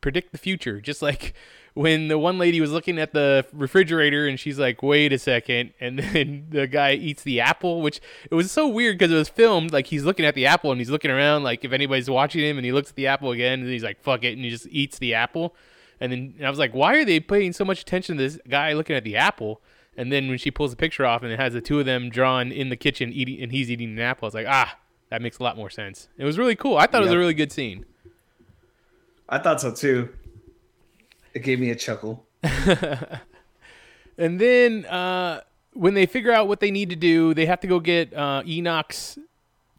predict 0.00 0.32
the 0.32 0.38
future, 0.38 0.80
just 0.80 1.02
like 1.02 1.34
when 1.74 2.08
the 2.08 2.18
one 2.18 2.38
lady 2.38 2.60
was 2.60 2.70
looking 2.70 2.98
at 2.98 3.12
the 3.12 3.44
refrigerator 3.52 4.26
and 4.26 4.38
she's 4.38 4.58
like, 4.58 4.82
"Wait 4.82 5.12
a 5.12 5.18
second. 5.18 5.72
and 5.80 5.98
then 6.12 6.46
the 6.50 6.66
guy 6.66 6.92
eats 6.92 7.22
the 7.22 7.40
apple, 7.40 7.82
which 7.82 8.00
it 8.30 8.34
was 8.34 8.50
so 8.50 8.68
weird 8.68 8.98
because 8.98 9.12
it 9.12 9.16
was 9.16 9.28
filmed 9.28 9.72
like 9.72 9.88
he's 9.88 10.04
looking 10.04 10.24
at 10.24 10.34
the 10.34 10.46
apple 10.46 10.70
and 10.70 10.80
he's 10.80 10.90
looking 10.90 11.10
around 11.10 11.42
like 11.42 11.64
if 11.64 11.72
anybody's 11.72 12.10
watching 12.10 12.42
him, 12.42 12.58
and 12.58 12.64
he 12.64 12.72
looks 12.72 12.90
at 12.90 12.96
the 12.96 13.06
apple 13.06 13.30
again 13.30 13.60
and 13.60 13.68
he's 13.68 13.84
like, 13.84 14.00
"Fuck 14.02 14.24
it," 14.24 14.32
and 14.34 14.44
he 14.44 14.50
just 14.50 14.66
eats 14.68 14.98
the 14.98 15.14
apple. 15.14 15.54
And 15.98 16.12
then 16.12 16.34
and 16.36 16.46
I 16.46 16.50
was 16.50 16.58
like, 16.58 16.72
"Why 16.72 16.94
are 16.96 17.04
they 17.04 17.20
paying 17.20 17.52
so 17.52 17.64
much 17.64 17.80
attention 17.80 18.16
to 18.16 18.22
this 18.22 18.38
guy 18.48 18.72
looking 18.74 18.96
at 18.96 19.04
the 19.04 19.16
apple?" 19.16 19.60
And 19.96 20.12
then 20.12 20.28
when 20.28 20.38
she 20.38 20.50
pulls 20.50 20.70
the 20.70 20.76
picture 20.76 21.06
off 21.06 21.22
and 21.22 21.32
it 21.32 21.38
has 21.38 21.52
the 21.52 21.60
two 21.60 21.80
of 21.80 21.86
them 21.86 22.10
drawn 22.10 22.52
in 22.52 22.68
the 22.68 22.76
kitchen 22.76 23.12
eating, 23.12 23.40
and 23.42 23.50
he's 23.52 23.70
eating 23.70 23.90
an 23.92 23.98
apple, 23.98 24.26
I 24.26 24.28
was 24.28 24.34
like, 24.34 24.46
"Ah, 24.48 24.78
that 25.10 25.22
makes 25.22 25.38
a 25.38 25.42
lot 25.42 25.56
more 25.56 25.70
sense." 25.70 26.08
It 26.18 26.24
was 26.24 26.38
really 26.38 26.56
cool. 26.56 26.76
I 26.76 26.86
thought 26.86 27.02
it 27.02 27.04
was 27.04 27.12
a 27.12 27.18
really 27.18 27.34
good 27.34 27.52
scene. 27.52 27.86
I 29.28 29.38
thought 29.38 29.60
so 29.60 29.72
too. 29.72 30.10
It 31.34 31.42
gave 31.42 31.58
me 31.60 31.70
a 31.70 31.74
chuckle. 31.74 32.26
And 34.18 34.40
then 34.40 34.84
uh, 34.86 35.42
when 35.72 35.94
they 35.94 36.06
figure 36.06 36.32
out 36.32 36.48
what 36.48 36.60
they 36.60 36.70
need 36.70 36.90
to 36.90 36.96
do, 36.96 37.34
they 37.34 37.46
have 37.46 37.60
to 37.60 37.66
go 37.66 37.80
get 37.80 38.14
uh, 38.14 38.42
Enoch's 38.46 39.18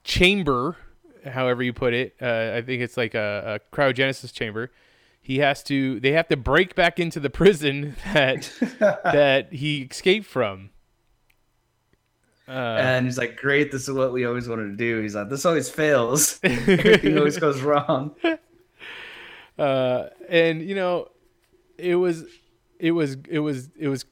chamber, 0.03 0.77
however 1.25 1.63
you 1.63 1.73
put 1.73 1.93
it. 1.93 2.15
Uh, 2.21 2.53
I 2.55 2.61
think 2.61 2.81
it's 2.81 2.97
like 2.97 3.15
a, 3.15 3.59
a 3.71 3.75
cryogenesis 3.75 4.31
chamber. 4.31 4.71
He 5.27 5.39
has 5.39 5.61
to. 5.63 5.99
They 5.99 6.13
have 6.13 6.29
to 6.29 6.37
break 6.37 6.73
back 6.73 7.01
into 7.01 7.19
the 7.19 7.29
prison 7.29 7.97
that 8.13 8.49
that 8.79 9.51
he 9.51 9.81
escaped 9.81 10.25
from. 10.25 10.69
Uh, 12.47 12.77
and 12.79 13.05
he's 13.05 13.17
like, 13.17 13.35
"Great, 13.35 13.69
this 13.69 13.89
is 13.89 13.93
what 13.93 14.13
we 14.13 14.23
always 14.23 14.47
wanted 14.47 14.69
to 14.69 14.77
do." 14.77 15.01
He's 15.01 15.15
like, 15.15 15.27
"This 15.27 15.45
always 15.45 15.69
fails. 15.69 16.39
Everything 16.43 17.17
always 17.17 17.35
goes 17.35 17.59
wrong." 17.59 18.15
uh, 19.59 20.05
and 20.29 20.61
you 20.61 20.75
know, 20.75 21.09
it 21.77 21.95
was, 21.95 22.23
it 22.79 22.93
was, 22.93 23.17
it 23.29 23.39
was, 23.39 23.69
it 23.77 23.89
was, 23.89 24.05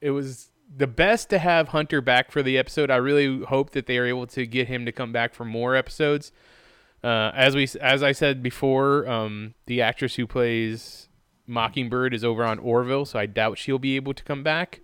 it 0.00 0.10
was 0.10 0.50
the 0.76 0.88
best 0.88 1.30
to 1.30 1.38
have 1.38 1.68
Hunter 1.68 2.00
back 2.00 2.32
for 2.32 2.42
the 2.42 2.58
episode. 2.58 2.90
I 2.90 2.96
really 2.96 3.44
hope 3.44 3.70
that 3.70 3.86
they 3.86 3.98
are 3.98 4.06
able 4.06 4.26
to 4.26 4.46
get 4.46 4.66
him 4.66 4.84
to 4.84 4.90
come 4.90 5.12
back 5.12 5.32
for 5.32 5.44
more 5.44 5.76
episodes. 5.76 6.32
Uh, 7.02 7.32
as 7.34 7.54
we, 7.56 7.68
as 7.80 8.02
I 8.02 8.12
said 8.12 8.42
before, 8.42 9.08
um, 9.08 9.54
the 9.66 9.82
actress 9.82 10.14
who 10.14 10.26
plays 10.26 11.08
Mockingbird 11.46 12.14
is 12.14 12.24
over 12.24 12.44
on 12.44 12.58
Orville, 12.58 13.04
so 13.04 13.18
I 13.18 13.26
doubt 13.26 13.58
she'll 13.58 13.78
be 13.78 13.96
able 13.96 14.14
to 14.14 14.22
come 14.22 14.42
back. 14.42 14.80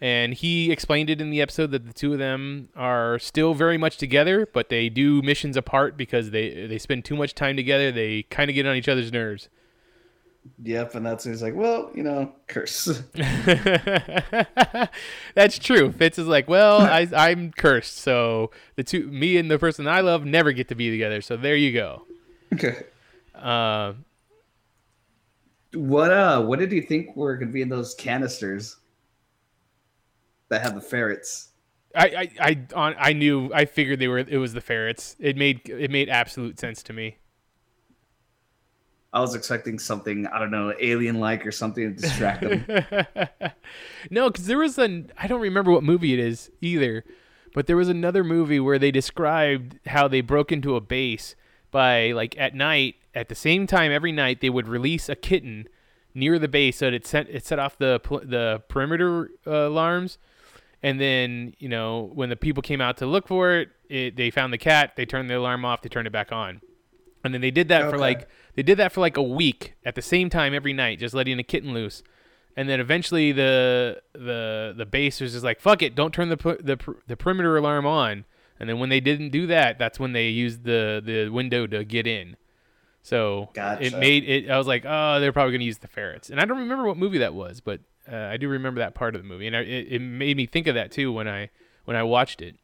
And 0.00 0.34
he 0.34 0.72
explained 0.72 1.08
it 1.08 1.20
in 1.20 1.30
the 1.30 1.40
episode 1.40 1.70
that 1.70 1.86
the 1.86 1.92
two 1.92 2.12
of 2.12 2.18
them 2.18 2.68
are 2.74 3.18
still 3.18 3.54
very 3.54 3.78
much 3.78 3.96
together, 3.96 4.46
but 4.52 4.68
they 4.68 4.88
do 4.88 5.22
missions 5.22 5.56
apart 5.56 5.96
because 5.96 6.30
they 6.30 6.66
they 6.66 6.78
spend 6.78 7.04
too 7.04 7.16
much 7.16 7.34
time 7.34 7.56
together. 7.56 7.92
They 7.92 8.24
kind 8.24 8.50
of 8.50 8.54
get 8.54 8.66
on 8.66 8.76
each 8.76 8.88
other's 8.88 9.12
nerves. 9.12 9.48
Yep, 10.62 10.94
and 10.94 11.06
that's 11.06 11.24
he's 11.24 11.42
like, 11.42 11.54
"Well, 11.54 11.90
you 11.94 12.02
know, 12.02 12.32
curse." 12.46 13.02
That's 15.34 15.58
true. 15.58 15.92
Fitz 15.92 16.18
is 16.18 16.26
like, 16.26 16.48
well, 16.48 16.80
I, 16.80 17.08
I'm 17.14 17.52
cursed, 17.52 17.98
so 17.98 18.50
the 18.76 18.84
two, 18.84 19.06
me 19.08 19.36
and 19.36 19.50
the 19.50 19.58
person 19.58 19.86
I 19.86 20.00
love, 20.00 20.24
never 20.24 20.52
get 20.52 20.68
to 20.68 20.74
be 20.74 20.90
together. 20.90 21.20
So 21.20 21.36
there 21.36 21.56
you 21.56 21.72
go. 21.72 22.06
Okay. 22.52 22.84
Uh, 23.34 23.94
What 25.74 26.10
uh 26.10 26.42
what 26.42 26.58
did 26.58 26.72
you 26.72 26.80
think 26.82 27.14
were 27.16 27.36
gonna 27.36 27.52
be 27.52 27.60
in 27.62 27.68
those 27.68 27.94
canisters 27.94 28.76
that 30.48 30.62
have 30.62 30.74
the 30.74 30.80
ferrets? 30.80 31.50
I, 31.94 32.06
I, 32.06 32.30
I, 32.40 32.66
on, 32.74 32.94
I 32.98 33.12
knew, 33.12 33.52
I 33.54 33.66
figured 33.66 34.00
they 34.00 34.08
were. 34.08 34.18
It 34.18 34.38
was 34.38 34.52
the 34.52 34.60
ferrets. 34.60 35.14
It 35.20 35.36
made, 35.36 35.68
it 35.68 35.90
made 35.90 36.08
absolute 36.08 36.58
sense 36.58 36.82
to 36.84 36.92
me. 36.92 37.18
I 39.14 39.20
was 39.20 39.36
expecting 39.36 39.78
something, 39.78 40.26
I 40.26 40.40
don't 40.40 40.50
know, 40.50 40.74
alien 40.80 41.20
like 41.20 41.46
or 41.46 41.52
something 41.52 41.94
to 41.94 42.02
distract 42.02 42.40
them. 42.42 42.66
no, 44.10 44.28
because 44.28 44.46
there 44.46 44.58
was 44.58 44.76
an 44.76 45.12
I 45.16 45.28
don't 45.28 45.40
remember 45.40 45.70
what 45.70 45.84
movie 45.84 46.12
it 46.12 46.18
is 46.18 46.50
either, 46.60 47.04
but 47.54 47.68
there 47.68 47.76
was 47.76 47.88
another 47.88 48.24
movie 48.24 48.58
where 48.58 48.78
they 48.78 48.90
described 48.90 49.78
how 49.86 50.08
they 50.08 50.20
broke 50.20 50.50
into 50.50 50.74
a 50.74 50.80
base 50.80 51.36
by 51.70 52.10
like 52.10 52.36
at 52.36 52.56
night 52.56 52.96
at 53.14 53.28
the 53.28 53.36
same 53.36 53.68
time 53.68 53.92
every 53.92 54.10
night 54.10 54.40
they 54.40 54.50
would 54.50 54.66
release 54.66 55.08
a 55.08 55.14
kitten 55.14 55.68
near 56.12 56.38
the 56.38 56.48
base 56.48 56.78
so 56.78 56.88
it 56.88 57.06
set 57.06 57.28
it 57.30 57.46
set 57.46 57.60
off 57.60 57.78
the 57.78 58.00
the 58.24 58.62
perimeter 58.68 59.30
uh, 59.46 59.68
alarms. 59.68 60.18
And 60.82 61.00
then, 61.00 61.54
you 61.58 61.68
know, 61.68 62.10
when 62.12 62.28
the 62.28 62.36
people 62.36 62.62
came 62.62 62.82
out 62.82 62.98
to 62.98 63.06
look 63.06 63.26
for 63.26 63.54
it, 63.54 63.70
it, 63.88 64.16
they 64.16 64.30
found 64.30 64.52
the 64.52 64.58
cat. 64.58 64.96
They 64.96 65.06
turned 65.06 65.30
the 65.30 65.38
alarm 65.38 65.64
off. 65.64 65.80
They 65.80 65.88
turned 65.88 66.06
it 66.06 66.12
back 66.12 66.30
on. 66.30 66.60
And 67.24 67.32
then 67.32 67.40
they 67.40 67.50
did 67.50 67.68
that 67.68 67.88
for 67.88 67.96
like 67.96 68.28
they 68.54 68.62
did 68.62 68.78
that 68.78 68.92
for 68.92 69.00
like 69.00 69.16
a 69.16 69.22
week 69.22 69.74
at 69.84 69.94
the 69.94 70.02
same 70.02 70.30
time 70.30 70.54
every 70.54 70.72
night, 70.72 70.98
just 70.98 71.14
letting 71.14 71.38
a 71.38 71.42
kitten 71.42 71.72
loose. 71.72 72.02
And 72.56 72.68
then 72.68 72.78
eventually 72.80 73.32
the 73.32 74.00
the 74.12 74.74
the 74.76 74.86
base 74.86 75.20
was 75.20 75.32
just 75.32 75.44
like, 75.44 75.60
"Fuck 75.60 75.82
it, 75.82 75.94
don't 75.94 76.14
turn 76.14 76.28
the 76.28 76.36
the 76.36 76.78
the 77.06 77.16
perimeter 77.16 77.56
alarm 77.56 77.84
on." 77.86 78.24
And 78.60 78.68
then 78.68 78.78
when 78.78 78.88
they 78.88 79.00
didn't 79.00 79.30
do 79.30 79.48
that, 79.48 79.78
that's 79.78 79.98
when 79.98 80.12
they 80.12 80.28
used 80.28 80.62
the 80.64 81.02
the 81.04 81.28
window 81.30 81.66
to 81.66 81.84
get 81.84 82.06
in. 82.06 82.36
So 83.02 83.50
it 83.82 83.92
made 83.98 84.24
it. 84.24 84.48
I 84.50 84.56
was 84.56 84.66
like, 84.68 84.84
"Oh, 84.86 85.18
they're 85.18 85.32
probably 85.32 85.52
gonna 85.52 85.64
use 85.64 85.78
the 85.78 85.88
ferrets." 85.88 86.30
And 86.30 86.40
I 86.40 86.44
don't 86.44 86.58
remember 86.58 86.84
what 86.86 86.96
movie 86.96 87.18
that 87.18 87.34
was, 87.34 87.60
but 87.60 87.80
uh, 88.10 88.16
I 88.16 88.36
do 88.36 88.48
remember 88.48 88.78
that 88.78 88.94
part 88.94 89.16
of 89.16 89.22
the 89.22 89.28
movie, 89.28 89.46
and 89.48 89.56
I, 89.56 89.60
it, 89.60 89.88
it 89.90 89.98
made 89.98 90.36
me 90.36 90.46
think 90.46 90.68
of 90.68 90.74
that 90.76 90.92
too 90.92 91.12
when 91.12 91.26
I 91.26 91.50
when 91.86 91.96
I 91.96 92.04
watched 92.04 92.40
it. 92.40 92.56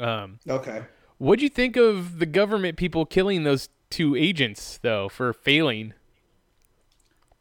Um, 0.00 0.38
Okay. 0.48 0.82
What'd 1.18 1.42
you 1.42 1.50
think 1.50 1.76
of 1.76 2.18
the 2.20 2.26
government 2.26 2.78
people 2.78 3.04
killing 3.04 3.42
those 3.42 3.68
two 3.90 4.16
agents 4.16 4.78
though 4.82 5.08
for 5.08 5.32
failing? 5.32 5.94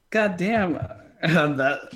God 0.09 0.37
damn. 0.37 0.75
Uh, 0.75 1.47
that 1.53 1.93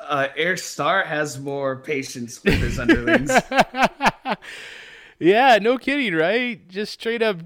uh, 0.00 0.28
Air 0.36 0.56
Star 0.56 1.04
has 1.04 1.38
more 1.38 1.76
patience 1.76 2.42
with 2.42 2.54
his 2.54 2.78
underlings. 2.78 3.30
Yeah, 5.20 5.58
no 5.60 5.76
kidding, 5.76 6.14
right? 6.14 6.66
Just 6.66 6.94
straight 6.94 7.20
up 7.20 7.36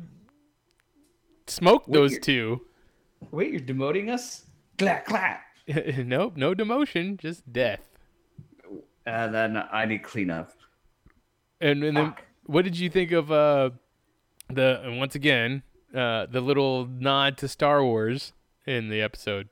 smoke 1.49 1.85
those 1.89 2.19
two. 2.21 2.63
Wait, 3.33 3.51
you're 3.51 3.61
demoting 3.61 4.11
us? 4.11 4.45
Clap, 4.79 5.05
clap. 5.05 5.43
nope, 5.67 6.37
no 6.37 6.55
demotion, 6.55 7.19
just 7.19 7.53
death. 7.53 7.81
And 9.05 9.35
then 9.35 9.57
I 9.57 9.87
need 9.87 10.05
cleanup. 10.05 10.53
And, 11.61 11.83
and 11.83 11.97
then, 11.97 12.15
what 12.47 12.65
did 12.65 12.79
you 12.79 12.89
think 12.89 13.11
of 13.11 13.33
uh, 13.33 13.71
the 14.49 14.81
and 14.85 14.99
once 14.99 15.17
again 15.17 15.65
uh, 15.95 16.27
the 16.27 16.41
little 16.41 16.87
nod 16.87 17.37
to 17.39 17.49
Star 17.49 17.85
Wars 17.85 18.33
in 18.67 18.89
the 18.89 19.01
episode? 19.01 19.49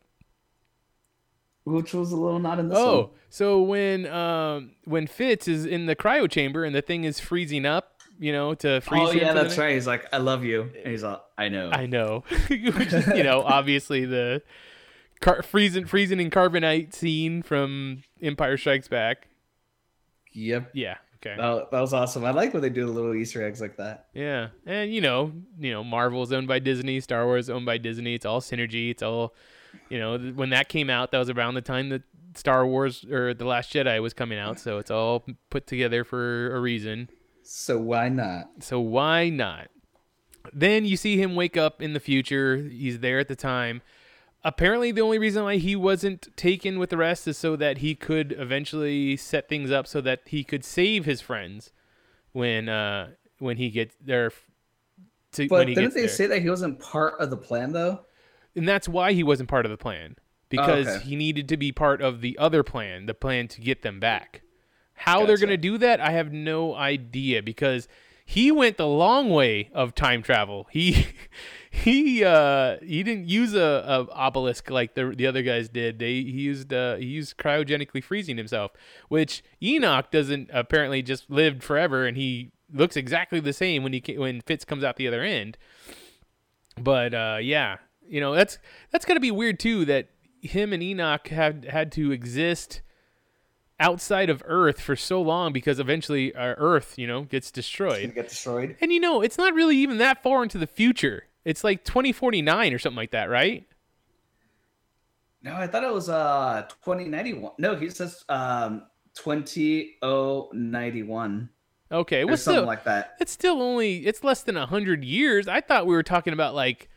Which 1.64 1.94
was 1.94 2.10
a 2.10 2.16
little 2.16 2.40
not 2.40 2.58
in 2.58 2.68
this 2.68 2.78
Oh, 2.78 2.96
one. 2.98 3.08
so 3.30 3.62
when 3.62 4.06
um 4.06 4.72
when 4.84 5.06
Fitz 5.06 5.46
is 5.46 5.64
in 5.64 5.86
the 5.86 5.94
cryo 5.94 6.28
chamber 6.28 6.64
and 6.64 6.74
the 6.74 6.82
thing 6.82 7.04
is 7.04 7.20
freezing 7.20 7.64
up, 7.64 8.00
you 8.18 8.32
know, 8.32 8.54
to 8.54 8.80
freeze. 8.80 9.08
Oh 9.10 9.12
yeah, 9.12 9.32
that's 9.32 9.56
right. 9.56 9.72
He's 9.74 9.86
like, 9.86 10.12
I 10.12 10.16
love 10.18 10.42
you. 10.44 10.62
And 10.82 10.88
he's 10.88 11.04
like, 11.04 11.20
I 11.38 11.48
know. 11.48 11.70
I 11.70 11.86
know, 11.86 12.24
which 12.48 12.92
is 12.92 13.06
you 13.14 13.22
know 13.22 13.42
obviously 13.46 14.04
the 14.06 14.42
car- 15.20 15.42
freezing 15.44 15.84
freezing 15.86 16.18
in 16.18 16.30
carbonite 16.30 16.92
scene 16.94 17.42
from 17.42 18.02
Empire 18.20 18.56
Strikes 18.56 18.88
Back. 18.88 19.28
Yep. 20.32 20.70
Yeah. 20.74 20.96
Okay. 21.24 21.36
That, 21.36 21.70
that 21.70 21.80
was 21.80 21.94
awesome. 21.94 22.24
I 22.24 22.32
like 22.32 22.52
when 22.52 22.62
they 22.62 22.68
do 22.68 22.84
the 22.84 22.90
little 22.90 23.14
Easter 23.14 23.44
eggs 23.44 23.60
like 23.60 23.76
that. 23.76 24.06
Yeah, 24.12 24.48
and 24.66 24.92
you 24.92 25.00
know, 25.00 25.32
you 25.58 25.70
know, 25.70 25.84
Marvel's 25.84 26.32
owned 26.32 26.48
by 26.48 26.58
Disney, 26.58 26.98
Star 27.00 27.26
Wars 27.26 27.48
owned 27.48 27.64
by 27.64 27.78
Disney. 27.78 28.14
It's 28.14 28.26
all 28.26 28.40
synergy. 28.40 28.90
It's 28.90 29.04
all, 29.04 29.34
you 29.88 30.00
know, 30.00 30.18
when 30.18 30.50
that 30.50 30.68
came 30.68 30.90
out, 30.90 31.12
that 31.12 31.18
was 31.18 31.30
around 31.30 31.54
the 31.54 31.62
time 31.62 31.90
that 31.90 32.02
Star 32.34 32.66
Wars 32.66 33.04
or 33.04 33.34
the 33.34 33.44
Last 33.44 33.72
Jedi 33.72 34.02
was 34.02 34.14
coming 34.14 34.38
out. 34.38 34.58
So 34.58 34.78
it's 34.78 34.90
all 34.90 35.24
put 35.48 35.68
together 35.68 36.02
for 36.02 36.56
a 36.56 36.60
reason. 36.60 37.08
So 37.44 37.78
why 37.78 38.08
not? 38.08 38.48
So 38.60 38.80
why 38.80 39.28
not? 39.28 39.68
Then 40.52 40.84
you 40.84 40.96
see 40.96 41.22
him 41.22 41.36
wake 41.36 41.56
up 41.56 41.80
in 41.80 41.92
the 41.92 42.00
future. 42.00 42.56
He's 42.56 42.98
there 42.98 43.20
at 43.20 43.28
the 43.28 43.36
time. 43.36 43.80
Apparently, 44.44 44.90
the 44.90 45.00
only 45.00 45.18
reason 45.18 45.44
why 45.44 45.56
he 45.56 45.76
wasn't 45.76 46.28
taken 46.36 46.78
with 46.78 46.90
the 46.90 46.96
rest 46.96 47.28
is 47.28 47.38
so 47.38 47.54
that 47.56 47.78
he 47.78 47.94
could 47.94 48.34
eventually 48.36 49.16
set 49.16 49.48
things 49.48 49.70
up 49.70 49.86
so 49.86 50.00
that 50.00 50.22
he 50.26 50.42
could 50.42 50.64
save 50.64 51.04
his 51.04 51.20
friends 51.20 51.72
when 52.32 52.68
uh 52.68 53.10
when 53.38 53.56
he 53.56 53.70
gets 53.70 53.94
there. 54.00 54.32
To, 55.32 55.48
But 55.48 55.58
when 55.60 55.68
he 55.68 55.74
didn't 55.74 55.94
they 55.94 56.00
there. 56.00 56.08
say 56.08 56.26
that 56.26 56.42
he 56.42 56.50
wasn't 56.50 56.78
part 56.80 57.20
of 57.20 57.30
the 57.30 57.36
plan 57.36 57.72
though? 57.72 58.00
and 58.54 58.68
that's 58.68 58.88
why 58.88 59.12
he 59.12 59.22
wasn't 59.22 59.48
part 59.48 59.64
of 59.64 59.70
the 59.70 59.78
plan 59.78 60.16
because 60.50 60.86
okay. 60.86 61.04
he 61.04 61.16
needed 61.16 61.48
to 61.48 61.56
be 61.56 61.72
part 61.72 62.02
of 62.02 62.20
the 62.20 62.36
other 62.38 62.62
plan, 62.62 63.06
the 63.06 63.14
plan 63.14 63.48
to 63.48 63.60
get 63.62 63.80
them 63.82 63.98
back. 63.98 64.42
How 64.92 65.24
they're 65.24 65.38
going 65.38 65.48
to 65.48 65.56
do 65.56 65.78
that, 65.78 66.00
I 66.00 66.10
have 66.10 66.32
no 66.32 66.74
idea 66.74 67.42
because 67.42 67.88
he 68.26 68.52
went 68.52 68.76
the 68.76 68.86
long 68.86 69.30
way 69.30 69.70
of 69.72 69.94
time 69.94 70.22
travel. 70.22 70.66
He 70.70 71.06
he 71.74 72.22
uh 72.22 72.76
he 72.82 73.02
didn't 73.02 73.28
use 73.28 73.54
a, 73.54 73.58
a 73.58 74.06
obelisk 74.12 74.70
like 74.70 74.94
the 74.94 75.06
the 75.06 75.26
other 75.26 75.42
guys 75.42 75.70
did. 75.70 75.98
They 75.98 76.16
he 76.16 76.42
used 76.42 76.70
uh 76.70 76.96
he 76.96 77.06
used 77.06 77.38
cryogenically 77.38 78.04
freezing 78.04 78.36
himself, 78.36 78.72
which 79.08 79.42
Enoch 79.62 80.10
doesn't 80.10 80.50
apparently 80.52 81.00
just 81.00 81.30
lived 81.30 81.64
forever 81.64 82.06
and 82.06 82.18
he 82.18 82.52
looks 82.70 82.94
exactly 82.94 83.40
the 83.40 83.54
same 83.54 83.82
when 83.82 83.94
he 83.94 84.02
when 84.18 84.42
Fitz 84.42 84.66
comes 84.66 84.84
out 84.84 84.96
the 84.96 85.08
other 85.08 85.22
end. 85.22 85.56
But 86.78 87.14
uh 87.14 87.38
yeah, 87.40 87.78
you 88.06 88.20
know, 88.20 88.34
that's 88.34 88.58
that's 88.90 89.06
going 89.06 89.16
to 89.16 89.20
be 89.20 89.30
weird 89.30 89.58
too 89.58 89.86
that 89.86 90.10
him 90.42 90.74
and 90.74 90.82
Enoch 90.82 91.28
had 91.28 91.64
had 91.64 91.90
to 91.92 92.12
exist 92.12 92.82
outside 93.80 94.28
of 94.28 94.42
Earth 94.44 94.78
for 94.78 94.94
so 94.94 95.22
long 95.22 95.54
because 95.54 95.78
eventually 95.78 96.34
uh, 96.34 96.54
Earth, 96.58 96.98
you 96.98 97.06
know, 97.06 97.22
gets 97.22 97.50
destroyed. 97.50 98.14
Get 98.14 98.28
destroyed. 98.28 98.76
And 98.82 98.92
you 98.92 99.00
know, 99.00 99.22
it's 99.22 99.38
not 99.38 99.54
really 99.54 99.78
even 99.78 99.96
that 99.98 100.22
far 100.22 100.42
into 100.42 100.58
the 100.58 100.66
future. 100.66 101.24
It's 101.44 101.64
like 101.64 101.84
2049 101.84 102.72
or 102.72 102.78
something 102.78 102.96
like 102.96 103.10
that, 103.10 103.28
right? 103.28 103.66
No, 105.42 105.54
I 105.54 105.66
thought 105.66 105.84
it 105.84 105.92
was 105.92 106.08
uh 106.08 106.62
2091. 106.84 107.52
No, 107.58 107.74
he 107.74 107.90
says 107.90 108.24
um 108.28 108.84
20091. 109.14 111.50
Okay, 111.90 112.24
well, 112.24 112.36
something 112.38 112.60
still, 112.60 112.66
like 112.66 112.84
that. 112.84 113.16
It's 113.20 113.32
still 113.32 113.60
only 113.60 114.06
it's 114.06 114.24
less 114.24 114.42
than 114.42 114.56
a 114.56 114.64
hundred 114.66 115.04
years. 115.04 115.48
I 115.48 115.60
thought 115.60 115.86
we 115.86 115.94
were 115.94 116.02
talking 116.02 116.32
about 116.32 116.54
like 116.54 116.88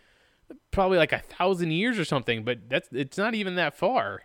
probably 0.71 0.97
like 0.97 1.11
a 1.11 1.19
thousand 1.19 1.71
years 1.71 1.99
or 1.99 2.05
something, 2.05 2.43
but 2.43 2.69
that's 2.69 2.87
it's 2.91 3.17
not 3.17 3.35
even 3.35 3.55
that 3.55 3.75
far. 3.75 4.21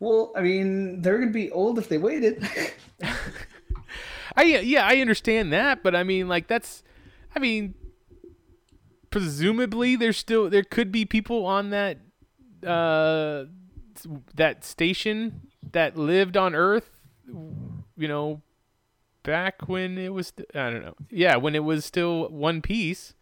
Well, 0.00 0.32
I 0.36 0.40
mean, 0.40 1.02
they're 1.02 1.18
gonna 1.18 1.30
be 1.30 1.50
old 1.50 1.78
if 1.78 1.88
they 1.88 1.98
waited. 1.98 2.46
I 4.36 4.42
yeah, 4.42 4.86
I 4.86 5.00
understand 5.00 5.52
that, 5.52 5.82
but 5.82 5.94
I 5.94 6.02
mean 6.02 6.28
like 6.28 6.48
that's 6.48 6.82
I 7.36 7.38
mean 7.38 7.74
presumably 9.10 9.96
there's 9.96 10.18
still 10.18 10.50
there 10.50 10.62
could 10.62 10.92
be 10.92 11.04
people 11.04 11.46
on 11.46 11.70
that 11.70 11.98
uh 12.66 13.44
that 14.34 14.64
station 14.64 15.48
that 15.72 15.96
lived 15.96 16.36
on 16.36 16.54
Earth, 16.54 17.00
you 17.26 18.08
know, 18.08 18.42
back 19.22 19.68
when 19.68 19.98
it 19.98 20.12
was 20.12 20.32
I 20.54 20.70
don't 20.70 20.82
know. 20.82 20.94
Yeah, 21.10 21.36
when 21.36 21.54
it 21.54 21.64
was 21.64 21.84
still 21.84 22.28
one 22.28 22.62
piece. 22.62 23.14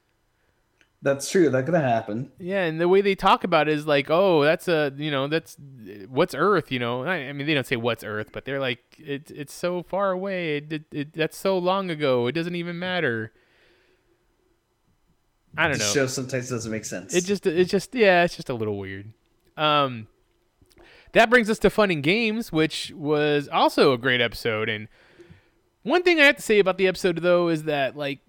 That's 1.02 1.30
true. 1.30 1.50
That 1.50 1.66
could 1.66 1.74
have 1.74 1.84
happened. 1.84 2.30
Yeah, 2.38 2.64
and 2.64 2.80
the 2.80 2.88
way 2.88 3.00
they 3.00 3.14
talk 3.14 3.44
about 3.44 3.68
it 3.68 3.74
is 3.74 3.86
like, 3.86 4.10
oh, 4.10 4.42
that's 4.42 4.66
a, 4.66 4.92
you 4.96 5.10
know, 5.10 5.28
that's 5.28 5.56
what's 6.08 6.34
Earth, 6.34 6.72
you 6.72 6.78
know. 6.78 7.04
I, 7.04 7.28
I 7.28 7.32
mean, 7.32 7.46
they 7.46 7.54
don't 7.54 7.66
say 7.66 7.76
what's 7.76 8.02
Earth, 8.02 8.30
but 8.32 8.44
they're 8.44 8.58
like, 8.58 8.80
it's 8.98 9.30
it's 9.30 9.52
so 9.52 9.82
far 9.82 10.10
away. 10.10 10.56
It, 10.56 10.72
it, 10.72 10.84
it, 10.90 11.12
that's 11.12 11.36
so 11.36 11.58
long 11.58 11.90
ago. 11.90 12.26
It 12.26 12.32
doesn't 12.32 12.56
even 12.56 12.78
matter. 12.78 13.32
I 15.56 15.68
don't 15.68 15.78
The 15.78 15.84
know. 15.84 15.92
show 15.92 16.06
sometimes 16.06 16.50
doesn't 16.50 16.70
make 16.70 16.84
sense. 16.84 17.14
It 17.14 17.24
just, 17.24 17.46
it's 17.46 17.70
just, 17.70 17.94
yeah, 17.94 18.24
it's 18.24 18.36
just 18.36 18.48
a 18.50 18.54
little 18.54 18.78
weird. 18.78 19.12
Um, 19.56 20.06
that 21.12 21.30
brings 21.30 21.48
us 21.48 21.58
to 21.60 21.70
fun 21.70 21.90
and 21.90 22.02
games, 22.02 22.52
which 22.52 22.92
was 22.94 23.48
also 23.48 23.92
a 23.92 23.98
great 23.98 24.20
episode. 24.20 24.68
And 24.68 24.88
one 25.82 26.02
thing 26.02 26.20
I 26.20 26.24
have 26.24 26.36
to 26.36 26.42
say 26.42 26.58
about 26.58 26.78
the 26.78 26.86
episode 26.86 27.18
though 27.18 27.48
is 27.48 27.64
that 27.64 27.96
like 27.96 28.20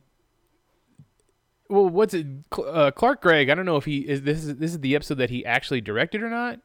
well, 1.70 1.90
what's 1.90 2.14
it? 2.14 2.26
Uh, 2.58 2.92
Clark 2.92 3.22
Gregg. 3.22 3.50
I 3.50 3.56
don't 3.56 3.66
know 3.66 3.76
if 3.76 3.86
he 3.86 3.98
is. 4.08 4.22
This 4.22 4.46
is 4.46 4.56
this 4.56 4.72
is 4.72 4.80
the 4.80 4.96
episode 4.96 5.16
that 5.16 5.30
he 5.30 5.46
actually 5.46 5.82
directed 5.82 6.24
or 6.24 6.30
not. 6.30 6.60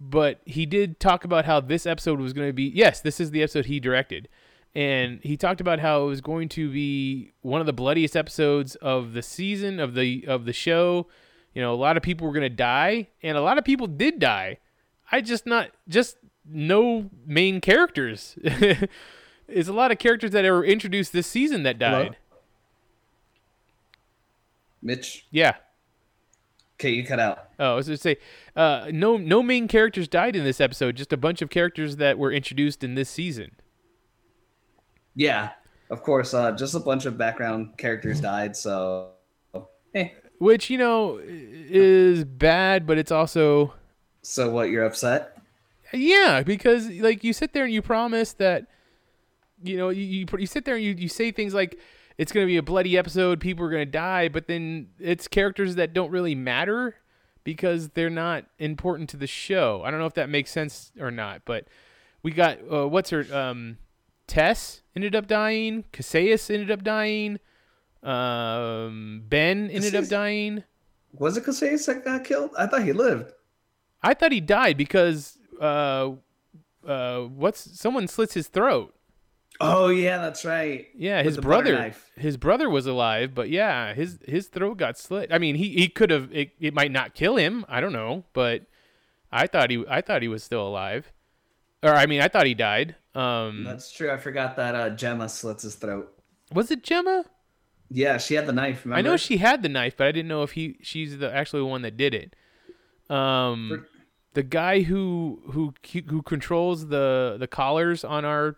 But 0.00 0.40
he 0.46 0.64
did 0.64 0.98
talk 0.98 1.24
about 1.24 1.44
how 1.44 1.60
this 1.60 1.84
episode 1.84 2.20
was 2.20 2.32
going 2.32 2.48
to 2.48 2.54
be. 2.54 2.64
Yes, 2.74 3.02
this 3.02 3.20
is 3.20 3.32
the 3.32 3.42
episode 3.42 3.66
he 3.66 3.80
directed, 3.80 4.28
and 4.74 5.20
he 5.22 5.36
talked 5.36 5.60
about 5.60 5.80
how 5.80 6.04
it 6.04 6.06
was 6.06 6.20
going 6.20 6.48
to 6.50 6.70
be 6.70 7.32
one 7.42 7.60
of 7.60 7.66
the 7.66 7.72
bloodiest 7.72 8.16
episodes 8.16 8.76
of 8.76 9.12
the 9.12 9.22
season 9.22 9.80
of 9.80 9.94
the 9.94 10.24
of 10.26 10.44
the 10.44 10.52
show. 10.52 11.06
You 11.54 11.62
know, 11.62 11.74
a 11.74 11.76
lot 11.76 11.96
of 11.96 12.02
people 12.02 12.26
were 12.26 12.32
going 12.32 12.48
to 12.48 12.48
die, 12.48 13.08
and 13.22 13.36
a 13.36 13.42
lot 13.42 13.58
of 13.58 13.64
people 13.64 13.86
did 13.86 14.18
die. 14.18 14.58
I 15.10 15.20
just 15.20 15.46
not 15.46 15.70
just 15.88 16.16
no 16.48 17.10
main 17.26 17.60
characters. 17.60 18.38
It's 19.52 19.68
a 19.68 19.72
lot 19.72 19.90
of 19.90 19.98
characters 19.98 20.30
that 20.30 20.44
were 20.44 20.64
introduced 20.64 21.12
this 21.12 21.26
season 21.26 21.64
that 21.64 21.80
Hello? 21.82 22.04
died. 22.04 22.16
Mitch. 24.82 25.26
Yeah. 25.30 25.56
Okay, 26.78 26.90
you 26.90 27.04
cut 27.04 27.20
out. 27.20 27.50
Oh, 27.58 27.72
I 27.72 27.74
was 27.74 27.88
going 27.88 27.96
to 27.96 28.00
say, 28.00 28.16
uh, 28.56 28.86
no, 28.90 29.18
no 29.18 29.42
main 29.42 29.68
characters 29.68 30.08
died 30.08 30.34
in 30.34 30.44
this 30.44 30.60
episode. 30.60 30.96
Just 30.96 31.12
a 31.12 31.18
bunch 31.18 31.42
of 31.42 31.50
characters 31.50 31.96
that 31.96 32.18
were 32.18 32.32
introduced 32.32 32.82
in 32.82 32.94
this 32.94 33.10
season. 33.10 33.52
Yeah, 35.20 35.50
of 35.90 36.02
course. 36.02 36.32
Uh, 36.32 36.52
just 36.52 36.74
a 36.74 36.80
bunch 36.80 37.04
of 37.04 37.18
background 37.18 37.76
characters 37.76 38.22
died. 38.22 38.56
So, 38.56 39.10
eh. 39.94 40.08
Which 40.38 40.70
you 40.70 40.78
know 40.78 41.20
is 41.22 42.24
bad, 42.24 42.86
but 42.86 42.96
it's 42.96 43.12
also 43.12 43.74
So 44.22 44.48
what? 44.50 44.70
You're 44.70 44.86
upset? 44.86 45.36
yeah 45.92 46.40
because 46.44 46.88
like 46.88 47.24
you 47.24 47.32
sit 47.32 47.52
there 47.52 47.64
and 47.64 47.74
you 47.74 47.82
promise 47.82 48.32
that 48.34 48.68
you 49.60 49.76
know 49.76 49.88
you 49.88 50.04
you, 50.04 50.26
you 50.38 50.46
sit 50.46 50.64
there 50.64 50.76
and 50.76 50.84
you, 50.84 50.94
you 50.96 51.08
say 51.08 51.32
things 51.32 51.52
like 51.52 51.76
it's 52.16 52.30
going 52.30 52.46
to 52.46 52.48
be 52.48 52.56
a 52.56 52.62
bloody 52.62 52.96
episode 52.96 53.40
people 53.40 53.64
are 53.66 53.70
going 53.70 53.84
to 53.84 53.90
die 53.90 54.28
but 54.28 54.46
then 54.46 54.86
it's 55.00 55.26
characters 55.26 55.74
that 55.74 55.92
don't 55.92 56.12
really 56.12 56.36
matter 56.36 56.94
because 57.42 57.88
they're 57.88 58.08
not 58.08 58.44
important 58.60 59.10
to 59.10 59.16
the 59.16 59.26
show 59.26 59.82
i 59.84 59.90
don't 59.90 59.98
know 59.98 60.06
if 60.06 60.14
that 60.14 60.28
makes 60.28 60.52
sense 60.52 60.92
or 61.00 61.10
not 61.10 61.42
but 61.44 61.66
we 62.22 62.30
got 62.30 62.58
uh, 62.72 62.86
what's 62.86 63.10
her 63.10 63.26
um 63.36 63.76
tess 64.28 64.79
ended 64.96 65.14
up 65.14 65.26
dying 65.26 65.84
Kasius 65.92 66.50
ended 66.52 66.70
up 66.70 66.82
dying 66.82 67.38
um 68.02 69.22
ben 69.28 69.70
ended 69.70 69.94
up 69.94 70.08
dying 70.08 70.64
Was 71.12 71.36
it 71.36 71.44
Casillas 71.44 71.86
that 71.86 72.04
got 72.04 72.24
killed? 72.24 72.50
I 72.56 72.66
thought 72.66 72.82
he 72.82 72.92
lived. 72.92 73.32
I 74.02 74.14
thought 74.14 74.32
he 74.32 74.40
died 74.40 74.76
because 74.76 75.38
uh 75.60 76.12
uh 76.86 77.20
what's 77.22 77.78
someone 77.78 78.08
slits 78.08 78.34
his 78.34 78.48
throat. 78.48 78.94
Oh 79.62 79.88
yeah, 79.88 80.16
that's 80.16 80.44
right. 80.46 80.86
Yeah, 80.96 81.22
his 81.22 81.36
brother 81.36 81.94
his 82.16 82.38
brother 82.38 82.70
was 82.70 82.86
alive, 82.86 83.34
but 83.34 83.50
yeah, 83.50 83.92
his 83.92 84.18
his 84.26 84.48
throat 84.48 84.78
got 84.78 84.96
slit. 84.96 85.30
I 85.30 85.38
mean, 85.38 85.56
he 85.56 85.68
he 85.70 85.88
could 85.88 86.08
have 86.10 86.32
it, 86.32 86.52
it 86.58 86.72
might 86.72 86.90
not 86.90 87.14
kill 87.14 87.36
him, 87.36 87.66
I 87.68 87.80
don't 87.80 87.92
know, 87.92 88.24
but 88.32 88.64
I 89.30 89.46
thought 89.46 89.70
he 89.70 89.84
I 89.88 90.00
thought 90.00 90.22
he 90.22 90.28
was 90.28 90.42
still 90.42 90.66
alive. 90.66 91.12
Or 91.82 91.90
I 91.90 92.06
mean, 92.06 92.22
I 92.22 92.28
thought 92.28 92.46
he 92.46 92.54
died. 92.54 92.96
Um 93.14 93.64
That's 93.64 93.90
true. 93.92 94.10
I 94.10 94.16
forgot 94.16 94.56
that 94.56 94.74
uh, 94.74 94.90
Jemma 94.90 95.28
slits 95.28 95.62
his 95.64 95.74
throat. 95.74 96.12
was 96.52 96.70
it 96.70 96.82
Jemma? 96.82 97.24
Yeah, 97.92 98.18
she 98.18 98.34
had 98.34 98.46
the 98.46 98.52
knife. 98.52 98.84
Remember? 98.84 98.98
I 98.98 99.02
know 99.02 99.16
she 99.16 99.38
had 99.38 99.62
the 99.62 99.68
knife, 99.68 99.96
but 99.96 100.06
I 100.06 100.12
didn't 100.12 100.28
know 100.28 100.42
if 100.44 100.52
he 100.52 100.76
she's 100.80 101.18
the 101.18 101.34
actually 101.34 101.60
the 101.60 101.66
one 101.66 101.82
that 101.82 101.96
did 101.96 102.14
it. 102.14 102.36
Um 103.12 103.68
For- 103.68 103.86
the 104.34 104.44
guy 104.44 104.82
who 104.82 105.42
who 105.50 105.74
who 106.08 106.22
controls 106.22 106.86
the 106.86 107.36
the 107.38 107.48
collars 107.48 108.04
on 108.04 108.24
our 108.24 108.56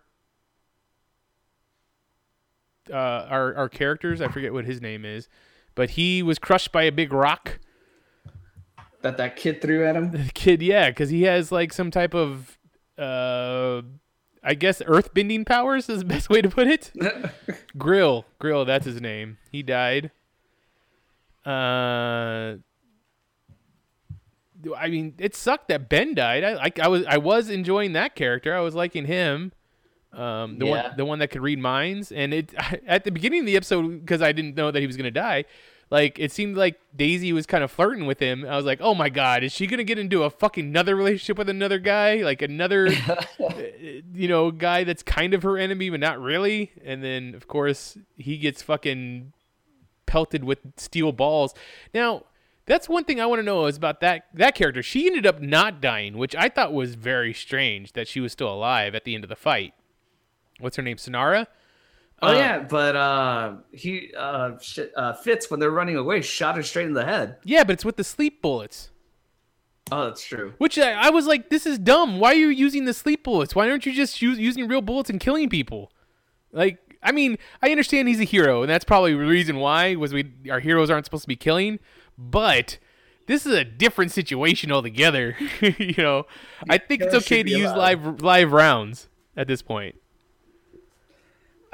uh 2.90 2.96
our 2.96 3.55
our 3.55 3.68
characters, 3.68 4.20
I 4.20 4.28
forget 4.28 4.53
what 4.53 4.64
his 4.64 4.80
name 4.82 5.05
is, 5.05 5.28
but 5.74 5.90
he 5.90 6.22
was 6.22 6.38
crushed 6.38 6.72
by 6.72 6.82
a 6.82 6.92
big 6.92 7.12
rock. 7.12 7.59
that 9.03 9.16
that 9.16 9.36
kid 9.36 9.62
threw 9.62 9.86
at 9.86 9.96
him. 9.96 10.11
The 10.11 10.30
kid, 10.34 10.61
yeah, 10.62 10.90
cuz 10.90 11.09
he 11.11 11.22
has 11.22 11.50
like 11.53 11.72
some 11.72 11.90
type 11.90 12.14
of 12.14 12.59
uh 12.98 13.80
I 14.43 14.55
guess 14.55 14.82
earth 14.86 15.14
bending 15.14 15.45
powers 15.45 15.88
is 15.88 16.01
the 16.01 16.05
best 16.05 16.28
way 16.28 16.43
to 16.43 16.49
put 16.49 16.66
it. 16.66 16.90
Grill, 17.78 18.24
Grill, 18.38 18.64
that's 18.64 18.84
his 18.86 19.01
name. 19.01 19.38
He 19.53 19.62
died. 19.62 20.11
Uh, 21.47 22.57
I 24.76 24.88
mean, 24.88 25.14
it 25.18 25.34
sucked 25.34 25.68
that 25.68 25.88
Ben 25.88 26.14
died. 26.14 26.45
I 26.45 26.55
like, 26.55 26.78
I 26.78 26.88
was, 26.88 27.05
I 27.07 27.18
was 27.18 27.51
enjoying 27.51 27.93
that 27.95 28.14
character. 28.14 28.55
I 28.55 28.61
was 28.61 28.74
liking 28.74 29.07
him. 29.07 29.53
Um, 30.12 30.59
the 30.59 30.66
Yeah. 30.66 30.70
one, 30.88 30.97
the 30.97 31.05
one 31.05 31.18
that 31.20 31.28
could 31.30 31.40
read 31.43 31.59
minds. 31.59 32.12
And 32.12 32.32
it 32.34 32.55
at 32.86 33.05
the 33.05 33.11
beginning 33.11 33.40
of 33.40 33.47
the 33.47 33.57
episode, 33.57 34.01
because 34.01 34.22
I 34.22 34.32
didn't 34.32 34.55
know 34.57 34.70
that 34.70 34.78
he 34.80 34.86
was 34.86 34.97
gonna 34.97 35.11
die. 35.11 35.45
Like 35.93 36.18
it 36.18 36.32
seemed 36.32 36.57
like 36.57 36.80
Daisy 36.97 37.34
was 37.34 37.45
kind 37.45 37.62
of 37.62 37.70
flirting 37.70 38.07
with 38.07 38.18
him. 38.18 38.47
I 38.49 38.57
was 38.57 38.64
like, 38.64 38.80
"Oh 38.80 38.95
my 38.95 39.11
god, 39.11 39.45
is 39.45 39.53
she 39.53 39.66
gonna 39.66 39.84
get 39.84 39.99
into 39.99 40.22
a 40.22 40.30
fucking 40.30 40.64
another 40.64 40.97
relationship 40.97 41.36
with 41.36 41.51
another 41.51 41.78
guy? 41.78 42.22
Like 42.22 42.40
another, 42.40 42.88
uh, 43.38 43.53
you 44.14 44.26
know, 44.26 44.51
guy 44.51 44.84
that's 44.84 45.03
kind 45.03 45.34
of 45.34 45.43
her 45.43 45.59
enemy 45.59 45.90
but 45.90 46.01
not 46.01 46.18
really?" 46.18 46.72
And 46.82 47.05
then 47.05 47.34
of 47.34 47.47
course 47.47 47.99
he 48.16 48.38
gets 48.38 48.62
fucking 48.62 49.34
pelted 50.07 50.45
with 50.45 50.61
steel 50.78 51.12
balls. 51.12 51.53
Now 51.93 52.24
that's 52.64 52.88
one 52.88 53.05
thing 53.05 53.20
I 53.20 53.26
want 53.26 53.40
to 53.40 53.45
know 53.45 53.66
is 53.66 53.76
about 53.76 54.01
that 54.01 54.28
that 54.32 54.55
character. 54.55 54.82
She 54.82 55.07
ended 55.07 55.26
up 55.26 55.43
not 55.43 55.82
dying, 55.82 56.16
which 56.16 56.34
I 56.34 56.49
thought 56.49 56.72
was 56.72 56.95
very 56.95 57.34
strange 57.34 57.93
that 57.93 58.09
she 58.09 58.18
was 58.18 58.32
still 58.32 58.51
alive 58.51 58.95
at 58.95 59.05
the 59.05 59.14
end 59.14 59.24
of 59.24 59.28
the 59.28 59.36
fight. 59.36 59.74
What's 60.59 60.76
her 60.76 60.82
name? 60.82 60.97
Sinara. 60.97 61.49
Oh 62.23 62.29
Uh, 62.29 62.33
yeah, 62.35 62.59
but 62.61 62.95
uh, 62.95 63.55
he 63.73 64.12
uh, 64.16 64.53
shit, 64.61 64.93
uh, 64.97 65.12
Fitz 65.14 65.51
when 65.51 65.59
they're 65.59 65.70
running 65.70 65.97
away 65.97 66.23
shot 66.23 66.57
her 66.57 66.62
straight 66.62 66.87
in 66.87 66.95
the 66.95 67.05
head. 67.05 67.37
Yeah, 67.45 67.64
but 67.64 67.73
it's 67.73 67.85
with 67.85 67.97
the 67.97 68.05
sleep 68.05 68.41
bullets. 68.41 68.91
Oh, 69.91 70.05
that's 70.07 70.25
true. 70.25 70.55
Which 70.59 70.79
I, 70.79 70.93
I 70.93 71.11
was 71.11 71.27
like, 71.27 71.51
this 71.51 71.66
is 71.66 71.79
dumb. 71.79 72.18
Why 72.20 72.31
are 72.31 72.37
you 72.37 72.49
using 72.49 72.85
the 72.85 72.95
sleep 72.95 73.25
bullets? 73.25 73.55
Why 73.55 73.68
aren't 73.68 73.85
you 73.85 73.93
just 73.93 74.23
use, 74.23 74.39
using 74.39 74.66
real 74.68 74.81
bullets 74.81 75.11
and 75.11 75.20
killing 75.20 75.51
people? 75.51 75.93
Like, 76.53 76.79
I 77.03 77.12
mean, 77.12 77.37
I 77.61 77.70
understand 77.70 78.09
he's 78.09 78.20
a 78.20 78.25
hero, 78.25 78.62
and 78.62 78.70
that's 78.70 78.85
probably 78.85 79.12
the 79.12 79.18
reason 79.18 79.57
why 79.57 79.97
was 79.97 80.14
we 80.14 80.33
our 80.51 80.61
heroes 80.61 80.89
aren't 80.89 81.05
supposed 81.05 81.25
to 81.25 81.29
be 81.29 81.37
killing, 81.37 81.81
but 82.16 82.79
this 83.27 83.45
is 83.45 83.53
a 83.53 83.64
different 83.64 84.12
situation 84.12 84.70
altogether. 84.70 85.37
you 85.61 85.95
know, 85.99 86.27
I 86.70 86.79
think 86.79 87.03
it's 87.03 87.14
okay 87.14 87.43
to 87.43 87.51
use 87.51 87.70
allowed. 87.70 87.77
live 87.77 88.23
live 88.23 88.53
rounds 88.53 89.09
at 89.37 89.49
this 89.49 89.61
point. 89.62 89.97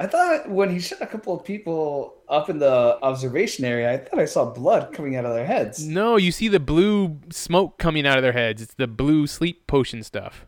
I 0.01 0.07
thought 0.07 0.49
when 0.49 0.69
he 0.69 0.79
shot 0.79 1.01
a 1.01 1.07
couple 1.07 1.35
of 1.35 1.43
people 1.43 2.15
up 2.29 2.49
in 2.49 2.59
the 2.59 2.97
observation 3.01 3.65
area, 3.65 3.91
I 3.91 3.97
thought 3.97 4.19
I 4.19 4.25
saw 4.25 4.45
blood 4.45 4.93
coming 4.93 5.17
out 5.17 5.25
of 5.25 5.33
their 5.33 5.45
heads. 5.45 5.85
No, 5.85 6.15
you 6.15 6.31
see 6.31 6.47
the 6.47 6.59
blue 6.59 7.19
smoke 7.31 7.77
coming 7.77 8.07
out 8.07 8.17
of 8.17 8.23
their 8.23 8.31
heads. 8.31 8.61
It's 8.61 8.73
the 8.75 8.87
blue 8.87 9.27
sleep 9.27 9.67
potion 9.67 10.03
stuff. 10.03 10.45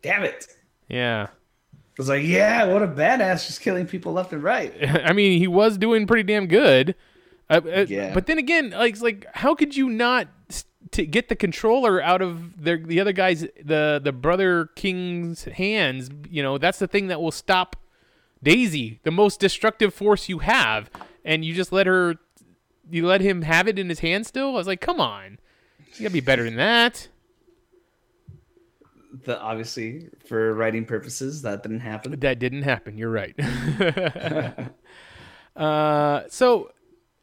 Damn 0.00 0.22
it! 0.22 0.46
Yeah. 0.88 1.28
I 1.30 2.00
was 2.00 2.08
like, 2.08 2.24
yeah, 2.24 2.64
what 2.66 2.82
a 2.82 2.86
badass, 2.86 3.46
just 3.48 3.60
killing 3.60 3.84
people 3.84 4.12
left 4.12 4.32
and 4.32 4.42
right. 4.42 4.72
I 5.04 5.12
mean, 5.12 5.38
he 5.38 5.48
was 5.48 5.76
doing 5.76 6.06
pretty 6.06 6.22
damn 6.22 6.46
good. 6.46 6.94
Uh, 7.50 7.60
uh, 7.66 7.86
Yeah. 7.88 8.14
But 8.14 8.26
then 8.26 8.38
again, 8.38 8.70
like, 8.70 9.00
like, 9.00 9.26
how 9.34 9.54
could 9.54 9.76
you 9.76 9.88
not 9.90 10.28
to 10.92 11.04
get 11.04 11.28
the 11.28 11.36
controller 11.36 12.00
out 12.00 12.22
of 12.22 12.62
the 12.62 12.76
the 12.76 13.00
other 13.00 13.12
guy's 13.12 13.40
the 13.62 14.00
the 14.02 14.12
brother 14.12 14.66
king's 14.76 15.44
hands? 15.44 16.08
You 16.30 16.42
know, 16.42 16.56
that's 16.56 16.78
the 16.78 16.86
thing 16.86 17.08
that 17.08 17.20
will 17.20 17.32
stop 17.32 17.76
Daisy, 18.42 19.00
the 19.02 19.10
most 19.10 19.40
destructive 19.40 19.92
force 19.92 20.28
you 20.28 20.38
have, 20.40 20.90
and 21.24 21.44
you 21.44 21.54
just 21.54 21.72
let 21.72 21.86
her, 21.86 22.16
you 22.90 23.06
let 23.06 23.20
him 23.20 23.42
have 23.42 23.68
it 23.68 23.78
in 23.78 23.88
his 23.88 24.00
hand 24.00 24.26
still. 24.26 24.50
I 24.50 24.52
was 24.52 24.66
like, 24.66 24.80
come 24.80 25.00
on, 25.00 25.38
you 25.94 26.02
gotta 26.02 26.12
be 26.12 26.20
better 26.20 26.44
than 26.44 26.56
that. 26.56 27.08
The 29.24 29.40
obviously 29.40 30.08
for 30.26 30.54
writing 30.54 30.84
purposes 30.84 31.42
that 31.42 31.62
didn't 31.62 31.80
happen. 31.80 32.18
That 32.20 32.38
didn't 32.38 32.62
happen. 32.62 32.98
You're 32.98 33.10
right. 33.10 33.34
uh, 35.56 36.22
so 36.28 36.70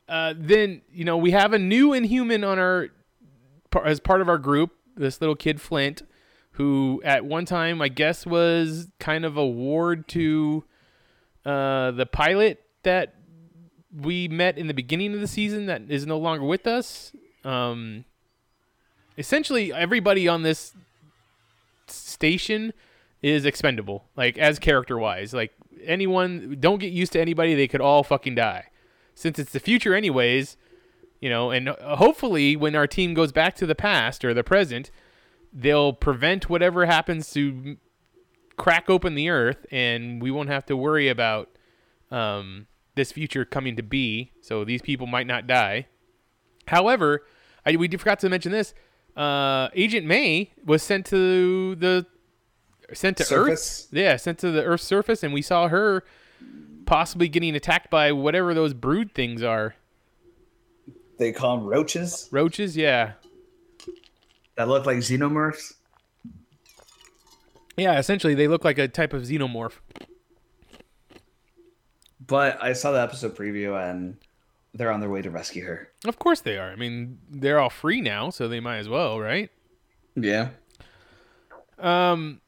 uh, 0.09 0.33
then 0.37 0.81
you 0.91 1.05
know 1.05 1.17
we 1.17 1.31
have 1.31 1.53
a 1.53 1.59
new 1.59 1.93
Inhuman 1.93 2.43
on 2.43 2.59
our 2.59 2.89
as 3.83 3.99
part 3.99 4.21
of 4.21 4.29
our 4.29 4.37
group. 4.37 4.71
This 4.95 5.19
little 5.21 5.35
kid 5.35 5.61
Flint, 5.61 6.03
who 6.51 7.01
at 7.03 7.25
one 7.25 7.45
time 7.45 7.81
I 7.81 7.87
guess 7.87 8.25
was 8.25 8.87
kind 8.99 9.25
of 9.25 9.37
a 9.37 9.45
ward 9.45 10.07
to 10.09 10.63
uh, 11.45 11.91
the 11.91 12.05
pilot 12.05 12.61
that 12.83 13.15
we 13.95 14.27
met 14.27 14.57
in 14.57 14.67
the 14.67 14.73
beginning 14.73 15.13
of 15.13 15.21
the 15.21 15.27
season 15.27 15.67
that 15.67 15.83
is 15.89 16.05
no 16.05 16.17
longer 16.17 16.43
with 16.43 16.67
us. 16.67 17.11
Um, 17.43 18.05
essentially, 19.17 19.73
everybody 19.73 20.27
on 20.27 20.43
this 20.43 20.73
station 21.87 22.73
is 23.21 23.45
expendable, 23.45 24.05
like 24.15 24.37
as 24.37 24.59
character 24.59 24.97
wise. 24.97 25.33
Like 25.33 25.53
anyone, 25.83 26.57
don't 26.59 26.79
get 26.79 26.91
used 26.91 27.13
to 27.13 27.21
anybody; 27.21 27.55
they 27.55 27.67
could 27.67 27.81
all 27.81 28.03
fucking 28.03 28.35
die. 28.35 28.65
Since 29.13 29.39
it's 29.39 29.51
the 29.51 29.59
future, 29.59 29.95
anyways, 29.95 30.57
you 31.21 31.29
know, 31.29 31.51
and 31.51 31.69
hopefully, 31.69 32.55
when 32.55 32.75
our 32.75 32.87
team 32.87 33.13
goes 33.13 33.31
back 33.31 33.55
to 33.55 33.65
the 33.65 33.75
past 33.75 34.25
or 34.25 34.33
the 34.33 34.43
present, 34.43 34.91
they'll 35.53 35.93
prevent 35.93 36.49
whatever 36.49 36.85
happens 36.85 37.31
to 37.31 37.77
crack 38.57 38.89
open 38.89 39.15
the 39.15 39.29
earth, 39.29 39.65
and 39.71 40.21
we 40.21 40.31
won't 40.31 40.49
have 40.49 40.65
to 40.67 40.77
worry 40.77 41.07
about 41.07 41.49
um, 42.11 42.67
this 42.95 43.11
future 43.11 43.45
coming 43.45 43.75
to 43.75 43.83
be. 43.83 44.31
So 44.41 44.63
these 44.63 44.81
people 44.81 45.07
might 45.07 45.27
not 45.27 45.47
die. 45.47 45.87
However, 46.67 47.25
I, 47.65 47.75
we 47.75 47.87
forgot 47.89 48.19
to 48.19 48.29
mention 48.29 48.51
this. 48.51 48.73
Uh, 49.15 49.69
Agent 49.73 50.05
May 50.05 50.51
was 50.63 50.83
sent 50.83 51.05
to 51.07 51.75
the 51.75 52.05
sent 52.93 53.17
to 53.17 53.23
Surface? 53.23 53.85
Earth. 53.85 53.97
Yeah, 53.97 54.15
sent 54.17 54.39
to 54.39 54.51
the 54.51 54.63
Earth's 54.63 54.83
surface, 54.83 55.23
and 55.23 55.33
we 55.33 55.41
saw 55.41 55.67
her 55.67 56.03
possibly 56.85 57.27
getting 57.27 57.55
attacked 57.55 57.89
by 57.89 58.11
whatever 58.11 58.53
those 58.53 58.73
brood 58.73 59.13
things 59.13 59.41
are. 59.41 59.75
They 61.17 61.31
call 61.31 61.57
them 61.57 61.65
roaches 61.65 62.27
Roaches, 62.29 62.75
yeah, 62.75 63.13
that 64.57 64.67
look 64.67 64.85
like 64.85 64.97
xenomorphs. 64.97 65.74
Yeah. 67.77 67.97
Essentially, 67.99 68.35
they 68.35 68.47
look 68.47 68.63
like 68.63 68.77
a 68.77 68.87
type 68.87 69.13
of 69.13 69.23
xenomorph. 69.23 69.79
But 72.25 72.61
I 72.61 72.73
saw 72.73 72.91
the 72.91 73.01
episode 73.01 73.35
preview 73.35 73.79
and 73.79 74.17
they're 74.73 74.91
on 74.91 74.99
their 74.99 75.09
way 75.09 75.21
to 75.21 75.29
rescue 75.29 75.63
her. 75.65 75.89
Of 76.05 76.19
course 76.19 76.41
they 76.41 76.57
are. 76.57 76.69
I 76.71 76.75
mean, 76.75 77.19
they're 77.29 77.59
all 77.59 77.69
free 77.69 78.01
now, 78.01 78.29
so 78.29 78.47
they 78.47 78.59
might 78.59 78.77
as 78.77 78.89
well, 78.89 79.19
right? 79.19 79.49
Yeah. 80.15 80.49
Um, 81.77 82.41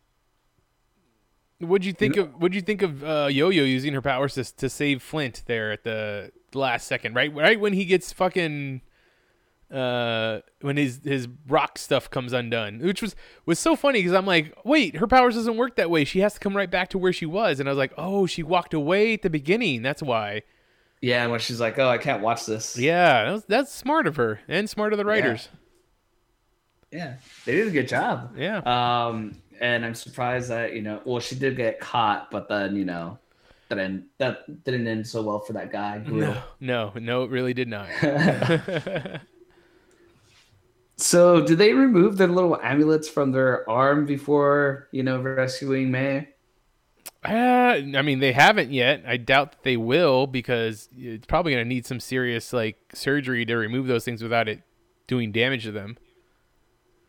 what'd 1.59 1.85
you 1.85 1.93
think 1.93 2.17
of? 2.17 2.33
What'd 2.41 2.55
you 2.55 2.61
think 2.61 2.81
of 2.81 3.03
uh, 3.03 3.27
Yo-Yo 3.29 3.63
using 3.63 3.93
her 3.93 4.01
powers 4.01 4.33
to 4.35 4.43
to 4.55 4.69
save 4.69 5.01
Flint 5.01 5.43
there 5.47 5.71
at 5.71 5.83
the 5.83 6.31
last 6.53 6.87
second? 6.87 7.15
Right, 7.15 7.33
right 7.33 7.59
when 7.59 7.73
he 7.73 7.85
gets 7.85 8.11
fucking, 8.13 8.81
uh, 9.71 10.39
when 10.61 10.77
his 10.77 11.01
his 11.03 11.27
rock 11.47 11.77
stuff 11.77 12.09
comes 12.09 12.33
undone, 12.33 12.79
which 12.79 13.01
was 13.01 13.15
was 13.45 13.59
so 13.59 13.75
funny 13.75 13.99
because 13.99 14.13
I'm 14.13 14.25
like, 14.25 14.53
wait, 14.63 14.97
her 14.97 15.07
powers 15.07 15.35
doesn't 15.35 15.57
work 15.57 15.75
that 15.75 15.89
way. 15.89 16.05
She 16.05 16.19
has 16.19 16.35
to 16.35 16.39
come 16.39 16.55
right 16.55 16.69
back 16.71 16.89
to 16.89 16.97
where 16.97 17.13
she 17.13 17.25
was, 17.25 17.59
and 17.59 17.67
I 17.67 17.71
was 17.71 17.77
like, 17.77 17.93
oh, 17.97 18.25
she 18.25 18.43
walked 18.43 18.73
away 18.73 19.13
at 19.13 19.21
the 19.21 19.29
beginning. 19.29 19.81
That's 19.81 20.01
why. 20.01 20.43
Yeah, 21.01 21.23
and 21.23 21.31
when 21.31 21.39
she's 21.39 21.59
like, 21.59 21.77
"Oh, 21.77 21.87
I 21.87 21.99
can't 21.99 22.23
watch 22.23 22.45
this." 22.45 22.77
Yeah, 22.77 23.25
that 23.25 23.31
was, 23.31 23.45
that's 23.45 23.71
smart 23.71 24.07
of 24.07 24.15
her 24.15 24.39
and 24.47 24.67
smart 24.69 24.93
of 24.93 24.97
the 24.97 25.05
writers. 25.05 25.49
Yeah, 26.91 27.15
they 27.45 27.53
did 27.53 27.67
a 27.67 27.71
good 27.71 27.87
job. 27.87 28.35
Yeah. 28.35 28.57
Um, 28.59 29.35
and 29.59 29.85
I'm 29.85 29.93
surprised 29.93 30.49
that 30.49 30.73
you 30.73 30.81
know, 30.81 31.01
well, 31.05 31.19
she 31.19 31.35
did 31.35 31.55
get 31.55 31.79
caught, 31.79 32.31
but 32.31 32.49
then 32.49 32.75
you 32.75 32.85
know, 32.85 33.19
that 33.69 33.75
didn't 33.75 34.05
that 34.17 34.63
didn't 34.63 34.87
end 34.87 35.05
so 35.05 35.21
well 35.21 35.39
for 35.39 35.53
that 35.53 35.71
guy. 35.71 36.01
No, 36.07 36.41
no, 36.59 36.93
no, 36.95 37.23
it 37.23 37.29
really 37.29 37.53
did 37.53 37.67
not. 37.67 37.89
So, 41.07 41.39
did 41.39 41.57
they 41.57 41.71
remove 41.71 42.17
their 42.17 42.27
little 42.27 42.59
amulets 42.61 43.07
from 43.07 43.31
their 43.31 43.67
arm 43.69 44.05
before 44.05 44.89
you 44.91 45.03
know 45.03 45.21
rescuing 45.21 45.89
May? 45.89 46.27
Uh, 47.23 47.79
I 47.95 48.01
mean, 48.01 48.19
they 48.19 48.33
haven't 48.33 48.73
yet. 48.73 49.03
I 49.07 49.15
doubt 49.15 49.53
that 49.53 49.63
they 49.63 49.77
will 49.77 50.27
because 50.27 50.89
it's 50.97 51.25
probably 51.25 51.53
going 51.53 51.63
to 51.63 51.69
need 51.69 51.85
some 51.85 52.01
serious 52.01 52.51
like 52.51 52.77
surgery 52.93 53.45
to 53.45 53.55
remove 53.55 53.87
those 53.87 54.03
things 54.03 54.21
without 54.21 54.49
it 54.49 54.63
doing 55.07 55.31
damage 55.31 55.63
to 55.63 55.71
them. 55.71 55.97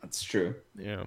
That's 0.01 0.23
true. 0.23 0.55
Yeah. 0.79 1.07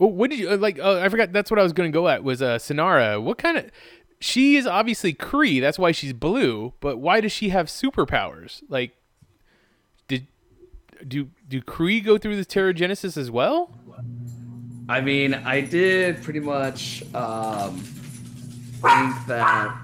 Well, 0.00 0.10
what 0.10 0.30
did 0.30 0.40
you 0.40 0.50
uh, 0.50 0.56
like? 0.56 0.80
Uh, 0.80 0.98
I 0.98 1.08
forgot. 1.08 1.32
That's 1.32 1.52
what 1.52 1.60
I 1.60 1.62
was 1.62 1.72
going 1.72 1.88
to 1.88 1.96
go 1.96 2.08
at. 2.08 2.24
Was 2.24 2.42
uh, 2.42 2.58
Sinara? 2.58 3.22
What 3.22 3.38
kind 3.38 3.58
of? 3.58 3.70
She 4.18 4.56
is 4.56 4.66
obviously 4.66 5.14
Kree. 5.14 5.60
That's 5.60 5.78
why 5.78 5.92
she's 5.92 6.14
blue. 6.14 6.72
But 6.80 6.96
why 6.96 7.20
does 7.20 7.30
she 7.30 7.50
have 7.50 7.68
superpowers? 7.68 8.64
Like, 8.68 8.96
did 10.08 10.26
do 11.06 11.28
do 11.48 11.60
Kree 11.60 12.04
go 12.04 12.18
through 12.18 12.36
this 12.36 12.46
Terrigenesis 12.46 13.16
as 13.16 13.30
well? 13.30 13.70
I 14.88 15.00
mean, 15.00 15.32
I 15.34 15.60
did 15.62 16.22
pretty 16.22 16.40
much 16.40 17.02
um, 17.14 17.76
think 17.78 19.14
that 19.26 19.74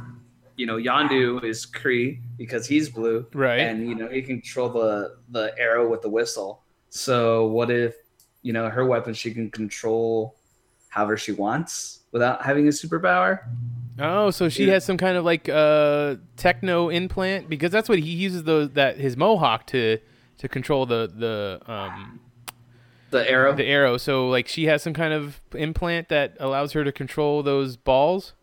you 0.56 0.66
know 0.66 0.76
Yondu 0.76 1.42
is 1.44 1.66
Kree 1.66 2.20
because 2.36 2.66
he's 2.66 2.88
blue, 2.88 3.26
Right. 3.32 3.60
And 3.60 3.88
you 3.88 3.94
know 3.94 4.08
he 4.08 4.22
can 4.22 4.40
control 4.40 4.68
the 4.68 5.16
the 5.30 5.54
arrow 5.58 5.88
with 5.88 6.02
the 6.02 6.10
whistle. 6.10 6.62
So 6.90 7.46
what 7.46 7.70
if 7.70 7.94
you 8.42 8.52
know 8.52 8.68
her 8.68 8.84
weapon 8.84 9.14
she 9.14 9.32
can 9.32 9.50
control 9.50 10.36
however 10.88 11.16
she 11.16 11.32
wants 11.32 12.00
without 12.12 12.42
having 12.44 12.66
a 12.66 12.70
superpower? 12.70 13.40
Oh, 13.98 14.30
so 14.30 14.48
she 14.48 14.64
Yeah. 14.66 14.74
has 14.74 14.84
some 14.84 14.96
kind 14.98 15.16
of 15.16 15.24
like 15.24 15.48
uh 15.48 16.16
techno 16.36 16.88
implant 16.90 17.48
because 17.48 17.70
that's 17.70 17.88
what 17.88 17.98
he 17.98 18.10
uses 18.10 18.44
those 18.44 18.70
that 18.70 18.98
his 18.98 19.16
mohawk 19.16 19.66
to 19.68 19.98
to 20.40 20.48
control 20.48 20.84
the 20.86 21.10
the 21.14 21.60
um 21.72 22.20
The 23.10 23.28
arrow. 23.30 23.54
the 23.54 23.64
arrow. 23.64 23.96
So 23.96 24.28
like 24.28 24.48
she 24.48 24.66
has 24.66 24.82
some 24.82 24.92
kind 24.92 25.12
of 25.14 25.40
implant 25.54 26.08
that 26.10 26.36
allows 26.40 26.72
her 26.72 26.84
to 26.84 26.92
control 26.92 27.42
those 27.42 27.76
balls. 27.76 28.34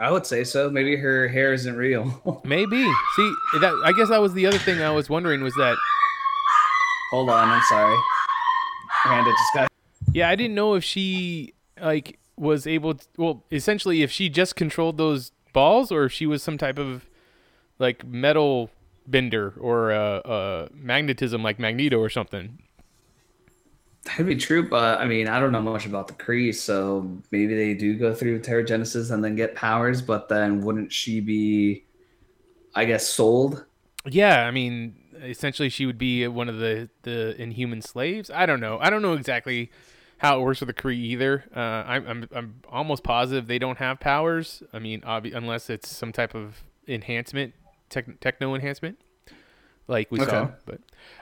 I 0.00 0.10
would 0.10 0.26
say 0.26 0.44
so. 0.44 0.68
Maybe 0.68 0.96
her 0.96 1.28
hair 1.28 1.52
isn't 1.54 1.74
real. 1.76 2.40
Maybe. 2.44 2.82
See, 3.16 3.34
that 3.60 3.74
I 3.84 3.92
guess 3.96 4.08
that 4.10 4.20
was 4.20 4.34
the 4.34 4.46
other 4.46 4.58
thing 4.58 4.80
I 4.82 4.90
was 4.90 5.08
wondering 5.08 5.42
was 5.42 5.54
that 5.54 5.76
Hold 7.12 7.30
on, 7.30 7.48
I'm 7.48 7.62
sorry. 7.62 7.96
Miranda 9.06 9.30
just 9.30 9.54
got. 9.54 9.72
yeah, 10.12 10.28
I 10.28 10.34
didn't 10.36 10.54
know 10.56 10.74
if 10.74 10.82
she 10.84 11.54
like 11.80 12.18
was 12.36 12.66
able 12.66 12.94
to, 12.94 13.06
well, 13.16 13.44
essentially 13.50 14.02
if 14.02 14.10
she 14.10 14.28
just 14.28 14.56
controlled 14.56 14.98
those 14.98 15.30
balls 15.52 15.90
or 15.92 16.04
if 16.04 16.12
she 16.12 16.26
was 16.26 16.42
some 16.42 16.58
type 16.58 16.78
of 16.78 17.06
like 17.78 18.04
metal 18.04 18.70
bender 19.06 19.54
or 19.58 19.92
uh, 19.92 20.18
uh 20.20 20.68
magnetism 20.72 21.42
like 21.42 21.58
Magneto 21.58 21.98
or 21.98 22.08
something. 22.08 22.58
That'd 24.06 24.26
be 24.26 24.36
true, 24.36 24.68
but 24.68 25.00
I 25.00 25.06
mean, 25.06 25.26
I 25.26 25.40
don't 25.40 25.50
know 25.50 25.60
much 25.60 25.84
about 25.84 26.06
the 26.06 26.14
Kree, 26.14 26.54
so 26.54 27.10
maybe 27.32 27.56
they 27.56 27.74
do 27.74 27.98
go 27.98 28.14
through 28.14 28.40
Terrigenesis 28.40 29.10
and 29.10 29.22
then 29.22 29.34
get 29.34 29.56
powers, 29.56 30.00
but 30.00 30.28
then 30.28 30.60
wouldn't 30.60 30.92
she 30.92 31.20
be, 31.20 31.84
I 32.74 32.84
guess, 32.84 33.06
sold? 33.06 33.64
Yeah, 34.04 34.46
I 34.46 34.52
mean, 34.52 34.94
essentially, 35.20 35.68
she 35.68 35.86
would 35.86 35.98
be 35.98 36.26
one 36.28 36.48
of 36.48 36.58
the 36.58 36.88
the 37.02 37.40
inhuman 37.40 37.82
slaves. 37.82 38.30
I 38.30 38.46
don't 38.46 38.60
know. 38.60 38.78
I 38.80 38.90
don't 38.90 39.02
know 39.02 39.14
exactly 39.14 39.72
how 40.18 40.38
it 40.38 40.42
works 40.42 40.60
with 40.60 40.68
the 40.68 40.74
Kree 40.74 40.96
either. 40.96 41.44
Uh, 41.54 41.58
I'm, 41.58 42.06
I'm 42.06 42.28
I'm 42.34 42.54
almost 42.70 43.02
positive 43.02 43.46
they 43.48 43.58
don't 43.58 43.78
have 43.78 43.98
powers. 43.98 44.62
I 44.72 44.78
mean, 44.78 45.00
obvi- 45.02 45.34
unless 45.34 45.68
it's 45.68 45.88
some 45.88 46.12
type 46.12 46.34
of 46.34 46.62
enhancement, 46.86 47.54
tech- 47.90 48.20
techno 48.20 48.54
enhancement, 48.54 48.98
like 49.88 50.10
we 50.10 50.18
saw. 50.20 50.50
But 50.64 50.80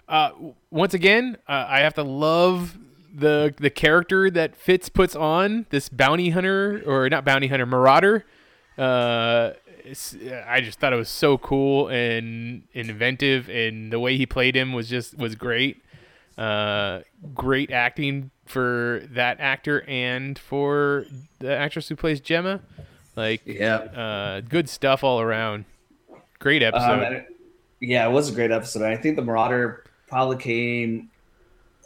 uh, 0.08 0.30
once 0.70 0.94
again, 0.94 1.36
uh, 1.48 1.66
I 1.68 1.80
have 1.80 1.94
to 1.94 2.02
love 2.02 2.76
the 3.14 3.54
the 3.58 3.70
character 3.70 4.30
that 4.30 4.56
Fitz 4.56 4.88
puts 4.88 5.14
on 5.14 5.66
this 5.70 5.88
bounty 5.88 6.30
hunter 6.30 6.82
or 6.86 7.08
not 7.08 7.24
bounty 7.24 7.46
hunter 7.48 7.66
marauder. 7.66 8.24
Uh, 8.76 9.52
I 9.86 10.60
just 10.62 10.80
thought 10.80 10.92
it 10.92 10.96
was 10.96 11.08
so 11.10 11.36
cool 11.38 11.88
and 11.88 12.62
inventive, 12.72 13.48
and 13.50 13.92
the 13.92 14.00
way 14.00 14.16
he 14.16 14.26
played 14.26 14.56
him 14.56 14.72
was 14.72 14.88
just 14.88 15.16
was 15.18 15.34
great. 15.34 15.82
Uh, 16.36 17.00
great 17.34 17.70
acting 17.70 18.30
for 18.44 19.02
that 19.10 19.38
actor 19.38 19.84
and 19.86 20.36
for 20.38 21.06
the 21.38 21.54
actress 21.56 21.88
who 21.88 21.94
plays 21.96 22.20
Jemma. 22.20 22.60
Like, 23.14 23.42
Yeah. 23.46 23.76
uh, 23.76 24.40
good 24.40 24.68
stuff 24.68 25.04
all 25.04 25.20
around. 25.20 25.64
Great 26.44 26.62
episode. 26.62 27.06
Um, 27.06 27.24
yeah, 27.80 28.06
it 28.06 28.12
was 28.12 28.28
a 28.28 28.32
great 28.34 28.50
episode. 28.50 28.82
I 28.82 28.98
think 28.98 29.16
the 29.16 29.22
Marauder 29.22 29.82
probably 30.08 30.36
came 30.36 31.08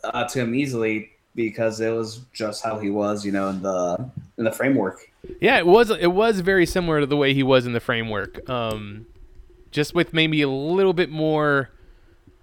uh, 0.03 0.25
to 0.25 0.41
him 0.41 0.53
easily 0.53 1.13
because 1.37 1.79
it 1.81 1.91
was 1.91 2.23
just 2.33 2.65
how 2.65 2.81
he 2.81 2.91
was, 2.91 3.25
you 3.25 3.31
know, 3.31 3.51
in 3.51 3.63
the 3.63 4.11
in 4.37 4.43
the 4.43 4.51
framework. 4.51 5.13
Yeah, 5.41 5.59
it 5.59 5.67
was 5.69 5.91
it 5.91 6.11
was 6.11 6.41
very 6.41 6.67
similar 6.67 6.99
to 6.99 7.07
the 7.07 7.17
way 7.17 7.35
he 7.35 7.45
was 7.45 7.67
in 7.67 7.73
the 7.73 7.79
framework. 7.79 8.51
Um, 8.51 9.07
just 9.71 9.95
with 9.95 10.13
maybe 10.13 10.43
a 10.43 10.49
little 10.49 10.93
bit 10.93 11.09
more. 11.09 11.71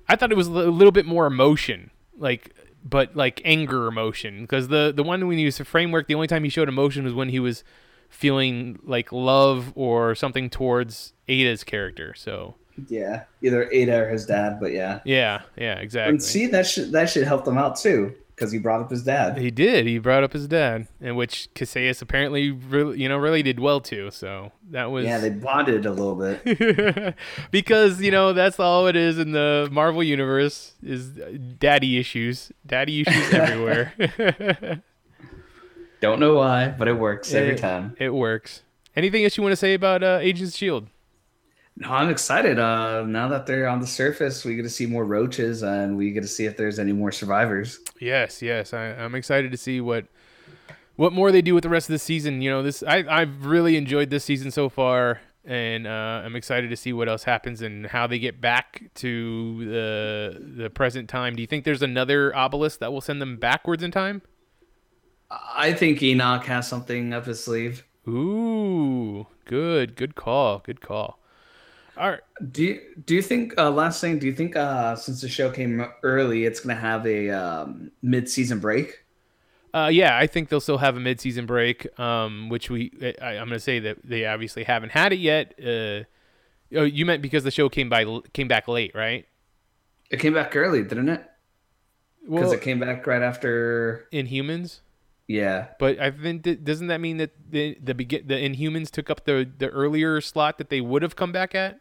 I 0.07 0.15
thought 0.15 0.31
it 0.31 0.37
was 0.37 0.47
a 0.47 0.51
little 0.51 0.93
bit 0.93 1.05
more 1.05 1.25
emotion, 1.25 1.91
like 2.17 2.55
but 2.85 3.13
like 3.13 3.41
anger 3.43 3.87
emotion, 3.87 4.39
because 4.43 4.69
the 4.69 4.93
the 4.95 5.03
one 5.03 5.27
when 5.27 5.37
he 5.37 5.43
used 5.43 5.59
the 5.59 5.65
framework, 5.65 6.07
the 6.07 6.15
only 6.15 6.27
time 6.27 6.45
he 6.45 6.49
showed 6.49 6.69
emotion 6.69 7.03
was 7.03 7.13
when 7.13 7.27
he 7.27 7.41
was 7.41 7.65
feeling 8.09 8.79
like 8.83 9.11
love 9.11 9.71
or 9.75 10.15
something 10.15 10.49
towards 10.49 11.13
Ada's 11.27 11.63
character. 11.63 12.13
So 12.15 12.55
Yeah, 12.87 13.23
either 13.41 13.69
Ada 13.71 14.03
or 14.03 14.09
his 14.09 14.25
dad, 14.25 14.59
but 14.59 14.71
yeah. 14.71 14.99
yeah, 15.05 15.41
yeah, 15.57 15.75
exactly. 15.75 16.11
And 16.11 16.23
see, 16.23 16.47
that 16.47 16.65
should 16.67 16.91
that 16.91 17.09
should 17.09 17.23
help 17.25 17.45
them 17.45 17.57
out 17.57 17.77
too 17.77 18.13
because 18.35 18.51
he 18.51 18.59
brought 18.59 18.81
up 18.81 18.91
his 18.91 19.03
dad. 19.03 19.37
He 19.37 19.49
did. 19.49 19.85
He 19.85 19.97
brought 19.97 20.23
up 20.23 20.33
his 20.33 20.47
dad, 20.47 20.87
and 20.99 21.15
which 21.15 21.47
Kasius 21.55 22.01
apparently, 22.01 22.51
really, 22.51 23.01
you 23.01 23.07
know, 23.07 23.17
really 23.17 23.41
did 23.41 23.59
well 23.59 23.79
too. 23.79 24.11
So 24.11 24.51
that 24.71 24.91
was 24.91 25.05
Yeah, 25.05 25.19
they 25.19 25.29
bonded 25.29 25.85
a 25.85 25.91
little 25.91 26.15
bit. 26.15 27.15
because 27.51 28.01
you 28.01 28.11
know 28.11 28.33
that's 28.33 28.59
all 28.59 28.87
it 28.87 28.95
is 28.95 29.17
in 29.17 29.31
the 29.31 29.69
Marvel 29.71 30.03
universe 30.03 30.73
is 30.83 31.11
daddy 31.57 31.97
issues, 31.97 32.51
daddy 32.65 33.01
issues 33.01 33.33
everywhere. 33.33 34.83
Don't 36.05 36.19
know 36.19 36.35
why, 36.35 36.69
but 36.69 36.87
it 36.87 36.93
works 36.97 37.33
every 37.33 37.53
It- 37.53 37.57
time. 37.59 37.95
It 37.99 38.09
works. 38.13 38.61
Anything 38.95 39.23
else 39.23 39.35
you 39.37 39.43
want 39.43 39.51
to 39.51 39.57
say 39.57 39.73
about 39.73 40.03
uh, 40.03 40.19
Agents 40.21 40.51
of 40.53 40.57
Shield? 40.57 40.87
No, 41.77 41.89
I'm 41.91 42.09
excited. 42.09 42.57
Uh, 42.57 43.03
now 43.03 43.27
that 43.27 43.45
they're 43.45 43.67
on 43.67 43.81
the 43.81 43.87
surface, 43.87 44.45
we 44.45 44.55
get 44.55 44.61
to 44.63 44.69
see 44.69 44.85
more 44.85 45.03
roaches, 45.03 45.61
and 45.63 45.97
we 45.97 46.11
get 46.11 46.21
to 46.21 46.27
see 46.29 46.45
if 46.45 46.55
there's 46.55 46.79
any 46.79 46.93
more 46.93 47.11
survivors. 47.11 47.79
Yes, 47.99 48.41
yes. 48.41 48.73
I, 48.73 48.91
I'm 48.91 49.13
excited 49.15 49.51
to 49.51 49.57
see 49.57 49.81
what 49.81 50.05
what 50.95 51.11
more 51.11 51.29
they 51.33 51.41
do 51.41 51.53
with 51.53 51.63
the 51.63 51.69
rest 51.69 51.89
of 51.89 51.93
the 51.93 51.99
season. 51.99 52.41
You 52.41 52.49
know, 52.49 52.63
this 52.63 52.81
I 52.83 53.03
I've 53.09 53.45
really 53.45 53.75
enjoyed 53.75 54.09
this 54.09 54.23
season 54.23 54.51
so 54.51 54.69
far, 54.69 55.19
and 55.43 55.85
uh, 55.85 56.21
I'm 56.23 56.37
excited 56.37 56.69
to 56.69 56.77
see 56.77 56.93
what 56.93 57.09
else 57.09 57.23
happens 57.25 57.61
and 57.61 57.87
how 57.87 58.07
they 58.07 58.19
get 58.19 58.39
back 58.39 58.83
to 58.95 59.65
the 59.65 60.61
the 60.63 60.69
present 60.69 61.09
time. 61.09 61.35
Do 61.35 61.41
you 61.41 61.47
think 61.47 61.65
there's 61.65 61.81
another 61.83 62.33
obelisk 62.33 62.79
that 62.79 62.93
will 62.93 63.01
send 63.01 63.21
them 63.21 63.35
backwards 63.35 63.83
in 63.83 63.91
time? 63.91 64.21
I 65.29 65.73
think 65.73 66.01
Enoch 66.01 66.45
has 66.45 66.67
something 66.67 67.13
up 67.13 67.25
his 67.25 67.43
sleeve. 67.43 67.85
Ooh, 68.07 69.27
good, 69.45 69.95
good 69.95 70.15
call, 70.15 70.57
good 70.59 70.81
call. 70.81 71.19
All 71.97 72.09
right. 72.11 72.21
Do 72.51 72.63
you, 72.63 72.81
do 73.05 73.15
you 73.15 73.21
think 73.21 73.57
uh, 73.57 73.71
last 73.71 74.01
thing? 74.01 74.19
Do 74.19 74.27
you 74.27 74.33
think 74.33 74.55
uh, 74.55 74.95
since 74.95 75.21
the 75.21 75.29
show 75.29 75.49
came 75.51 75.85
early, 76.03 76.45
it's 76.45 76.59
gonna 76.59 76.75
have 76.79 77.05
a 77.07 77.29
um, 77.29 77.91
mid 78.01 78.29
season 78.29 78.59
break? 78.59 79.05
Uh, 79.73 79.89
yeah, 79.91 80.17
I 80.17 80.25
think 80.27 80.47
they'll 80.49 80.61
still 80.61 80.77
have 80.77 80.95
a 80.95 80.99
mid-season 81.01 81.45
break, 81.45 81.87
um, 81.99 82.47
which 82.49 82.69
we 82.69 82.91
I, 83.21 83.31
I'm 83.31 83.47
going 83.47 83.49
to 83.49 83.59
say 83.59 83.79
that 83.79 83.97
they 84.05 84.25
obviously 84.25 84.63
haven't 84.63 84.91
had 84.91 85.11
it 85.11 85.19
yet. 85.19 85.53
Uh, 85.59 86.03
oh, 86.75 86.83
you 86.83 87.05
meant 87.05 87.21
because 87.21 87.43
the 87.43 87.51
show 87.51 87.69
came 87.69 87.89
by 87.89 88.05
came 88.33 88.47
back 88.47 88.67
late, 88.67 88.95
right? 88.95 89.27
It 90.09 90.19
came 90.19 90.33
back 90.33 90.55
early, 90.55 90.83
didn't 90.83 91.09
it? 91.09 91.23
Because 92.33 92.51
Well, 92.51 92.53
it 92.53 92.61
came 92.61 92.79
back 92.79 93.07
right 93.07 93.21
after. 93.21 94.09
Inhumans. 94.11 94.81
Yeah, 95.27 95.69
But 95.79 95.99
I 95.99 96.11
think 96.11 96.43
that, 96.43 96.63
doesn't 96.63 96.87
that 96.87 97.01
mean 97.01 97.17
that 97.17 97.31
the 97.49 97.77
the 97.83 97.95
begin 97.95 98.27
the 98.27 98.35
Inhumans 98.35 98.91
took 98.91 99.09
up 99.09 99.25
the 99.25 99.49
the 99.57 99.69
earlier 99.69 100.21
slot 100.21 100.59
that 100.59 100.69
they 100.69 100.81
would 100.81 101.01
have 101.01 101.15
come 101.15 101.31
back 101.31 101.55
at? 101.55 101.79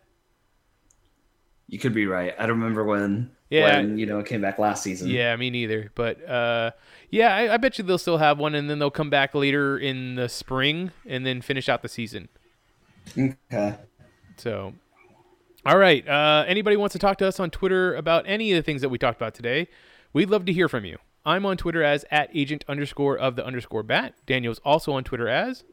you 1.69 1.79
could 1.79 1.95
be 1.95 2.07
right. 2.07 2.35
I 2.39 2.47
don't 2.47 2.59
remember 2.61 2.85
when. 2.85 3.31
Yeah. 3.51 3.79
When 3.79 3.99
you 3.99 4.07
know 4.07 4.19
it 4.19 4.27
came 4.27 4.41
back 4.41 4.59
last 4.59 4.83
season. 4.83 5.09
Yeah, 5.09 5.35
me 5.37 5.51
neither. 5.51 5.91
But 5.95 6.27
uh, 6.29 6.73
yeah, 7.11 7.35
I, 7.35 7.55
I 7.55 7.57
bet 7.57 7.79
you 7.79 7.85
they'll 7.85 7.99
still 7.99 8.19
have 8.19 8.39
one, 8.39 8.55
and 8.55 8.69
then 8.69 8.79
they'll 8.79 8.91
come 8.91 9.11
back 9.11 9.35
later 9.35 9.79
in 9.79 10.15
the 10.17 10.29
spring 10.29 10.91
and 11.07 11.25
then 11.25 11.41
finish 11.41 11.69
out 11.69 11.83
the 11.83 11.89
season. 11.89 12.29
Okay. 13.17 13.77
So, 14.37 14.75
all 15.65 15.79
right. 15.79 16.07
Uh, 16.09 16.45
anybody 16.49 16.77
wants 16.77 16.95
to 16.95 16.99
talk 16.99 17.19
to 17.19 17.27
us 17.27 17.39
on 17.39 17.51
Twitter 17.51 17.95
about 17.95 18.25
any 18.27 18.53
of 18.53 18.57
the 18.57 18.63
things 18.63 18.81
that 18.83 18.89
we 18.89 18.99
talked 18.99 19.19
about 19.19 19.35
today? 19.35 19.69
We'd 20.13 20.31
love 20.31 20.45
to 20.47 20.53
hear 20.53 20.69
from 20.69 20.85
you. 20.85 20.99
I'm 21.25 21.47
on 21.47 21.57
Twitter 21.57 21.83
as 21.83 22.05
at 22.11 22.31
agent 22.35 22.65
underscore 22.69 23.17
of 23.17 23.37
the 23.37 23.45
underscore 23.45 23.83
bat. 23.83 24.15
Daniel's 24.27 24.59
also 24.61 24.93
on 24.93 25.05
Twitter 25.05 25.29
as. 25.29 25.65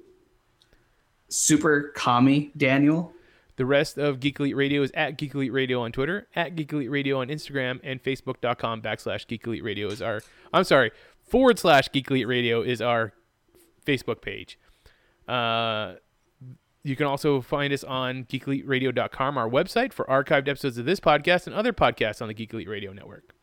Super 1.30 1.92
commie 1.96 2.52
Daniel. 2.56 3.14
The 3.58 3.66
rest 3.66 3.98
of 3.98 4.20
Geek 4.20 4.40
Elite 4.40 4.56
Radio 4.56 4.82
is 4.82 4.92
at 4.96 5.18
Geek 5.18 5.36
Elite 5.36 5.52
Radio 5.52 5.82
on 5.82 5.92
Twitter, 5.92 6.28
at 6.36 6.56
Geek 6.56 6.72
Elite 6.74 6.90
Radio 6.90 7.22
on 7.22 7.28
Instagram, 7.28 7.80
and 7.84 8.02
Facebook.com 8.02 8.82
backslash 8.82 9.28
Geek 9.28 9.46
Elite 9.46 9.64
Radio 9.64 9.88
is 9.90 10.02
our, 10.02 10.22
I'm 10.54 10.64
sorry, 10.64 10.92
forward 11.22 11.60
slash 11.60 11.92
Geek 11.92 12.10
Elite 12.10 12.28
Radio 12.28 12.62
is 12.62 12.82
our 12.82 13.14
Facebook 13.86 14.22
page. 14.22 14.58
Uh, 15.28 15.96
you 16.84 16.96
can 16.96 17.06
also 17.06 17.42
find 17.42 17.72
us 17.72 17.84
on 17.84 18.24
geekeliteradio.com, 18.26 19.38
our 19.38 19.50
website, 19.50 19.94
for 19.94 20.06
archived 20.06 20.48
episodes 20.48 20.78
of 20.78 20.86
this 20.86 21.00
podcast 21.00 21.46
and 21.46 21.56
other 21.56 21.74
podcasts 21.74 22.22
on 22.22 22.28
the 22.28 22.34
Geek 22.34 22.54
Elite 22.54 22.70
Radio 22.70 22.94
Network. 22.94 23.36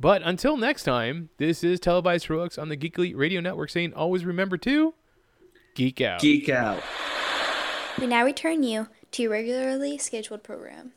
But 0.00 0.22
until 0.24 0.56
next 0.56 0.84
time, 0.84 1.30
this 1.38 1.62
is 1.62 1.80
televised 1.80 2.26
heroics 2.26 2.58
on 2.58 2.68
the 2.68 2.76
Geek 2.76 2.98
Elite 2.98 3.16
Radio 3.16 3.40
Network 3.40 3.70
saying 3.70 3.94
always 3.94 4.24
remember 4.24 4.56
to 4.58 4.94
geek 5.74 6.00
out. 6.00 6.20
Geek 6.20 6.48
out. 6.48 6.82
We 7.98 8.06
now 8.06 8.24
return 8.24 8.62
you 8.62 8.88
to 9.12 9.22
your 9.22 9.30
regularly 9.30 9.98
scheduled 9.98 10.42
program. 10.42 10.92